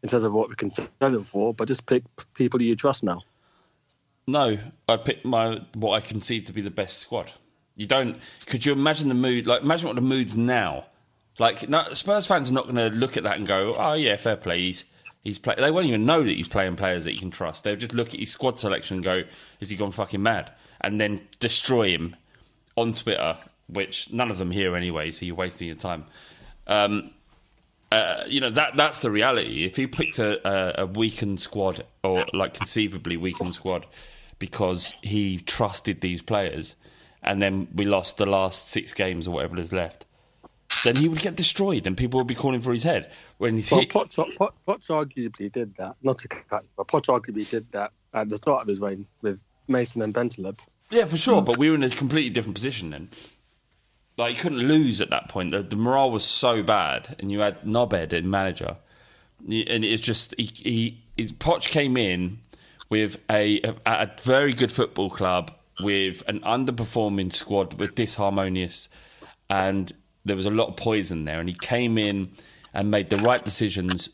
in 0.03 0.09
terms 0.09 0.25
of 0.25 0.33
what 0.33 0.49
we 0.49 0.55
can 0.55 0.69
sell 0.69 0.89
him 0.99 1.23
for, 1.23 1.53
but 1.53 1.69
just 1.69 1.85
pick 1.85 2.03
people 2.33 2.61
you 2.61 2.75
trust 2.75 3.05
now. 3.05 3.21
No, 4.27 4.57
I 4.89 4.97
picked 4.97 5.23
my 5.23 5.61
what 5.75 5.93
I 5.93 6.05
conceive 6.05 6.43
to 6.45 6.53
be 6.53 6.59
the 6.59 6.71
best 6.71 6.97
squad. 6.97 7.31
You 7.75 7.85
don't. 7.85 8.17
Could 8.47 8.65
you 8.65 8.73
imagine 8.73 9.09
the 9.09 9.15
mood? 9.15 9.47
Like, 9.47 9.61
imagine 9.61 9.87
what 9.87 9.95
the 9.95 10.01
mood's 10.01 10.35
now. 10.37 10.85
Like, 11.37 11.67
no, 11.67 11.83
Spurs 11.93 12.25
fans 12.25 12.49
are 12.49 12.53
not 12.53 12.63
going 12.63 12.75
to 12.75 12.89
look 12.89 13.17
at 13.17 13.23
that 13.23 13.37
and 13.37 13.45
go, 13.45 13.75
"Oh 13.77 13.93
yeah, 13.93 14.15
fair 14.15 14.37
play." 14.37 14.59
He's 14.59 14.85
he's 15.23 15.37
play. 15.37 15.55
They 15.57 15.71
won't 15.71 15.87
even 15.87 16.05
know 16.05 16.23
that 16.23 16.31
he's 16.31 16.47
playing 16.47 16.77
players 16.77 17.03
that 17.03 17.13
you 17.13 17.19
can 17.19 17.31
trust. 17.31 17.63
They'll 17.63 17.75
just 17.75 17.93
look 17.93 18.09
at 18.09 18.19
his 18.19 18.31
squad 18.31 18.59
selection 18.59 18.95
and 18.95 19.03
go, 19.03 19.23
"Is 19.59 19.69
he 19.69 19.75
gone 19.75 19.91
fucking 19.91 20.23
mad?" 20.23 20.51
And 20.79 21.01
then 21.01 21.27
destroy 21.39 21.89
him 21.89 22.15
on 22.77 22.93
Twitter, 22.93 23.37
which 23.67 24.11
none 24.13 24.31
of 24.31 24.37
them 24.37 24.51
hear 24.51 24.75
anyway. 24.75 25.11
So 25.11 25.25
you're 25.25 25.35
wasting 25.35 25.67
your 25.67 25.75
time. 25.75 26.05
Um, 26.67 27.11
uh, 27.91 28.23
you 28.27 28.39
know 28.39 28.49
that 28.49 28.75
that's 28.75 29.01
the 29.01 29.11
reality. 29.11 29.65
If 29.65 29.75
he 29.75 29.87
picked 29.87 30.19
a, 30.19 30.47
a, 30.47 30.83
a 30.83 30.85
weakened 30.85 31.39
squad 31.39 31.85
or 32.03 32.25
like 32.33 32.53
conceivably 32.53 33.17
weakened 33.17 33.55
squad 33.55 33.85
because 34.39 34.95
he 35.01 35.37
trusted 35.37 36.01
these 36.01 36.21
players, 36.21 36.75
and 37.25 37.41
then 37.41 37.67
we 37.75 37.83
lost 37.85 38.17
the 38.17 38.25
last 38.25 38.69
six 38.69 38.93
games 38.93 39.27
or 39.27 39.31
whatever 39.31 39.59
is 39.59 39.73
left, 39.73 40.05
then 40.83 40.95
he 40.95 41.07
would 41.07 41.19
get 41.19 41.35
destroyed, 41.35 41.85
and 41.87 41.97
people 41.97 42.19
would 42.19 42.27
be 42.27 42.35
calling 42.35 42.61
for 42.61 42.71
his 42.71 42.83
head. 42.83 43.11
When 43.37 43.55
he's 43.55 43.71
Well, 43.71 43.81
Poch, 43.85 44.37
Pot- 44.37 44.53
Poch 44.67 44.87
arguably 44.89 45.51
did 45.51 45.75
that. 45.75 45.95
Not 46.01 46.19
to 46.19 46.27
cut, 46.27 46.63
you, 46.63 46.69
but 46.77 46.87
Poch 46.87 47.07
arguably 47.07 47.49
did 47.49 47.71
that 47.71 47.91
at 48.13 48.29
the 48.29 48.37
start 48.37 48.61
of 48.61 48.67
his 48.67 48.79
reign 48.79 49.05
with 49.21 49.41
Mason 49.67 50.01
and 50.01 50.13
Bentaleb. 50.13 50.57
yeah, 50.89 51.05
for 51.05 51.17
sure. 51.17 51.41
But 51.41 51.57
we 51.57 51.69
were 51.69 51.75
in 51.75 51.83
a 51.83 51.89
completely 51.89 52.29
different 52.29 52.55
position 52.55 52.91
then. 52.91 53.09
Like 54.17 54.35
you 54.35 54.41
couldn't 54.41 54.59
lose 54.59 55.01
at 55.01 55.09
that 55.09 55.27
point. 55.27 55.51
The, 55.51 55.61
the 55.61 55.75
morale 55.75 56.09
was 56.11 56.23
so 56.23 56.63
bad, 56.63 57.15
and 57.19 57.31
you 57.31 57.39
had 57.39 57.61
Nobed 57.63 58.13
in 58.13 58.29
manager, 58.29 58.77
and 59.45 59.83
it's 59.83 60.01
just 60.01 60.33
he, 60.37 60.45
he, 60.55 61.03
he 61.17 61.27
Poch 61.33 61.67
came 61.67 61.97
in 61.97 62.39
with 62.89 63.17
a, 63.29 63.61
a 63.61 63.75
a 63.85 64.11
very 64.23 64.53
good 64.53 64.71
football 64.71 65.09
club 65.09 65.51
with 65.83 66.23
an 66.27 66.39
underperforming 66.41 67.31
squad 67.33 67.79
with 67.79 67.95
disharmonious, 67.95 68.87
and 69.49 69.91
there 70.23 70.35
was 70.35 70.45
a 70.45 70.51
lot 70.51 70.69
of 70.69 70.75
poison 70.75 71.25
there. 71.25 71.39
And 71.39 71.49
he 71.49 71.55
came 71.55 71.97
in 71.97 72.31
and 72.73 72.89
made 72.91 73.09
the 73.09 73.17
right 73.17 73.43
decisions 73.43 74.09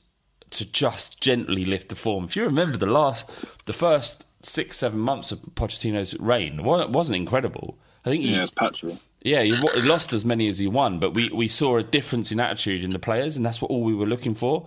to 0.51 0.69
just 0.71 1.21
gently 1.21 1.63
lift 1.65 1.89
the 1.89 1.95
form. 1.95 2.25
If 2.25 2.35
you 2.35 2.43
remember 2.43 2.77
the 2.77 2.85
last, 2.85 3.29
the 3.65 3.73
first 3.73 4.27
six 4.41 4.77
seven 4.77 4.99
months 4.99 5.31
of 5.31 5.39
Pochettino's 5.55 6.17
reign, 6.19 6.59
it 6.59 6.89
wasn't 6.89 7.15
incredible. 7.15 7.77
I 8.03 8.09
think 8.09 8.23
he, 8.23 8.33
Yeah, 8.35 8.43
it's 8.43 8.51
Patrick. 8.51 8.95
yeah, 9.21 9.43
he 9.43 9.51
lost 9.87 10.11
as 10.11 10.25
many 10.25 10.47
as 10.47 10.57
he 10.59 10.67
won, 10.67 10.99
but 10.99 11.13
we, 11.13 11.29
we 11.29 11.47
saw 11.47 11.77
a 11.77 11.83
difference 11.83 12.31
in 12.31 12.39
attitude 12.39 12.83
in 12.83 12.89
the 12.89 12.99
players, 12.99 13.37
and 13.37 13.45
that's 13.45 13.61
what 13.61 13.69
all 13.71 13.83
we 13.83 13.93
were 13.93 14.07
looking 14.07 14.33
for. 14.33 14.65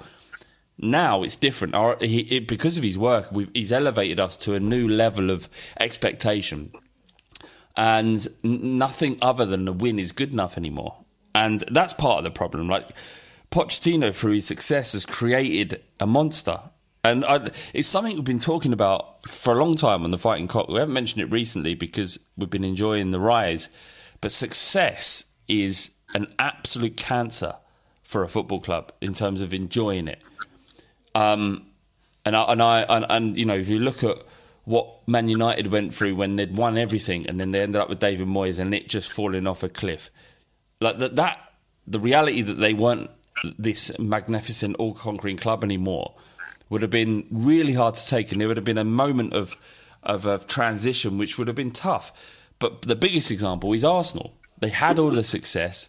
Now 0.78 1.22
it's 1.22 1.36
different. 1.36 1.74
Our, 1.74 1.96
he, 2.00 2.20
it, 2.20 2.48
because 2.48 2.78
of 2.78 2.84
his 2.84 2.96
work, 2.96 3.30
we've, 3.30 3.50
he's 3.52 3.72
elevated 3.72 4.18
us 4.20 4.36
to 4.38 4.54
a 4.54 4.60
new 4.60 4.88
level 4.88 5.30
of 5.30 5.48
expectation, 5.78 6.72
and 7.76 8.26
nothing 8.42 9.18
other 9.20 9.44
than 9.44 9.66
a 9.66 9.72
win 9.72 9.98
is 9.98 10.12
good 10.12 10.32
enough 10.32 10.56
anymore. 10.56 10.96
And 11.34 11.64
that's 11.70 11.92
part 11.92 12.18
of 12.18 12.24
the 12.24 12.30
problem. 12.30 12.68
Like 12.68 12.90
Pochettino, 13.50 14.14
through 14.14 14.34
his 14.34 14.46
success, 14.46 14.92
has 14.92 15.04
created 15.04 15.82
a 15.98 16.06
monster. 16.06 16.60
And 17.02 17.24
I, 17.24 17.50
it's 17.72 17.88
something 17.88 18.14
we've 18.14 18.24
been 18.24 18.38
talking 18.38 18.72
about 18.72 19.28
for 19.28 19.52
a 19.52 19.56
long 19.56 19.74
time 19.74 20.04
on 20.04 20.10
the 20.10 20.18
Fighting 20.18 20.48
Cock. 20.48 20.68
We 20.68 20.78
haven't 20.78 20.94
mentioned 20.94 21.22
it 21.22 21.30
recently 21.30 21.74
because 21.74 22.18
we've 22.36 22.50
been 22.50 22.64
enjoying 22.64 23.10
the 23.10 23.20
rise. 23.20 23.68
But 24.20 24.32
success 24.32 25.26
is 25.48 25.90
an 26.14 26.32
absolute 26.38 26.96
cancer 26.96 27.56
for 28.02 28.22
a 28.22 28.28
football 28.28 28.60
club 28.60 28.92
in 29.00 29.12
terms 29.12 29.42
of 29.42 29.52
enjoying 29.52 30.08
it. 30.08 30.20
Um, 31.14 31.66
and 32.24 32.34
I, 32.36 32.42
and 32.52 32.62
I 32.62 32.80
and, 32.82 33.06
and 33.08 33.36
you 33.36 33.44
know 33.44 33.56
if 33.56 33.68
you 33.68 33.78
look 33.78 34.02
at 34.02 34.18
what 34.64 35.06
Man 35.06 35.28
United 35.28 35.70
went 35.70 35.94
through 35.94 36.14
when 36.14 36.36
they'd 36.36 36.56
won 36.56 36.78
everything 36.78 37.26
and 37.26 37.38
then 37.38 37.50
they 37.50 37.60
ended 37.60 37.80
up 37.80 37.88
with 37.88 38.00
David 38.00 38.26
Moyes 38.26 38.58
and 38.58 38.74
it 38.74 38.88
just 38.88 39.12
falling 39.12 39.46
off 39.46 39.62
a 39.62 39.68
cliff, 39.68 40.10
like 40.80 40.98
that 40.98 41.16
that 41.16 41.38
the 41.86 42.00
reality 42.00 42.42
that 42.42 42.54
they 42.54 42.74
weren't 42.74 43.10
this 43.58 43.96
magnificent 43.98 44.76
all 44.76 44.94
conquering 44.94 45.36
club 45.36 45.64
anymore 45.64 46.14
would 46.70 46.82
have 46.82 46.90
been 46.90 47.26
really 47.30 47.74
hard 47.74 47.94
to 47.94 48.06
take 48.06 48.32
and 48.32 48.40
there 48.40 48.48
would 48.48 48.56
have 48.56 48.64
been 48.64 48.78
a 48.78 48.84
moment 48.84 49.34
of 49.34 49.56
of 50.02 50.26
a 50.26 50.38
transition 50.38 51.18
which 51.18 51.38
would 51.38 51.48
have 51.48 51.56
been 51.56 51.70
tough. 51.70 52.12
But 52.58 52.82
the 52.82 52.96
biggest 52.96 53.30
example 53.30 53.72
is 53.72 53.84
Arsenal. 53.84 54.34
They 54.58 54.68
had 54.68 54.98
all 54.98 55.10
the 55.10 55.24
success. 55.24 55.88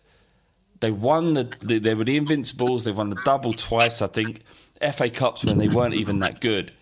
They 0.79 0.91
won 0.91 1.33
the 1.33 1.49
they 1.61 1.93
were 1.93 2.03
the 2.03 2.17
Invincibles. 2.17 2.83
They 2.83 2.91
won 2.91 3.09
the 3.09 3.21
double 3.23 3.53
twice, 3.53 4.01
I 4.01 4.07
think. 4.07 4.41
FA 4.93 5.09
Cups 5.09 5.45
when 5.45 5.57
they 5.57 5.69
weren't 5.69 5.93
even 5.93 6.19
that 6.19 6.41
good, 6.41 6.75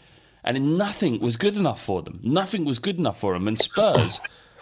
and 0.43 0.77
nothing 0.77 1.19
was 1.19 1.37
good 1.37 1.55
enough 1.55 1.81
for 1.81 2.01
them. 2.01 2.19
Nothing 2.23 2.65
was 2.65 2.79
good 2.79 2.99
enough 2.99 3.19
for 3.19 3.33
them. 3.33 3.47
And 3.47 3.59
Spurs, 3.59 4.19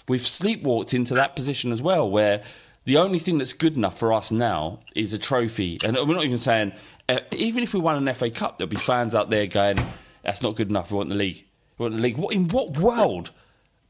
we've 0.07 0.21
sleepwalked 0.21 0.93
into 0.93 1.13
that 1.15 1.35
position 1.35 1.71
as 1.71 1.81
well, 1.81 2.09
where 2.09 2.43
the 2.85 2.97
only 2.97 3.19
thing 3.19 3.37
that's 3.37 3.53
good 3.53 3.75
enough 3.75 3.97
for 3.97 4.13
us 4.13 4.31
now 4.31 4.79
is 4.95 5.13
a 5.13 5.17
trophy. 5.17 5.79
And 5.83 5.95
we're 5.95 6.15
not 6.15 6.25
even 6.25 6.37
saying 6.37 6.73
uh, 7.11 7.19
even 7.31 7.63
if 7.63 7.73
we 7.73 7.79
won 7.79 8.07
an 8.07 8.13
FA 8.13 8.29
Cup, 8.29 8.57
there'll 8.57 8.69
be 8.69 8.77
fans 8.77 9.13
out 9.13 9.29
there 9.29 9.47
going, 9.47 9.77
"That's 10.23 10.41
not 10.41 10.55
good 10.55 10.69
enough. 10.69 10.91
We 10.91 10.97
want 10.97 11.09
the 11.09 11.15
league. 11.15 11.45
We 11.77 11.83
want 11.83 11.97
the 11.97 12.01
league." 12.01 12.17
What 12.17 12.33
in 12.33 12.47
what 12.47 12.77
world? 12.77 13.31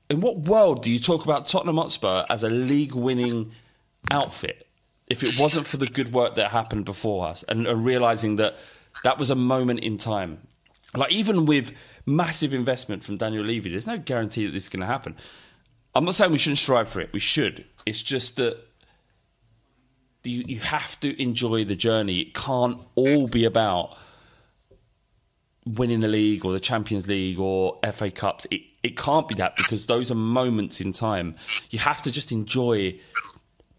In 0.09 0.21
what 0.21 0.39
world 0.39 0.83
do 0.83 0.91
you 0.91 0.99
talk 0.99 1.23
about 1.23 1.47
Tottenham 1.47 1.77
Hotspur 1.77 2.25
as 2.29 2.43
a 2.43 2.49
league-winning 2.49 3.51
outfit 4.09 4.67
if 5.07 5.23
it 5.23 5.39
wasn't 5.39 5.65
for 5.65 5.77
the 5.77 5.87
good 5.87 6.11
work 6.11 6.35
that 6.35 6.51
happened 6.51 6.83
before 6.83 7.27
us 7.27 7.43
and, 7.47 7.65
and 7.65 7.85
realizing 7.85 8.35
that 8.35 8.55
that 9.05 9.17
was 9.17 9.29
a 9.29 9.35
moment 9.35 9.79
in 9.81 9.97
time? 9.97 10.39
Like 10.95 11.11
even 11.11 11.45
with 11.45 11.71
massive 12.05 12.53
investment 12.53 13.03
from 13.03 13.17
Daniel 13.17 13.43
Levy, 13.43 13.71
there's 13.71 13.87
no 13.87 13.97
guarantee 13.97 14.45
that 14.45 14.51
this 14.51 14.63
is 14.63 14.69
going 14.69 14.81
to 14.81 14.87
happen. 14.87 15.15
I'm 15.95 16.05
not 16.05 16.15
saying 16.15 16.31
we 16.31 16.37
shouldn't 16.37 16.59
strive 16.59 16.89
for 16.89 17.01
it. 17.01 17.11
We 17.13 17.19
should. 17.19 17.65
It's 17.85 18.01
just 18.03 18.37
that 18.37 18.57
you, 20.23 20.43
you 20.47 20.59
have 20.59 20.99
to 21.01 21.21
enjoy 21.21 21.65
the 21.65 21.75
journey. 21.75 22.19
It 22.19 22.33
can't 22.33 22.79
all 22.95 23.27
be 23.27 23.45
about 23.45 23.97
winning 25.65 25.99
the 25.99 26.07
league 26.07 26.45
or 26.45 26.53
the 26.53 26.59
Champions 26.59 27.07
League 27.07 27.39
or 27.39 27.79
FA 27.93 28.11
Cups. 28.11 28.47
It, 28.51 28.61
it 28.83 28.97
can't 28.97 29.27
be 29.27 29.35
that 29.35 29.55
because 29.57 29.85
those 29.85 30.11
are 30.11 30.15
moments 30.15 30.81
in 30.81 30.91
time. 30.91 31.35
You 31.69 31.79
have 31.79 32.01
to 32.03 32.11
just 32.11 32.31
enjoy 32.31 32.99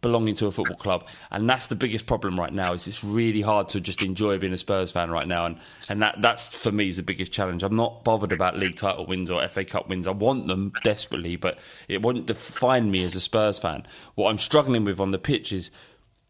belonging 0.03 0.35
to 0.35 0.47
a 0.47 0.53
football 0.53 0.77
club, 0.77 1.09
and 1.31 1.49
that's 1.49 1.69
the 1.69 1.75
biggest 1.75 2.05
problem 2.07 2.39
right 2.39 2.53
now. 2.53 2.75
Is 2.75 2.87
it's 2.87 3.03
really 3.03 3.41
hard 3.41 3.71
to 3.71 3.81
just 3.81 4.03
enjoy 4.03 4.37
being 4.39 4.53
a 4.53 4.59
Spurs 4.59 4.91
fan 4.93 5.11
right 5.11 5.27
now, 5.27 5.47
and 5.47 5.57
and 5.89 6.03
that 6.03 6.21
that's 6.21 6.55
for 6.55 6.71
me 6.71 6.91
is 6.91 6.99
the 6.99 7.03
biggest 7.03 7.33
challenge. 7.33 7.63
I'm 7.63 7.75
not 7.77 8.05
bothered 8.05 8.33
about 8.33 8.59
league 8.59 8.77
title 8.77 9.07
wins 9.07 9.31
or 9.31 9.47
FA 9.49 9.65
Cup 9.65 9.89
wins. 9.89 10.07
I 10.07 10.11
want 10.11 10.47
them 10.49 10.73
desperately, 10.85 11.37
but 11.37 11.59
it 11.89 12.03
won't 12.03 12.27
define 12.27 12.91
me 12.91 13.03
as 13.05 13.15
a 13.15 13.21
Spurs 13.21 13.59
fan. 13.59 13.87
What 14.17 14.29
I'm 14.29 14.39
struggling 14.39 14.85
with 14.85 15.01
on 15.01 15.11
the 15.13 15.19
pitch 15.19 15.53
is 15.53 15.71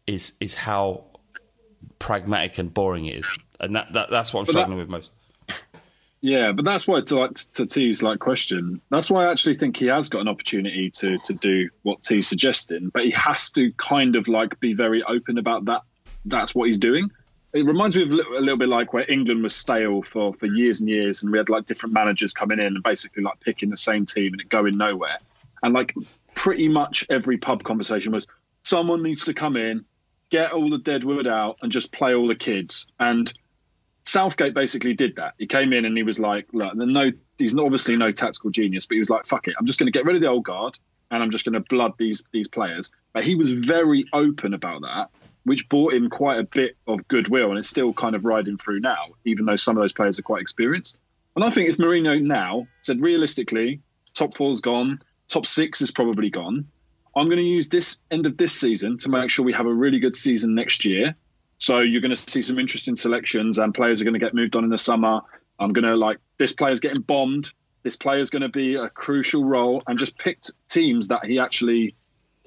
is 0.07 0.33
is 0.39 0.55
how 0.55 1.03
pragmatic 1.99 2.57
and 2.57 2.73
boring 2.73 3.05
it 3.07 3.17
is, 3.17 3.31
and 3.59 3.75
that, 3.75 3.91
that 3.93 4.09
that's 4.09 4.33
what 4.33 4.41
I'm 4.41 4.45
But 4.45 4.53
that- 4.53 4.59
struggling 4.59 4.77
with 4.79 4.89
most. 4.89 5.11
Yeah, 6.23 6.53
but 6.53 6.63
that's 6.63 6.87
why 6.87 7.01
to 7.01 7.19
like 7.19 7.33
to 7.55 7.65
T's 7.65 8.01
like 8.01 8.19
question. 8.19 8.79
That's 8.89 9.11
why 9.11 9.25
I 9.25 9.31
actually 9.31 9.55
think 9.55 9.75
he 9.75 9.87
has 9.87 10.07
got 10.07 10.21
an 10.21 10.29
opportunity 10.29 10.89
to 10.91 11.17
to 11.17 11.33
do 11.33 11.69
what 11.81 12.01
T's 12.01 12.29
suggesting, 12.29 12.87
but 12.93 13.03
he 13.03 13.11
has 13.11 13.51
to 13.51 13.73
kind 13.73 14.15
of 14.15 14.29
like 14.29 14.57
be 14.61 14.73
very 14.73 15.03
open 15.03 15.37
about 15.37 15.65
that. 15.65 15.81
That's 16.23 16.55
what 16.55 16.67
he's 16.67 16.77
doing. 16.77 17.11
It 17.51 17.65
reminds 17.65 17.97
me 17.97 18.03
of 18.03 18.11
a 18.11 18.39
little, 18.39 18.55
bit 18.55 18.69
like 18.69 18.93
where 18.93 19.05
England 19.11 19.43
was 19.43 19.53
stale 19.53 20.01
for 20.01 20.31
for 20.35 20.45
years 20.45 20.79
and 20.79 20.89
years, 20.89 21.23
and 21.23 21.31
we 21.31 21.37
had 21.37 21.49
like 21.49 21.65
different 21.65 21.91
managers 21.91 22.31
coming 22.31 22.57
in 22.57 22.67
and 22.67 22.83
basically 22.83 23.21
like 23.21 23.37
picking 23.41 23.69
the 23.69 23.75
same 23.75 24.05
team 24.05 24.31
and 24.31 24.39
it 24.39 24.47
going 24.47 24.77
nowhere. 24.77 25.17
And 25.61 25.73
like 25.73 25.93
pretty 26.35 26.69
much 26.69 27.05
every 27.09 27.37
pub 27.37 27.63
conversation 27.63 28.13
was 28.13 28.27
someone 28.63 29.03
needs 29.03 29.25
to 29.25 29.33
come 29.33 29.57
in, 29.57 29.83
get 30.29 30.53
all 30.53 30.69
the 30.69 30.77
dead 30.77 31.03
wood 31.03 31.27
out, 31.27 31.57
and 31.61 31.69
just 31.69 31.91
play 31.91 32.15
all 32.15 32.29
the 32.29 32.35
kids. 32.35 32.87
And 33.01 33.33
Southgate 34.03 34.53
basically 34.53 34.93
did 34.93 35.15
that. 35.15 35.33
He 35.37 35.47
came 35.47 35.73
in 35.73 35.85
and 35.85 35.95
he 35.95 36.03
was 36.03 36.19
like, 36.19 36.47
look, 36.51 36.75
no, 36.75 37.11
he's 37.37 37.57
obviously 37.57 37.95
no 37.95 38.11
tactical 38.11 38.49
genius, 38.49 38.85
but 38.85 38.95
he 38.95 38.99
was 38.99 39.09
like, 39.09 39.25
fuck 39.25 39.47
it, 39.47 39.55
I'm 39.59 39.65
just 39.65 39.79
going 39.79 39.91
to 39.91 39.97
get 39.97 40.05
rid 40.05 40.15
of 40.15 40.21
the 40.21 40.27
old 40.27 40.43
guard 40.43 40.77
and 41.11 41.21
I'm 41.21 41.29
just 41.29 41.45
going 41.45 41.53
to 41.53 41.59
blood 41.61 41.93
these 41.97 42.23
these 42.31 42.47
players. 42.47 42.91
But 43.13 43.23
he 43.23 43.35
was 43.35 43.51
very 43.51 44.03
open 44.13 44.53
about 44.53 44.81
that, 44.81 45.11
which 45.43 45.69
brought 45.69 45.93
him 45.93 46.09
quite 46.09 46.39
a 46.39 46.43
bit 46.43 46.75
of 46.87 47.07
goodwill, 47.07 47.49
and 47.49 47.59
it's 47.59 47.69
still 47.69 47.93
kind 47.93 48.15
of 48.15 48.25
riding 48.25 48.57
through 48.57 48.79
now, 48.79 49.09
even 49.25 49.45
though 49.45 49.55
some 49.55 49.77
of 49.77 49.83
those 49.83 49.93
players 49.93 50.17
are 50.17 50.23
quite 50.23 50.41
experienced. 50.41 50.97
And 51.35 51.45
I 51.45 51.49
think 51.49 51.69
if 51.69 51.77
Mourinho 51.77 52.21
now 52.21 52.67
said 52.81 53.03
realistically, 53.03 53.79
top 54.13 54.35
four's 54.35 54.59
gone, 54.59 55.01
top 55.27 55.45
six 55.45 55.81
is 55.81 55.91
probably 55.91 56.29
gone. 56.29 56.67
I'm 57.15 57.27
going 57.27 57.37
to 57.37 57.43
use 57.43 57.69
this 57.69 57.97
end 58.09 58.25
of 58.25 58.37
this 58.37 58.53
season 58.53 58.97
to 58.99 59.09
make 59.09 59.29
sure 59.29 59.45
we 59.45 59.53
have 59.53 59.67
a 59.67 59.73
really 59.73 59.99
good 59.99 60.15
season 60.15 60.55
next 60.55 60.83
year. 60.83 61.15
So 61.59 61.79
you're 61.79 62.01
going 62.01 62.13
to 62.13 62.15
see 62.15 62.41
some 62.41 62.59
interesting 62.59 62.95
selections, 62.95 63.57
and 63.57 63.73
players 63.73 64.01
are 64.01 64.03
going 64.03 64.13
to 64.13 64.19
get 64.19 64.33
moved 64.33 64.55
on 64.55 64.63
in 64.63 64.69
the 64.69 64.77
summer. 64.77 65.21
I'm 65.59 65.69
going 65.69 65.85
to 65.85 65.95
like 65.95 66.17
this 66.37 66.51
player's 66.53 66.79
getting 66.79 67.01
bombed. 67.03 67.51
This 67.83 67.95
player's 67.95 68.29
going 68.29 68.41
to 68.41 68.49
be 68.49 68.75
a 68.75 68.89
crucial 68.89 69.43
role, 69.45 69.81
and 69.87 69.97
just 69.97 70.17
picked 70.17 70.51
teams 70.69 71.07
that 71.09 71.25
he 71.25 71.39
actually 71.39 71.95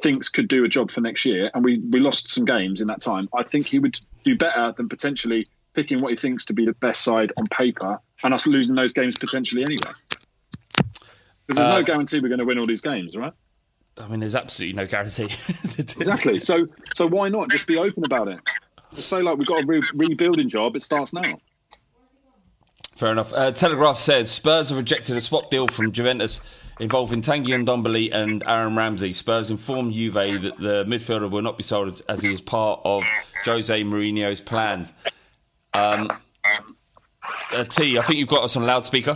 thinks 0.02 0.28
could 0.28 0.48
do 0.48 0.64
a 0.64 0.68
job 0.68 0.90
for 0.90 1.00
next 1.00 1.24
year. 1.24 1.50
And 1.54 1.64
we 1.64 1.78
we 1.78 2.00
lost 2.00 2.28
some 2.28 2.44
games 2.44 2.80
in 2.80 2.88
that 2.88 3.00
time. 3.00 3.28
I 3.34 3.42
think 3.42 3.66
he 3.66 3.78
would 3.78 3.98
do 4.24 4.36
better 4.36 4.72
than 4.76 4.88
potentially 4.88 5.48
picking 5.72 5.98
what 5.98 6.10
he 6.10 6.16
thinks 6.16 6.44
to 6.46 6.52
be 6.54 6.64
the 6.66 6.72
best 6.74 7.02
side 7.02 7.32
on 7.36 7.46
paper, 7.46 7.98
and 8.22 8.34
us 8.34 8.46
losing 8.46 8.76
those 8.76 8.92
games 8.92 9.16
potentially 9.16 9.62
anyway. 9.62 9.92
Because 11.46 11.58
there's 11.58 11.68
Uh, 11.68 11.78
no 11.78 11.82
guarantee 11.84 12.18
we're 12.20 12.28
going 12.28 12.38
to 12.40 12.44
win 12.44 12.58
all 12.58 12.66
these 12.66 12.80
games, 12.80 13.16
right? 13.16 13.32
I 13.98 14.08
mean, 14.08 14.20
there's 14.20 14.34
absolutely 14.34 14.76
no 14.76 14.86
guarantee. 14.86 15.24
Exactly. 15.78 16.40
So 16.40 16.66
so 16.94 17.06
why 17.06 17.28
not 17.28 17.50
just 17.50 17.66
be 17.66 17.76
open 17.78 18.04
about 18.04 18.28
it? 18.28 18.40
Say 18.92 19.22
like 19.22 19.36
we've 19.38 19.46
got 19.46 19.62
a 19.62 19.66
re- 19.66 19.82
rebuilding 19.94 20.48
job. 20.48 20.76
It 20.76 20.82
starts 20.82 21.12
now. 21.12 21.38
Fair 22.96 23.12
enough. 23.12 23.32
Uh, 23.32 23.52
Telegraph 23.52 23.98
says 23.98 24.30
Spurs 24.30 24.70
have 24.70 24.78
rejected 24.78 25.16
a 25.16 25.20
swap 25.20 25.50
deal 25.50 25.68
from 25.68 25.92
Juventus 25.92 26.40
involving 26.80 27.20
Tanguy 27.20 27.48
Ndombele 27.64 28.14
and 28.14 28.42
Aaron 28.46 28.74
Ramsey. 28.74 29.12
Spurs 29.12 29.50
informed 29.50 29.92
Juve 29.92 30.14
that 30.14 30.54
the 30.58 30.84
midfielder 30.86 31.30
will 31.30 31.42
not 31.42 31.56
be 31.58 31.62
sold 31.62 32.00
as 32.08 32.22
he 32.22 32.32
is 32.32 32.40
part 32.40 32.80
of 32.84 33.04
Jose 33.44 33.82
Mourinho's 33.82 34.40
plans. 34.40 34.94
Um, 35.74 36.10
uh, 37.52 37.64
T, 37.64 37.98
I 37.98 38.02
think 38.02 38.18
you've 38.18 38.28
got 38.28 38.44
us 38.44 38.56
on 38.56 38.64
loudspeaker. 38.64 39.14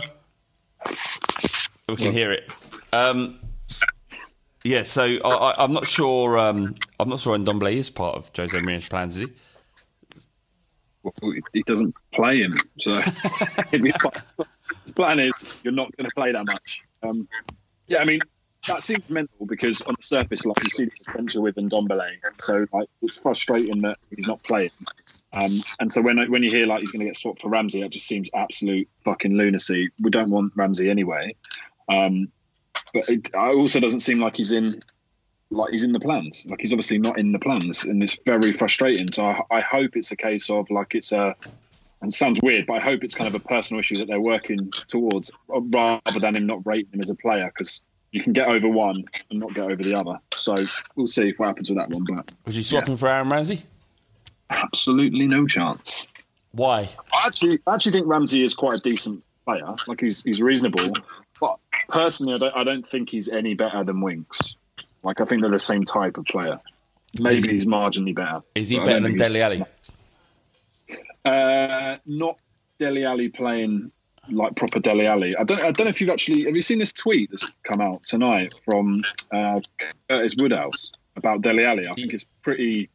We 1.89 1.95
can 1.95 2.11
hear 2.11 2.31
it. 2.31 2.51
Um, 2.93 3.39
Yeah, 4.63 4.83
so 4.83 5.17
I, 5.25 5.55
I'm 5.57 5.73
not 5.73 5.87
sure. 5.87 6.37
Um, 6.37 6.75
I'm 6.99 7.09
not 7.09 7.19
sure 7.19 7.35
Ndombele 7.35 7.73
is 7.73 7.89
part 7.89 8.15
of 8.15 8.29
Jose 8.35 8.55
Mourinho's 8.57 8.85
plans, 8.85 9.15
is 9.15 9.27
he? 9.27 9.33
Well, 11.03 11.33
he 11.53 11.63
doesn't 11.63 11.95
play 12.13 12.41
him, 12.41 12.57
so 12.79 13.01
his 13.71 14.91
plan 14.95 15.19
is 15.19 15.61
you're 15.63 15.73
not 15.73 15.95
going 15.97 16.09
to 16.09 16.15
play 16.15 16.31
that 16.31 16.45
much. 16.45 16.81
Um, 17.03 17.27
yeah, 17.87 17.99
I 17.99 18.05
mean 18.05 18.19
that 18.67 18.83
seems 18.83 19.09
mental 19.09 19.45
because 19.45 19.81
on 19.81 19.95
the 19.97 20.03
surface, 20.03 20.45
like 20.45 20.63
you 20.63 20.69
see 20.69 20.85
the 20.85 20.91
potential 21.05 21.41
with 21.41 21.55
Ndombele, 21.55 22.17
so 22.39 22.65
like 22.71 22.87
it's 23.01 23.17
frustrating 23.17 23.81
that 23.81 23.97
he's 24.15 24.27
not 24.27 24.43
playing. 24.43 24.71
Um, 25.33 25.51
and 25.79 25.91
so 25.91 26.01
when 26.01 26.29
when 26.29 26.43
you 26.43 26.49
hear 26.49 26.67
like 26.67 26.79
he's 26.79 26.91
going 26.91 26.99
to 26.99 27.05
get 27.05 27.17
swapped 27.17 27.41
for 27.41 27.49
Ramsey, 27.49 27.81
that 27.81 27.89
just 27.89 28.07
seems 28.07 28.29
absolute 28.35 28.87
fucking 29.03 29.35
lunacy. 29.35 29.89
We 30.01 30.11
don't 30.11 30.29
want 30.29 30.53
Ramsey 30.55 30.89
anyway. 30.89 31.35
Um, 31.89 32.31
but 32.93 33.09
it 33.09 33.33
also 33.35 33.79
doesn't 33.79 34.01
seem 34.01 34.19
like 34.19 34.35
he's 34.35 34.51
in 34.51 34.75
like 35.51 35.71
he's 35.71 35.83
in 35.83 35.91
the 35.91 35.99
plans. 35.99 36.45
Like 36.49 36.61
he's 36.61 36.73
obviously 36.73 36.97
not 36.97 37.19
in 37.19 37.31
the 37.31 37.39
plans, 37.39 37.85
and 37.85 38.01
it's 38.01 38.17
very 38.25 38.51
frustrating. 38.51 39.11
So 39.11 39.25
I, 39.25 39.41
I 39.51 39.61
hope 39.61 39.95
it's 39.95 40.11
a 40.11 40.15
case 40.15 40.49
of 40.49 40.69
like 40.69 40.95
it's 40.95 41.11
a 41.11 41.35
and 42.01 42.11
it 42.11 42.15
sounds 42.15 42.39
weird, 42.41 42.65
but 42.65 42.73
I 42.73 42.79
hope 42.79 43.03
it's 43.03 43.13
kind 43.13 43.27
of 43.27 43.39
a 43.39 43.47
personal 43.47 43.79
issue 43.79 43.95
that 43.97 44.07
they're 44.07 44.21
working 44.21 44.71
towards 44.87 45.29
rather 45.47 46.19
than 46.19 46.35
him 46.35 46.47
not 46.47 46.65
rating 46.65 46.93
him 46.93 47.01
as 47.01 47.11
a 47.11 47.15
player 47.15 47.51
because 47.55 47.83
you 48.11 48.23
can 48.23 48.33
get 48.33 48.47
over 48.47 48.67
one 48.67 49.05
and 49.29 49.39
not 49.39 49.53
get 49.53 49.65
over 49.65 49.83
the 49.83 49.95
other. 49.95 50.17
So 50.33 50.55
we'll 50.95 51.07
see 51.07 51.31
what 51.37 51.47
happens 51.47 51.69
with 51.69 51.77
that 51.77 51.89
one. 51.89 52.03
But 52.03 52.31
Would 52.45 52.55
you 52.55 52.63
swap 52.63 52.85
yeah. 52.87 52.93
him 52.93 52.97
for 52.97 53.07
Aaron 53.07 53.29
Ramsey? 53.29 53.63
absolutely 54.51 55.27
no 55.27 55.47
chance. 55.47 56.07
Why? 56.51 56.89
I 57.13 57.25
actually, 57.25 57.59
I 57.67 57.75
actually 57.75 57.93
think 57.93 58.07
Ramsey 58.07 58.43
is 58.43 58.53
quite 58.53 58.77
a 58.77 58.81
decent 58.81 59.23
player. 59.45 59.73
Like 59.87 60.01
he's 60.01 60.21
he's 60.23 60.41
reasonable, 60.41 60.93
but 61.39 61.57
personally, 61.87 62.33
I 62.33 62.37
don't 62.37 62.55
I 62.55 62.63
don't 62.63 62.85
think 62.85 63.09
he's 63.09 63.29
any 63.29 63.53
better 63.53 63.83
than 63.83 64.01
Winks. 64.01 64.55
Like 65.03 65.21
I 65.21 65.25
think 65.25 65.41
they're 65.41 65.51
the 65.51 65.59
same 65.59 65.83
type 65.83 66.17
of 66.17 66.25
player. 66.25 66.59
Maybe 67.19 67.49
he's 67.49 67.65
marginally 67.65 68.15
better. 68.15 68.41
Is 68.55 68.69
he 68.69 68.79
better 68.79 69.01
than 69.01 69.17
Dele 69.17 69.41
Alli? 69.41 69.63
Uh, 71.23 71.97
not 72.05 72.39
Dele 72.79 73.03
Alli 73.05 73.29
playing 73.29 73.91
like 74.29 74.55
proper 74.55 74.79
Dele 74.79 75.05
Alli. 75.07 75.35
I 75.35 75.43
don't. 75.43 75.59
I 75.59 75.71
don't 75.71 75.85
know 75.85 75.89
if 75.89 75.99
you've 76.01 76.09
actually 76.09 76.45
have 76.45 76.55
you 76.55 76.61
seen 76.61 76.79
this 76.79 76.93
tweet 76.93 77.29
that's 77.31 77.51
come 77.63 77.81
out 77.81 78.03
tonight 78.03 78.53
from 78.65 79.03
uh, 79.31 79.59
Curtis 80.09 80.35
Woodhouse 80.39 80.91
about 81.15 81.41
Dele 81.41 81.65
Alli. 81.65 81.87
I 81.87 81.93
think 81.95 82.13
it's 82.13 82.23
pretty 82.23 82.89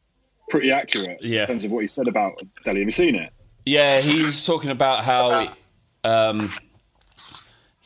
pretty 0.48 0.70
accurate 0.70 1.18
Yeah. 1.22 1.42
in 1.42 1.46
terms 1.48 1.64
of 1.64 1.72
what 1.72 1.80
he 1.80 1.86
said 1.88 2.08
about 2.08 2.38
Dele. 2.64 2.78
Have 2.80 2.86
you 2.86 2.90
seen 2.90 3.16
it? 3.16 3.32
Yeah, 3.64 4.00
he's 4.00 4.46
talking 4.46 4.70
about 4.70 5.02
how, 5.04 5.52
um, 6.04 6.52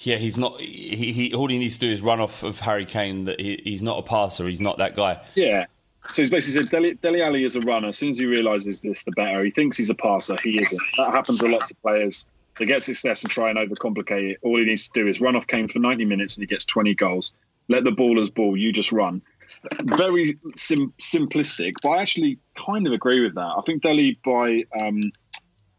yeah, 0.02 0.16
he's 0.16 0.38
not. 0.38 0.60
He, 0.60 1.12
he 1.12 1.34
all 1.34 1.48
he 1.48 1.58
needs 1.58 1.78
to 1.78 1.86
do 1.86 1.92
is 1.92 2.00
run 2.00 2.20
off 2.20 2.42
of 2.42 2.58
Harry 2.60 2.84
Kane. 2.86 3.24
That 3.24 3.40
he, 3.40 3.60
he's 3.64 3.82
not 3.82 3.98
a 3.98 4.02
passer. 4.02 4.46
He's 4.48 4.60
not 4.60 4.78
that 4.78 4.96
guy. 4.96 5.20
Yeah. 5.34 5.66
So 6.04 6.22
he's 6.22 6.30
basically 6.30 6.62
said 6.62 6.70
Dele, 6.70 6.94
Dele 6.94 7.22
Alli 7.22 7.44
is 7.44 7.56
a 7.56 7.60
runner. 7.60 7.88
As 7.88 7.98
soon 7.98 8.10
as 8.10 8.18
he 8.18 8.24
realizes 8.24 8.80
this, 8.80 9.04
the 9.04 9.10
better. 9.12 9.44
He 9.44 9.50
thinks 9.50 9.76
he's 9.76 9.90
a 9.90 9.94
passer. 9.94 10.38
He 10.42 10.60
isn't. 10.60 10.80
That 10.96 11.12
happens 11.12 11.40
to 11.40 11.48
lots 11.48 11.70
of 11.70 11.80
players. 11.82 12.26
They 12.58 12.64
get 12.64 12.82
success 12.82 13.22
and 13.22 13.30
try 13.30 13.50
and 13.50 13.58
overcomplicate 13.58 14.32
it. 14.32 14.38
All 14.42 14.58
he 14.58 14.64
needs 14.64 14.88
to 14.88 14.90
do 14.98 15.06
is 15.06 15.20
run 15.20 15.36
off 15.36 15.46
Kane 15.46 15.68
for 15.68 15.78
90 15.78 16.06
minutes 16.06 16.36
and 16.36 16.42
he 16.42 16.46
gets 16.46 16.64
20 16.64 16.94
goals. 16.94 17.32
Let 17.68 17.84
the 17.84 17.90
ballers 17.90 18.32
ball. 18.32 18.56
You 18.56 18.72
just 18.72 18.92
run. 18.92 19.20
Very 19.82 20.38
sim- 20.56 20.94
simplistic, 21.00 21.72
but 21.82 21.90
I 21.90 22.02
actually 22.02 22.38
kind 22.54 22.86
of 22.86 22.92
agree 22.92 23.20
with 23.20 23.34
that. 23.34 23.54
I 23.58 23.60
think 23.66 23.82
Dele, 23.82 24.18
by 24.24 24.64
um, 24.80 25.00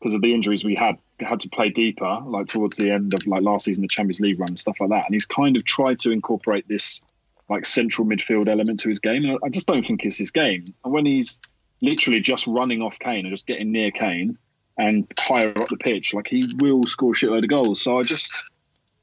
because 0.01 0.15
of 0.15 0.21
the 0.21 0.33
injuries 0.33 0.63
we 0.63 0.73
had, 0.73 0.97
had 1.19 1.39
to 1.39 1.49
play 1.49 1.69
deeper, 1.69 2.19
like 2.25 2.47
towards 2.47 2.75
the 2.75 2.89
end 2.89 3.13
of 3.13 3.25
like 3.27 3.43
last 3.43 3.65
season, 3.65 3.83
the 3.83 3.87
Champions 3.87 4.19
League 4.19 4.39
run, 4.39 4.57
stuff 4.57 4.77
like 4.79 4.89
that. 4.89 5.05
And 5.05 5.13
he's 5.13 5.25
kind 5.25 5.55
of 5.55 5.63
tried 5.63 5.99
to 5.99 6.09
incorporate 6.11 6.67
this 6.67 7.01
like 7.49 7.65
central 7.65 8.07
midfield 8.07 8.47
element 8.47 8.79
to 8.79 8.89
his 8.89 8.97
game. 8.97 9.25
And 9.25 9.37
I 9.45 9.49
just 9.49 9.67
don't 9.67 9.85
think 9.85 10.03
it's 10.03 10.17
his 10.17 10.31
game. 10.31 10.65
And 10.83 10.91
when 10.91 11.05
he's 11.05 11.39
literally 11.81 12.19
just 12.19 12.47
running 12.47 12.81
off 12.81 12.97
Kane 12.97 13.25
and 13.25 13.29
just 13.29 13.45
getting 13.45 13.71
near 13.71 13.91
Kane 13.91 14.39
and 14.75 15.05
higher 15.19 15.49
up 15.49 15.67
the 15.69 15.77
pitch, 15.77 16.15
like 16.15 16.27
he 16.27 16.51
will 16.57 16.83
score 16.85 17.11
a 17.11 17.15
shitload 17.15 17.43
of 17.43 17.49
goals. 17.49 17.79
So 17.79 17.99
I 17.99 18.03
just 18.03 18.51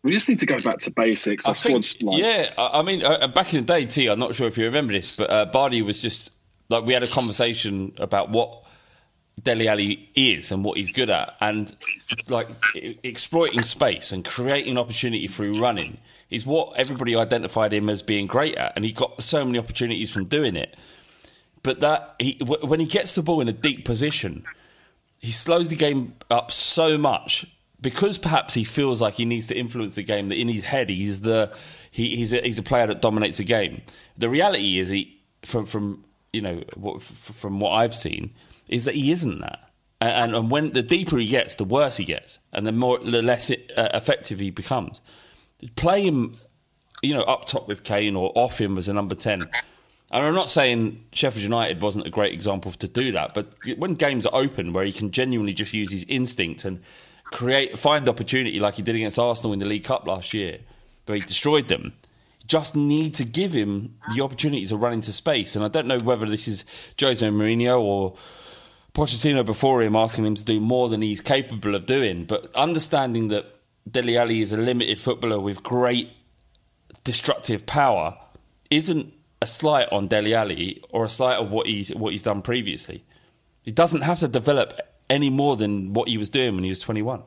we 0.03 0.11
just 0.11 0.29
need 0.29 0.41
to 0.41 0.47
go 0.47 0.59
back 0.59 0.79
to 0.79 0.91
basics. 0.91 1.47
I 1.47 1.53
think, 1.53 1.85
like 2.03 2.19
yeah, 2.19 2.53
I 2.59 2.81
I 2.81 2.83
mean, 2.83 3.05
uh, 3.05 3.29
back 3.29 3.55
in 3.55 3.65
the 3.65 3.67
day, 3.67 3.85
T, 3.85 4.09
I'm 4.09 4.19
not 4.19 4.35
sure 4.35 4.49
if 4.49 4.59
you 4.59 4.65
remember 4.65 4.93
this, 4.93 5.17
but 5.17 5.31
uh, 5.31 5.45
Bardi 5.47 5.83
was 5.83 6.03
just 6.03 6.33
like 6.69 6.85
we 6.85 6.93
had 6.93 7.05
a 7.05 7.09
conversation 7.09 7.93
about 7.99 8.31
what 8.31 8.65
Dele 9.43 9.69
Alli 9.69 10.11
is 10.15 10.51
and 10.53 10.65
what 10.65 10.77
he's 10.79 10.91
good 10.91 11.11
at, 11.11 11.35
and 11.41 11.75
like 12.29 12.49
exploiting 13.03 13.63
space 13.63 14.13
and 14.13 14.25
creating 14.25 14.79
opportunity 14.79 15.29
through 15.29 15.61
running 15.61 15.99
is 16.31 16.45
what 16.45 16.77
everybody 16.77 17.17
identified 17.17 17.73
him 17.73 17.89
as 17.89 18.03
being 18.03 18.27
great 18.27 18.55
at, 18.57 18.73
and 18.77 18.85
he 18.85 18.93
got 18.93 19.23
so 19.23 19.45
many 19.45 19.59
opportunities 19.59 20.13
from 20.13 20.25
doing 20.25 20.57
it. 20.57 20.77
But 21.63 21.81
that 21.81 22.15
he, 22.19 22.35
w- 22.35 22.67
when 22.67 22.81
he 22.81 22.87
gets 22.87 23.15
the 23.15 23.23
ball 23.23 23.41
in 23.41 23.49
a 23.49 23.53
deep 23.53 23.85
position, 23.85 24.45
he 25.19 25.33
slows 25.33 25.71
the 25.71 25.77
game 25.77 26.15
up 26.31 26.51
so 26.51 26.97
much 26.97 27.47
because 27.81 28.19
perhaps 28.19 28.55
he 28.55 28.65
feels 28.65 29.01
like 29.01 29.15
he 29.15 29.25
needs 29.25 29.47
to 29.49 29.59
influence 29.59 29.95
the 29.97 30.03
game. 30.03 30.29
That 30.29 30.39
in 30.39 30.49
his 30.49 30.65
head, 30.65 30.91
he's 30.91 31.21
the 31.23 31.57
he, 31.91 32.17
he's 32.17 32.33
a, 32.33 32.41
he's 32.41 32.59
a 32.59 32.63
player 32.63 32.87
that 32.87 33.01
dominates 33.01 33.39
the 33.39 33.45
game. 33.45 33.83
The 34.17 34.29
reality 34.29 34.79
is, 34.79 34.89
he 34.89 35.21
from 35.43 35.67
from 35.67 36.05
you 36.33 36.41
know 36.41 36.63
from 37.01 37.61
what 37.61 37.71
I've 37.71 37.95
seen 37.95 38.35
is 38.69 38.85
that 38.85 38.95
he 38.95 39.13
isn't 39.13 39.41
that. 39.41 39.71
And, 40.01 40.35
and 40.35 40.51
when 40.51 40.73
the 40.73 40.83
deeper 40.83 41.19
he 41.19 41.27
gets, 41.27 41.57
the 41.57 41.65
worse 41.65 41.97
he 41.97 42.05
gets, 42.05 42.39
and 42.53 42.67
the 42.67 42.73
more 42.73 42.99
the 42.99 43.23
less 43.23 43.51
it, 43.51 43.73
uh, 43.77 43.89
effective 43.95 44.39
he 44.39 44.51
becomes. 44.51 45.03
Play 45.75 46.03
him, 46.03 46.39
you 47.03 47.15
know, 47.15 47.23
up 47.23 47.47
top 47.47 47.67
with 47.67 47.83
Kane 47.83 48.15
or 48.15 48.31
off 48.37 48.61
him 48.61 48.79
as 48.79 48.89
a 48.89 48.93
number 48.93 49.17
ten. 49.17 49.43
And 50.11 50.25
I'm 50.25 50.35
not 50.35 50.49
saying 50.49 51.05
Sheffield 51.13 51.43
United 51.43 51.83
wasn't 51.83 52.07
a 52.07 52.11
great 52.11 52.33
example 52.33 52.71
to 52.73 52.89
do 52.89 53.13
that, 53.13 53.35
but 53.35 53.53
when 53.77 53.95
games 53.95 54.25
are 54.25 54.35
open 54.35 54.73
where 54.73 54.85
he 54.85 54.93
can 54.93 55.11
genuinely 55.11 55.53
just 55.53 55.75
use 55.75 55.91
his 55.91 56.05
instinct 56.05 56.65
and 56.65 56.81
create 57.25 57.79
find 57.79 58.09
opportunity 58.09 58.59
like 58.59 58.77
he 58.77 58.83
did 58.83 58.95
against 58.95 59.19
Arsenal 59.19 59.53
in 59.53 59.59
the 59.59 59.67
League 59.67 59.85
Cup 59.85 60.07
last 60.07 60.33
year, 60.33 60.61
where 61.07 61.17
he 61.17 61.23
destroyed 61.23 61.69
them, 61.69 61.93
just 62.47 62.75
need 62.75 63.15
to 63.17 63.25
give 63.25 63.53
him 63.53 63.97
the 64.15 64.23
opportunity 64.23 64.65
to 64.67 64.77
run 64.77 64.95
into 64.95 65.13
space. 65.13 65.57
And 65.57 65.65
I 65.65 65.69
don't 65.69 65.87
know 65.87 65.99
whether 65.99 66.25
this 66.25 66.49
is 66.49 66.65
Jose 66.99 67.27
Mourinho 67.27 67.81
or 67.81 68.15
Pochettino 68.95 69.45
before 69.45 69.83
him 69.83 69.95
asking 69.95 70.27
him 70.27 70.35
to 70.35 70.45
do 70.45 70.61
more 70.61 70.89
than 70.89 71.03
he's 71.03 71.21
capable 71.21 71.75
of 71.75 71.87
doing, 71.87 72.25
but 72.25 72.51
understanding 72.55 73.29
that 73.29 73.47
Dele 73.91 74.17
Alli 74.17 74.41
is 74.41 74.53
a 74.53 74.57
limited 74.57 74.99
footballer 74.99 75.41
with 75.41 75.63
great 75.63 76.11
destructive 77.05 77.65
power 77.65 78.19
isn't 78.71 79.13
a 79.41 79.47
slight 79.47 79.91
on 79.93 80.09
Dele 80.09 80.35
Alli 80.35 80.83
or 80.91 81.05
a 81.05 81.09
slight 81.09 81.37
of 81.37 81.51
what 81.51 81.67
he's 81.67 81.95
what 81.95 82.13
he's 82.13 82.23
done 82.23 82.43
previously. 82.43 83.05
He 83.63 83.71
doesn't 83.71 84.03
have 84.03 84.19
to 84.21 84.29
develop 84.29 84.81
any 85.09 85.31
more 85.31 85.57
than 85.57 85.93
what 85.93 86.09
he 86.09 86.19
was 86.19 86.31
doing 86.31 86.55
when 86.55 86.65
he 86.65 86.71
was 86.71 86.81
21. 86.81 87.23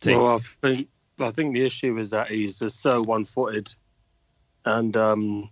T. 0.00 0.14
Well, 0.14 0.36
I 0.36 0.38
think 0.38 0.88
I 1.20 1.30
think 1.30 1.54
the 1.54 1.64
issue 1.64 1.98
is 1.98 2.10
that 2.10 2.28
he's 2.30 2.58
just 2.58 2.80
so 2.80 3.02
one-footed, 3.02 3.74
and 4.64 4.96
um, 4.96 5.50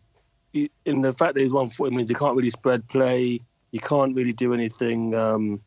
he, 0.63 0.71
in 0.85 1.03
the 1.03 1.13
fact 1.13 1.35
that 1.35 1.41
he's 1.41 1.53
one-footed 1.53 1.93
means 1.93 2.09
he 2.09 2.15
can't 2.15 2.37
really 2.37 2.51
spread 2.51 2.89
play. 2.89 3.41
He 3.73 3.79
can't 3.79 4.15
really 4.15 4.33
do 4.33 4.55
anything. 4.55 5.15
Um, 5.15 5.61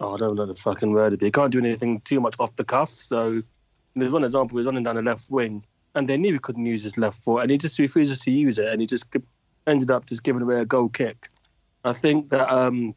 oh, 0.00 0.14
I 0.14 0.16
don't 0.16 0.36
know 0.36 0.46
the 0.46 0.54
fucking 0.54 0.92
word 0.92 1.12
it. 1.12 1.20
He 1.20 1.30
can't 1.30 1.52
do 1.52 1.58
anything 1.58 2.00
too 2.02 2.20
much 2.20 2.36
off 2.38 2.54
the 2.56 2.64
cuff. 2.64 2.88
So 2.88 3.42
there's 3.94 4.12
one 4.12 4.24
example. 4.24 4.58
He's 4.58 4.66
running 4.66 4.82
down 4.82 4.96
the 4.96 5.02
left 5.02 5.30
wing, 5.30 5.64
and 5.94 6.08
they 6.08 6.16
knew 6.16 6.32
he 6.32 6.38
couldn't 6.38 6.66
use 6.66 6.82
his 6.82 6.96
left 6.96 7.22
foot, 7.22 7.42
and 7.42 7.50
he 7.50 7.58
just 7.58 7.78
refuses 7.78 8.20
to 8.20 8.30
use 8.30 8.58
it, 8.58 8.68
and 8.68 8.80
he 8.80 8.86
just 8.86 9.14
ended 9.66 9.90
up 9.90 10.06
just 10.06 10.22
giving 10.22 10.42
away 10.42 10.60
a 10.60 10.64
goal 10.64 10.88
kick. 10.88 11.28
I 11.84 11.92
think 11.92 12.30
that 12.30 12.52
um, 12.52 12.94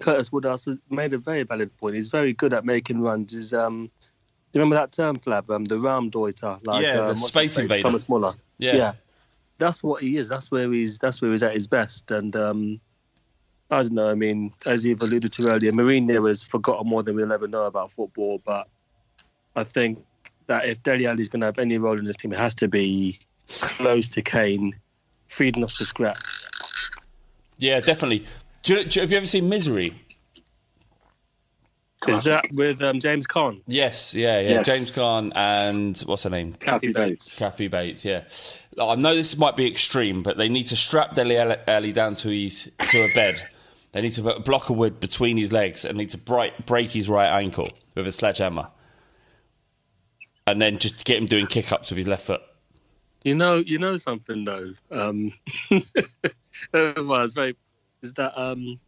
Curtis 0.00 0.32
Woodhouse 0.32 0.64
has 0.66 0.78
made 0.90 1.12
a 1.12 1.18
very 1.18 1.42
valid 1.42 1.76
point. 1.76 1.96
He's 1.96 2.08
very 2.08 2.32
good 2.32 2.52
at 2.52 2.64
making 2.64 3.02
runs. 3.02 3.34
He's, 3.34 3.52
um, 3.52 3.90
do 4.52 4.58
you 4.58 4.62
remember 4.62 4.76
that 4.76 4.92
term, 4.92 5.16
Flav? 5.16 5.50
Um, 5.50 5.64
the 5.64 5.76
Raumdeuter, 5.76 6.64
like 6.64 6.82
Yeah, 6.82 6.96
the 6.96 7.10
um, 7.10 7.16
space 7.16 7.58
invader. 7.58 7.82
Thomas 7.82 8.08
Muller. 8.08 8.32
Yeah. 8.58 8.76
Yeah. 8.76 8.92
That's 9.62 9.84
what 9.84 10.02
he 10.02 10.16
is. 10.16 10.28
That's 10.28 10.50
where 10.50 10.70
he's. 10.72 10.98
That's 10.98 11.22
where 11.22 11.30
he's 11.30 11.44
at 11.44 11.54
his 11.54 11.68
best. 11.68 12.10
And 12.10 12.34
um, 12.34 12.80
I 13.70 13.82
don't 13.82 13.92
know. 13.92 14.10
I 14.10 14.14
mean, 14.14 14.52
as 14.66 14.84
you've 14.84 15.00
alluded 15.00 15.32
to 15.34 15.52
earlier, 15.52 15.70
Mourinho 15.70 16.26
has 16.26 16.42
forgotten 16.42 16.88
more 16.88 17.04
than 17.04 17.14
we'll 17.14 17.32
ever 17.32 17.46
know 17.46 17.62
about 17.62 17.92
football. 17.92 18.42
But 18.44 18.66
I 19.54 19.62
think 19.62 20.04
that 20.48 20.68
if 20.68 20.82
Dele 20.82 21.06
Alli's 21.06 21.28
going 21.28 21.40
to 21.40 21.46
have 21.46 21.60
any 21.60 21.78
role 21.78 21.96
in 21.96 22.04
this 22.04 22.16
team, 22.16 22.32
it 22.32 22.38
has 22.38 22.56
to 22.56 22.66
be 22.66 23.20
close 23.46 24.08
to 24.08 24.22
Kane, 24.22 24.74
feeding 25.28 25.62
off 25.62 25.78
the 25.78 25.84
scraps. 25.84 26.90
Yeah, 27.58 27.78
definitely. 27.78 28.26
Do 28.64 28.74
you, 28.74 28.84
do 28.84 29.00
have 29.00 29.12
you 29.12 29.16
ever 29.18 29.26
seen 29.26 29.48
Misery? 29.48 29.94
Is 32.08 32.24
that 32.24 32.46
with 32.52 32.82
um, 32.82 32.98
James 32.98 33.28
Caan? 33.28 33.62
Yes, 33.68 34.12
yeah, 34.12 34.40
yeah. 34.40 34.50
Yes. 34.50 34.66
James 34.66 34.90
Caan 34.90 35.30
and 35.36 35.96
what's 36.00 36.24
her 36.24 36.30
name? 36.30 36.52
Kathy 36.54 36.92
Bates. 36.92 37.38
Kathy 37.38 37.68
Bates, 37.68 38.04
yeah. 38.04 38.24
I 38.80 38.94
know 38.94 39.14
this 39.14 39.36
might 39.36 39.56
be 39.56 39.66
extreme, 39.66 40.22
but 40.22 40.38
they 40.38 40.48
need 40.48 40.64
to 40.64 40.76
strap 40.76 41.14
Dele 41.14 41.56
Alli 41.68 41.92
down 41.92 42.14
to 42.16 42.28
his 42.28 42.70
to 42.90 42.98
a 43.04 43.14
bed. 43.14 43.48
They 43.92 44.00
need 44.00 44.12
to 44.12 44.22
put 44.22 44.36
a 44.38 44.40
block 44.40 44.70
of 44.70 44.76
wood 44.76 45.00
between 45.00 45.36
his 45.36 45.52
legs 45.52 45.84
and 45.84 45.98
need 45.98 46.10
to 46.10 46.18
break, 46.18 46.64
break 46.64 46.90
his 46.90 47.08
right 47.08 47.28
ankle 47.28 47.68
with 47.94 48.06
a 48.06 48.12
sledgehammer, 48.12 48.68
and 50.46 50.60
then 50.60 50.78
just 50.78 51.04
get 51.04 51.18
him 51.18 51.26
doing 51.26 51.46
kick 51.46 51.70
ups 51.72 51.90
with 51.90 51.98
his 51.98 52.08
left 52.08 52.24
foot. 52.24 52.40
You 53.24 53.34
know, 53.34 53.56
you 53.56 53.78
know 53.78 53.98
something 53.98 54.44
though. 54.44 54.72
Um, 54.90 55.32
well, 56.72 57.22
it's 57.22 57.34
very. 57.34 57.56
Is 58.02 58.14
that 58.14 58.32
um, 58.40 58.80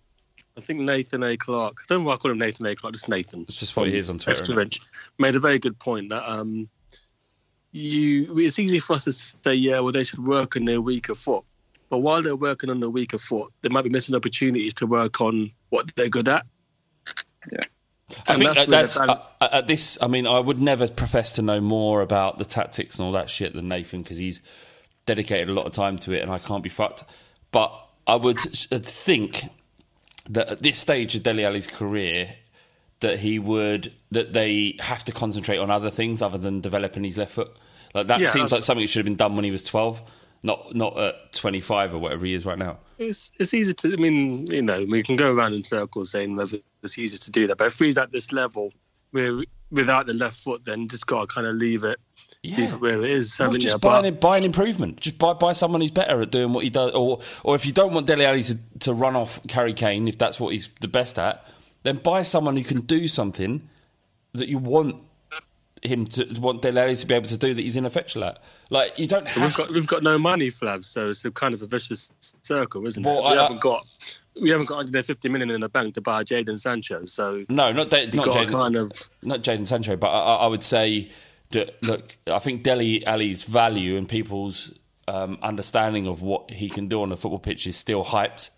I 0.57 0.61
think 0.61 0.80
Nathan 0.80 1.22
A. 1.22 1.37
Clark. 1.37 1.78
I 1.80 1.85
don't 1.89 2.01
know 2.01 2.09
why 2.09 2.14
I 2.14 2.16
call 2.16 2.30
him 2.30 2.39
Nathan 2.39 2.66
A. 2.66 2.74
Clark. 2.74 2.95
Just 2.95 3.09
Nathan. 3.09 3.45
It's 3.49 3.61
just 3.61 3.76
what 3.76 3.89
he 3.89 3.99
is 3.99 4.09
on 4.09 4.18
Twitter. 4.18 4.66
Made 5.18 5.37
a 5.37 5.41
very 5.41 5.59
good 5.59 5.78
point 5.78 6.09
that 6.09 6.28
um, 6.28 6.68
you. 7.75 8.39
It's 8.39 8.59
easy 8.59 8.81
for 8.81 8.95
us 8.95 9.05
to 9.05 9.12
say, 9.12 9.55
yeah, 9.55 9.81
well, 9.81 9.93
they 9.93 10.05
should 10.05 10.25
work 10.25 10.57
on 10.57 10.64
their 10.64 10.81
weaker 10.81 11.14
foot, 11.14 11.45
but 11.91 11.99
while 11.99 12.22
they're 12.22 12.37
working 12.37 12.70
on 12.70 12.81
their 12.81 12.91
weaker 12.91 13.18
foot, 13.18 13.53
they 13.62 13.68
might 13.68 13.83
be 13.85 13.91
missing 13.91 14.14
opportunities 14.14 14.75
to 14.75 14.87
work 14.87 15.20
on 15.20 15.51
what 15.70 15.91
they're 15.97 16.09
good 16.09 16.29
at. 16.29 16.47
Yeah. 17.53 17.64
I 18.29 18.35
And 18.35 18.43
think 18.43 18.55
that's 18.55 18.59
that- 18.66 18.68
that's 18.68 18.99
uh, 18.99 19.18
uh, 19.41 19.49
at 19.53 19.66
this. 19.66 19.99
I 20.01 20.07
mean, 20.07 20.27
I 20.27 20.39
would 20.39 20.61
never 20.61 20.87
profess 20.89 21.33
to 21.35 21.43
know 21.43 21.61
more 21.61 22.01
about 22.03 22.39
the 22.39 22.45
tactics 22.45 22.99
and 22.99 23.07
all 23.07 23.12
that 23.12 23.31
shit 23.31 23.55
than 23.55 23.68
Nathan 23.68 24.01
because 24.01 24.18
he's 24.18 24.41
dedicated 25.07 25.49
a 25.49 25.53
lot 25.53 25.66
of 25.66 25.72
time 25.72 25.99
to 25.99 26.12
it, 26.12 26.22
and 26.22 26.31
I 26.31 26.39
can't 26.39 26.62
be 26.62 26.68
fucked. 26.68 27.05
But 27.51 27.72
I 28.07 28.16
would 28.16 28.39
uh, 28.70 28.79
think 28.79 29.45
that 30.29 30.49
at 30.49 30.62
this 30.62 30.79
stage 30.79 31.14
of 31.14 31.22
Dele 31.22 31.45
Alli's 31.45 31.66
career, 31.66 32.35
that 33.05 33.20
he 33.20 33.38
would 33.38 33.92
that 34.11 34.32
they 34.32 34.76
have 34.80 35.05
to 35.05 35.12
concentrate 35.12 35.59
on 35.59 35.70
other 35.70 35.90
things 35.90 36.20
other 36.22 36.38
than 36.38 36.61
developing 36.61 37.05
his 37.05 37.16
left 37.16 37.32
foot. 37.32 37.57
Like 37.94 38.09
that 38.09 38.20
Yeah, 38.20 38.26
seems 38.26 38.50
like 38.50 38.62
something 38.62 38.82
that 38.82 38.88
should 38.88 39.00
have 39.00 39.05
been 39.07 39.16
done 39.16 39.36
when 39.36 39.44
he 39.44 39.50
was 39.50 39.62
twelve, 39.62 40.02
not 40.42 40.74
not 40.74 40.98
at 40.98 41.32
twenty 41.32 41.61
five 41.61 41.94
or 41.94 41.98
whatever 41.98 42.26
he 42.26 42.34
is 42.34 42.44
right 42.44 42.59
now. 42.59 42.78
It's 42.98 43.30
it's 43.38 43.55
easy 43.55 43.72
to. 43.74 43.92
I 43.92 43.96
mean, 43.96 44.46
you 44.50 44.62
know, 44.62 44.84
we 44.88 45.02
can 45.02 45.16
go 45.16 45.32
around 45.34 45.55
in 45.55 45.64
circles 45.64 46.11
saying 46.11 46.36
whether 46.36 46.59
it's 46.82 46.98
easy 46.98 47.18
to 47.18 47.30
do 47.30 47.46
that, 47.46 47.59
but 47.59 47.66
if 47.68 47.78
he's 47.78 47.98
at 47.98 48.11
this 48.12 48.32
level, 48.32 48.72
where 49.12 49.44
without 49.70 50.07
the 50.07 50.14
left 50.14 50.38
foot, 50.38 50.64
then 50.64 50.88
just 50.88 51.07
got 51.07 51.28
to 51.28 51.34
kind 51.34 51.46
of 51.46 51.55
leave 51.55 51.84
it, 51.84 51.98
leave 52.44 52.72
it 52.72 52.80
where 52.80 53.02
it 53.02 53.11
is. 53.11 53.38
Well, 53.38 53.52
just 53.55 53.80
buy 53.80 54.07
an, 54.07 54.14
buy 54.16 54.38
an 54.38 54.44
improvement. 54.44 55.00
Just 55.00 55.18
buy 55.18 55.32
buy 55.32 55.52
someone 55.52 55.80
who's 55.80 55.90
better 55.90 56.20
at 56.20 56.30
doing 56.30 56.52
what 56.52 56.64
he 56.64 56.70
does, 56.70 56.92
or 56.92 57.20
or 57.42 57.55
if 57.55 57.66
you 57.66 57.72
don't 57.72 57.92
want 57.92 58.07
Dele 58.07 58.24
Alli 58.24 58.42
to, 58.44 58.59
to 58.80 58.92
run 58.92 59.16
off 59.16 59.40
Harry 59.50 59.72
Kane, 59.72 60.09
if 60.09 60.18
that's 60.18 60.38
what 60.40 60.52
he's 60.52 60.68
the 60.80 60.88
best 60.88 61.18
at, 61.18 61.46
then 61.85 61.97
buy 61.99 62.22
someone 62.22 62.57
who 62.57 62.64
can 62.64 62.80
do 62.80 63.07
something 63.09 63.68
that 64.32 64.49
you 64.49 64.59
want 64.59 64.97
him 65.82 66.07
to 66.07 66.24
want 66.41 66.62
Dele 66.62 66.97
to 66.97 67.07
be 67.07 67.14
able 67.14 67.28
to 67.28 67.37
do 67.39 67.53
that 67.55 67.61
he's 67.61 67.76
ineffectual 67.76 68.24
at. 68.24 68.43
Like 68.70 68.99
you 68.99 69.07
don't 69.07 69.28
have 69.28 69.43
We've 69.43 69.55
got 69.57 69.70
we've 69.70 69.87
got 69.87 70.03
no 70.03 70.18
money, 70.18 70.49
Flav, 70.49 70.82
so 70.82 71.11
it's 71.11 71.24
a 71.24 71.30
kind 71.30 71.55
of 71.55 71.62
a 71.62 71.66
vicious 71.66 72.11
circle, 72.43 72.87
isn't 72.87 73.03
Well, 73.03 73.18
it? 73.18 73.22
We 73.35 73.39
I- 73.39 73.43
haven't 73.43 73.61
got 73.61 73.87
we 74.41 74.51
haven't 74.51 74.66
got 74.66 74.76
150 74.78 75.28
million 75.28 75.51
in 75.51 75.61
the 75.61 75.68
bank 75.68 75.95
to 75.95 76.01
buy 76.01 76.24
Jadon 76.24 76.59
Sancho, 76.59 77.05
so 77.05 77.45
no, 77.49 77.70
not 77.70 77.91
da- 77.91 78.07
not 78.12 78.26
Jadon, 78.28 78.51
kind 78.51 78.76
of 78.76 78.91
not 79.22 79.43
Jadon 79.43 79.66
Sancho, 79.66 79.95
but 79.97 80.09
I, 80.09 80.18
I 80.18 80.35
I 80.37 80.47
would 80.49 80.62
say 80.64 81.11
that 81.51 81.80
look, 81.82 82.16
I 82.26 82.39
think 82.41 82.62
Dele 82.64 83.05
Alli's 83.07 83.45
value 83.45 83.97
and 83.97 84.09
people's 84.09 84.72
um, 85.07 85.39
understanding 85.43 86.07
of 86.09 86.22
what 86.22 86.51
he 86.51 86.68
can 86.70 86.89
do 86.89 87.03
on 87.03 87.11
the 87.11 87.16
football 87.18 87.39
pitch 87.39 87.66
is 87.66 87.76
still 87.76 88.05
hyped. 88.07 88.49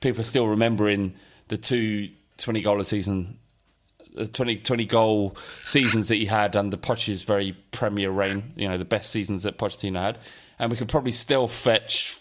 People 0.00 0.22
are 0.22 0.24
still 0.24 0.48
remembering 0.48 1.14
the 1.48 1.58
two 1.58 2.08
20 2.42 2.60
goal 2.62 2.80
a 2.80 2.84
season, 2.84 3.38
the 4.14 4.26
20, 4.26 4.58
20 4.58 4.84
goal 4.84 5.36
seasons 5.46 6.08
that 6.08 6.16
he 6.16 6.26
had 6.26 6.56
under 6.56 6.76
Poch's 6.76 7.22
very 7.22 7.56
premier 7.70 8.10
reign. 8.10 8.52
You 8.56 8.68
know, 8.68 8.78
the 8.78 8.84
best 8.84 9.10
seasons 9.10 9.44
that 9.44 9.58
Pochettino 9.58 10.00
had, 10.00 10.18
and 10.58 10.70
we 10.70 10.76
could 10.76 10.88
probably 10.88 11.12
still 11.12 11.48
fetch. 11.48 12.18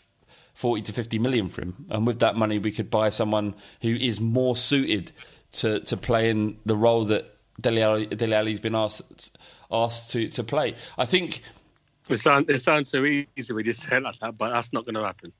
40 0.53 0.83
to 0.83 0.93
50 0.93 1.17
million 1.17 1.49
for 1.49 1.63
him. 1.63 1.87
And 1.89 2.05
with 2.05 2.19
that 2.19 2.35
money, 2.35 2.59
we 2.59 2.71
could 2.71 2.91
buy 2.91 3.09
someone 3.09 3.55
who 3.81 3.95
is 3.95 4.21
more 4.21 4.55
suited 4.55 5.11
to, 5.53 5.79
to 5.79 5.97
play 5.97 6.29
in 6.29 6.55
the 6.67 6.75
role 6.75 7.03
that 7.05 7.35
Dele 7.59 7.81
Alli, 7.81 8.05
Dele 8.05 8.35
Alli's 8.35 8.59
been 8.59 8.75
asked, 8.75 9.37
asked 9.71 10.11
to, 10.11 10.27
to 10.29 10.43
play. 10.43 10.75
I 10.99 11.05
think, 11.05 11.41
it 12.09 12.17
sounds 12.17 12.49
it 12.49 12.59
sounds 12.59 12.89
so 12.89 13.03
easy 13.05 13.53
when 13.53 13.65
you 13.65 13.71
say 13.71 13.97
it 13.97 14.03
like 14.03 14.19
that, 14.19 14.37
but 14.37 14.49
that's 14.49 14.73
not 14.73 14.85
going 14.85 14.95
to 14.95 15.03
happen. 15.03 15.31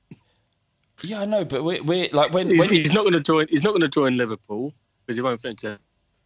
Yeah, 1.08 1.20
I 1.20 1.24
know, 1.24 1.44
but 1.44 1.64
we're, 1.64 1.82
we're 1.82 2.08
like 2.12 2.32
when, 2.32 2.48
He's, 2.48 2.60
when 2.60 2.80
he's 2.80 2.92
not 2.92 3.02
going 3.02 3.12
to 3.14 3.20
join. 3.20 3.46
He's 3.48 3.62
not 3.62 3.70
going 3.70 3.80
to 3.82 3.88
join 3.88 4.16
Liverpool 4.16 4.72
because 5.04 5.16
he 5.16 5.22
won't 5.22 5.40
fit 5.40 5.50
into 5.62 5.78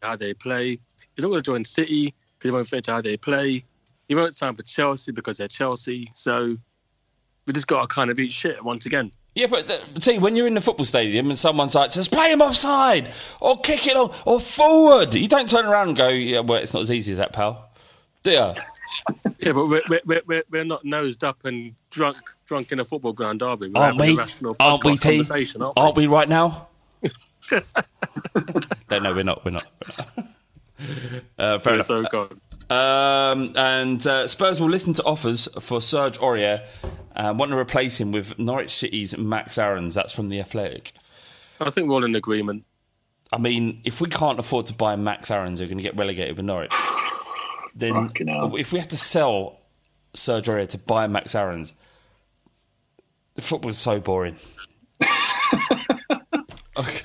how 0.03 0.17
they 0.17 0.35
play. 0.35 0.79
He's 1.15 1.25
not 1.25 1.29
going 1.29 1.41
to 1.41 1.51
join 1.51 1.65
City 1.65 2.15
because 2.39 2.51
he 2.51 2.51
won't 2.51 2.67
fit 2.67 2.79
into 2.79 2.93
how 2.93 3.01
they 3.01 3.17
play. 3.17 3.65
He 4.09 4.15
won't 4.15 4.37
sign 4.37 4.55
for 4.55 4.63
Chelsea 4.63 5.13
because 5.13 5.39
they're 5.39 5.49
Chelsea. 5.49 6.11
So 6.15 6.57
we 7.47 7.53
just 7.53 7.67
got 7.67 7.83
to 7.83 7.87
kind 7.89 8.11
of 8.11 8.21
eat 8.21 8.33
shit 8.33 8.63
once 8.63 8.87
again. 8.87 9.13
Yeah, 9.35 9.49
but 9.49 9.67
th- 9.67 9.83
see, 9.99 10.19
when 10.19 10.35
you're 10.35 10.47
in 10.47 10.55
the 10.55 10.63
football 10.63 10.87
stadium 10.87 11.29
and 11.29 11.39
someone's 11.39 11.75
like 11.75 11.93
says, 11.93 12.09
"Play 12.09 12.33
him 12.33 12.41
offside," 12.41 13.13
or 13.41 13.61
"Kick 13.61 13.87
it 13.87 13.95
on," 13.95 14.11
or 14.25 14.41
"Forward," 14.41 15.15
you 15.15 15.29
don't 15.29 15.49
turn 15.49 15.67
around 15.67 15.89
and 15.89 15.97
go, 15.97 16.09
"Yeah, 16.09 16.41
well, 16.41 16.63
it's 16.63 16.73
not 16.73 16.83
as 16.83 16.91
easy 16.91 17.13
as 17.13 17.19
that, 17.19 17.35
pal." 17.35 17.69
Do 18.23 18.31
you? 18.31 18.55
Yeah, 19.39 19.53
but 19.53 19.67
we're, 19.67 19.83
we're, 20.05 20.23
we're, 20.27 20.43
we're 20.51 20.65
not 20.65 20.85
nosed 20.85 21.23
up 21.23 21.45
and 21.45 21.75
drunk 21.91 22.17
drunk 22.47 22.73
in 22.73 22.81
a 22.81 22.85
football 22.85 23.13
ground, 23.13 23.43
are 23.43 23.57
we? 23.57 23.69
We're 23.69 23.81
Aren't 23.81 23.99
we? 23.99 24.19
Aren't 24.59 24.85
we, 24.85 24.97
T? 24.97 25.19
aren't 25.19 25.31
we? 25.31 25.73
Aren't 25.77 25.97
we 25.97 26.07
right 26.07 26.29
now? 26.29 26.69
no, 28.91 28.99
no, 28.99 29.15
we're 29.15 29.23
not. 29.23 29.45
We're 29.45 29.53
not. 29.53 29.67
uh, 31.39 31.59
fair 31.59 31.77
Yeah, 31.77 31.85
enough. 31.87 31.87
so. 31.87 32.29
Um, 32.69 33.53
and 33.57 34.05
uh, 34.07 34.27
Spurs 34.27 34.61
will 34.61 34.69
listen 34.69 34.93
to 34.95 35.05
offers 35.05 35.47
for 35.61 35.81
Serge 35.81 36.19
Aurier 36.19 36.67
and 37.15 37.39
want 37.39 37.53
to 37.53 37.59
replace 37.59 38.01
him 38.01 38.11
with 38.11 38.39
Norwich 38.39 38.75
City's 38.75 39.17
Max 39.17 39.57
Aarons. 39.59 39.95
That's 39.95 40.13
from 40.13 40.29
the 40.29 40.41
Athletic. 40.41 40.93
I 41.61 41.71
think 41.71 41.89
we're 41.89 41.95
all 41.95 42.05
in 42.05 42.15
agreement. 42.17 42.65
I 43.33 43.39
mean, 43.39 43.81
if 43.85 44.01
we 44.01 44.09
can't 44.09 44.39
afford 44.39 44.67
to 44.67 44.73
buy 44.73 44.97
Max 44.97 45.31
Aarons, 45.31 45.61
we're 45.61 45.67
going 45.69 45.79
to 45.79 45.83
get 45.83 45.97
relegated 45.97 46.37
with 46.37 46.45
Norwich, 46.47 46.73
then 47.77 48.11
if 48.17 48.73
we 48.73 48.79
have 48.79 48.89
to 48.89 48.97
sell 48.97 49.61
Serge 50.15 50.47
Aurier 50.47 50.69
to 50.71 50.79
buy 50.79 51.07
Max 51.07 51.35
Aarons, 51.35 51.75
the 53.35 53.43
football's 53.43 53.79
so 53.79 54.01
boring. 54.01 54.37